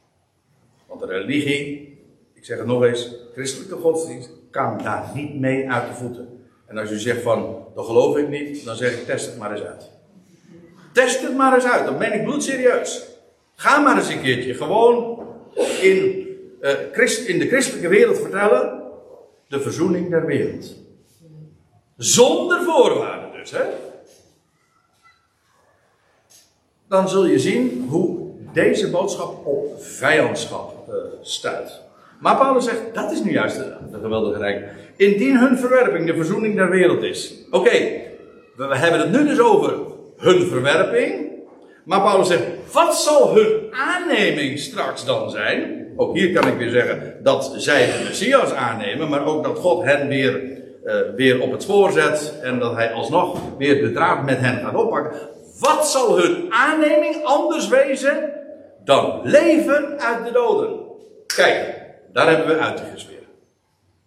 Want 0.88 1.02
de 1.02 1.08
religie, 1.08 1.98
ik 2.34 2.46
zeg 2.46 2.58
het 2.58 2.68
nog 2.68 2.84
eens, 2.84 3.16
christelijke 3.34 3.76
godsdienst, 3.76 4.30
kan 4.52 4.78
daar 4.84 5.12
niet 5.14 5.40
mee 5.40 5.72
uit 5.72 5.88
de 5.88 5.94
voeten. 5.94 6.46
En 6.68 6.78
als 6.78 6.92
u 6.92 7.00
zegt 7.00 7.22
van, 7.22 7.66
dat 7.76 7.86
geloof 7.86 8.18
ik 8.18 8.30
niet, 8.30 8.66
dan 8.66 8.76
zeg 8.76 9.00
ik, 9.00 9.06
test 9.06 9.26
het 9.26 9.38
maar 9.38 9.52
eens 9.52 9.64
uit. 9.64 9.90
Test 10.94 11.22
het 11.22 11.36
maar 11.36 11.54
eens 11.54 11.66
uit, 11.66 11.86
dan 11.86 11.98
ben 11.98 12.14
ik 12.14 12.24
bloedserieus. 12.24 13.08
Ga 13.56 13.80
maar 13.80 13.98
eens 13.98 14.10
een 14.10 14.22
keertje 14.22 14.54
gewoon 14.54 15.20
in, 15.82 16.28
uh, 16.62 16.72
Christ, 16.92 17.28
in 17.28 17.40
de 17.40 17.48
christelijke 17.48 17.88
wereld 17.88 18.18
vertellen, 18.18 18.82
de 19.48 19.62
verzoening 19.62 20.10
der 20.10 20.26
wereld. 20.26 20.76
Zonder 21.98 22.64
voorwaarden 22.64 23.32
dus, 23.40 23.52
hè. 23.52 23.64
Dan 26.88 27.10
zul 27.10 27.26
je 27.26 27.40
zien 27.40 27.86
hoe 27.90 28.32
deze 28.54 28.90
boodschap 28.90 29.46
op 29.46 29.84
vijandschap 29.84 30.90
uh, 30.90 30.96
stuit. 31.22 31.82
Maar 32.22 32.38
Paulus 32.38 32.66
zegt, 32.66 32.82
dat 32.94 33.12
is 33.12 33.24
nu 33.24 33.32
juist 33.32 33.58
de, 33.58 34.00
geweldige 34.02 34.40
rijk. 34.40 34.66
Indien 34.96 35.38
hun 35.38 35.58
verwerping 35.58 36.06
de 36.06 36.16
verzoening 36.16 36.56
der 36.56 36.70
wereld 36.70 37.04
is. 37.04 37.34
Oké, 37.52 37.72
we, 38.56 38.78
hebben 38.78 39.00
het 39.00 39.12
nu 39.12 39.28
dus 39.28 39.40
over 39.40 39.74
hun 40.18 40.48
verwerping. 40.48 41.30
Maar 41.86 42.02
Paulus 42.02 42.28
zegt, 42.28 42.44
wat 42.72 42.98
zal 42.98 43.36
hun 43.36 43.62
aanneming 43.72 44.60
straks 44.60 45.06
dan 45.06 45.30
zijn? 45.30 45.88
Ook 45.96 46.16
hier 46.16 46.34
kan 46.34 46.48
ik 46.48 46.58
weer 46.58 46.70
zeggen 46.70 47.18
dat 47.24 47.54
zij 47.58 47.86
de 47.86 48.04
Messias 48.08 48.54
aannemen, 48.54 49.10
maar 49.10 49.26
ook 49.26 49.44
dat 49.44 49.58
God 49.58 49.84
hen 49.84 50.08
weer 50.08 50.60
eh, 50.84 50.96
weer 51.16 51.42
op 51.42 51.52
het 51.52 51.62
spoor 51.62 51.92
zet 51.92 52.40
en 52.42 52.60
dat 52.60 52.76
hij 52.76 52.92
alsnog 52.92 53.40
weer 53.58 53.82
de 53.82 53.92
draad 53.92 54.26
met 54.26 54.40
hen 54.40 54.60
gaat 54.60 54.76
oppakken. 54.76 55.20
Wat 55.60 55.88
zal 55.88 56.18
hun 56.18 56.46
aanneming 56.50 57.24
anders 57.24 57.68
wezen 57.68 58.34
dan 58.84 59.20
leven 59.24 60.00
uit 60.00 60.26
de 60.26 60.32
doden? 60.32 60.80
Kijk, 61.36 61.81
daar 62.14 62.28
hebben 62.28 62.48
we 62.48 62.62
Uitigus 62.62 63.08
weer. 63.08 63.28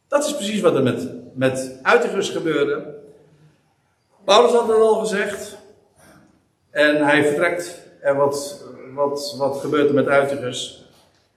Dat 0.09 0.25
is 0.25 0.35
precies 0.35 0.61
wat 0.61 0.75
er 0.75 0.83
met, 0.83 1.09
met 1.35 1.79
Uitigus 1.83 2.31
gebeurde. 2.31 2.95
Paulus 4.25 4.53
had 4.53 4.69
het 4.69 4.77
al 4.77 4.95
gezegd. 4.95 5.57
En 6.71 7.05
hij 7.05 7.25
vertrekt. 7.25 7.81
En 8.01 8.17
wat, 8.17 8.65
wat, 8.95 9.35
wat 9.39 9.57
gebeurt 9.57 9.89
er 9.89 9.95
met 9.95 10.09
Uitigus? 10.09 10.89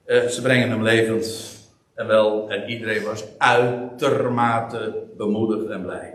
Eh, 0.04 0.26
ze 0.26 0.42
brengen 0.42 0.70
hem 0.70 0.82
levend. 0.82 1.56
En 1.94 2.06
wel, 2.06 2.50
en 2.50 2.68
iedereen 2.68 3.04
was 3.04 3.24
uitermate 3.38 4.94
bemoedigd 5.16 5.70
en 5.70 5.82
blij. 5.82 6.14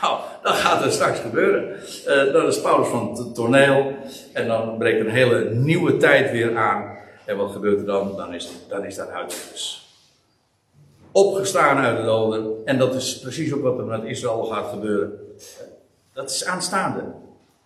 Nou, 0.00 0.18
dat 0.42 0.52
gaat 0.52 0.84
er 0.84 0.92
straks 0.92 1.18
gebeuren. 1.18 1.76
Uh, 2.08 2.32
dat 2.32 2.48
is 2.48 2.60
Paulus 2.60 2.88
van 2.88 3.16
het 3.16 3.34
toneel. 3.34 3.96
En 4.32 4.48
dan 4.48 4.78
breekt 4.78 5.00
een 5.00 5.10
hele 5.10 5.50
nieuwe 5.50 5.96
tijd 5.96 6.30
weer 6.30 6.56
aan. 6.56 6.96
En 7.24 7.36
wat 7.36 7.52
gebeurt 7.52 7.78
er 7.78 7.86
dan? 7.86 8.16
Dan 8.16 8.34
is, 8.34 8.48
dan 8.68 8.84
is 8.84 8.96
dat 8.96 9.08
Uitigus. 9.08 9.83
Opgestaan 11.16 11.76
uit 11.76 11.96
de 11.96 12.04
doden. 12.04 12.56
En 12.64 12.78
dat 12.78 12.94
is 12.94 13.18
precies 13.18 13.52
ook 13.52 13.62
wat 13.62 13.78
er 13.78 13.84
met 13.84 14.04
Israël 14.04 14.44
gaat 14.44 14.70
gebeuren. 14.70 15.18
Dat 16.12 16.30
is 16.30 16.44
aanstaande. 16.44 17.04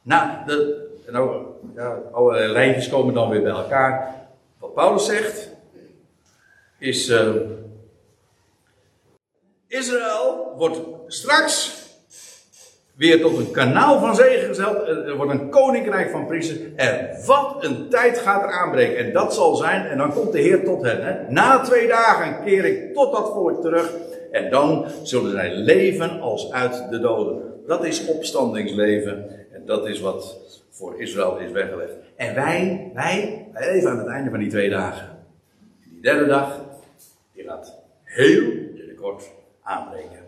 Nou, 0.03 0.47
de, 0.47 0.87
nou 1.07 1.47
ja, 1.75 2.01
alle 2.13 2.49
lijntjes 2.49 2.89
komen 2.89 3.15
dan 3.15 3.29
weer 3.29 3.43
bij 3.43 3.51
elkaar. 3.51 4.15
Wat 4.59 4.75
Paulus 4.75 5.07
zegt, 5.07 5.51
is. 6.79 7.09
Uh, 7.09 7.35
Israël 9.67 10.55
wordt 10.57 10.79
straks 11.07 11.78
weer 12.99 13.21
tot 13.21 13.39
een 13.39 13.51
kanaal 13.51 14.01
van 14.01 14.15
zegen 14.15 14.49
gezet. 14.49 14.89
Er 14.89 15.17
wordt 15.17 15.33
een 15.33 15.51
koninkrijk 15.51 16.11
van 16.11 16.27
priesters. 16.27 16.59
En 16.77 17.09
wat 17.27 17.57
een 17.61 17.89
tijd 17.89 18.19
gaat 18.19 18.43
er 18.43 18.51
aanbreken. 18.51 19.07
En 19.07 19.13
dat 19.13 19.35
zal 19.35 19.57
zijn, 19.57 19.87
en 19.87 19.99
dan 19.99 20.13
komt 20.13 20.33
de 20.33 20.41
Heer 20.41 20.65
tot 20.65 20.83
hen. 20.83 21.05
Hè. 21.05 21.31
Na 21.31 21.61
twee 21.61 21.89
dagen 21.89 22.45
keer 22.45 22.65
ik 22.65 22.95
tot 22.95 23.13
dat 23.13 23.33
volk 23.33 23.63
terug. 23.63 23.93
En 24.31 24.51
dan 24.51 24.87
zullen 25.03 25.31
zij 25.31 25.55
leven 25.55 26.21
als 26.21 26.53
uit 26.53 26.91
de 26.91 27.01
doden. 27.01 27.43
Dat 27.67 27.85
is 27.85 28.07
opstandingsleven. 28.07 29.31
En 29.53 29.63
dat 29.67 29.87
is 29.87 30.01
wat 30.01 30.37
voor 30.71 31.01
Israël 31.01 31.39
is 31.39 31.51
weggelegd. 31.51 31.93
En 32.17 32.35
wij, 32.35 32.91
wij, 32.95 33.47
wij 33.53 33.73
leven 33.73 33.91
aan 33.91 33.99
het 33.99 34.07
einde 34.07 34.31
van 34.31 34.39
die 34.39 34.49
twee 34.49 34.71
dagen. 34.71 35.09
Die 35.91 36.03
derde 36.03 36.27
dag, 36.27 36.61
die 37.35 37.45
gaat 37.45 37.75
heel 38.05 38.53
binnenkort 38.75 39.25
aanbreken. 39.63 40.28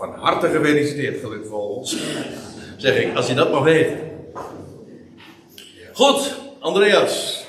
Van 0.00 0.14
harte 0.18 0.48
gefeliciteerd, 0.48 1.20
geluk 1.20 1.46
voor 1.46 1.76
ons. 1.76 1.96
Zeg 2.76 3.02
ik, 3.02 3.16
als 3.16 3.26
je 3.26 3.34
dat 3.34 3.52
mag 3.52 3.62
weten. 3.62 3.98
Goed, 5.92 6.34
Andreas. 6.60 7.44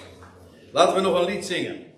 Laten 0.71 0.95
we 0.95 1.01
nog 1.01 1.19
een 1.19 1.33
lied 1.33 1.45
zingen. 1.45 1.90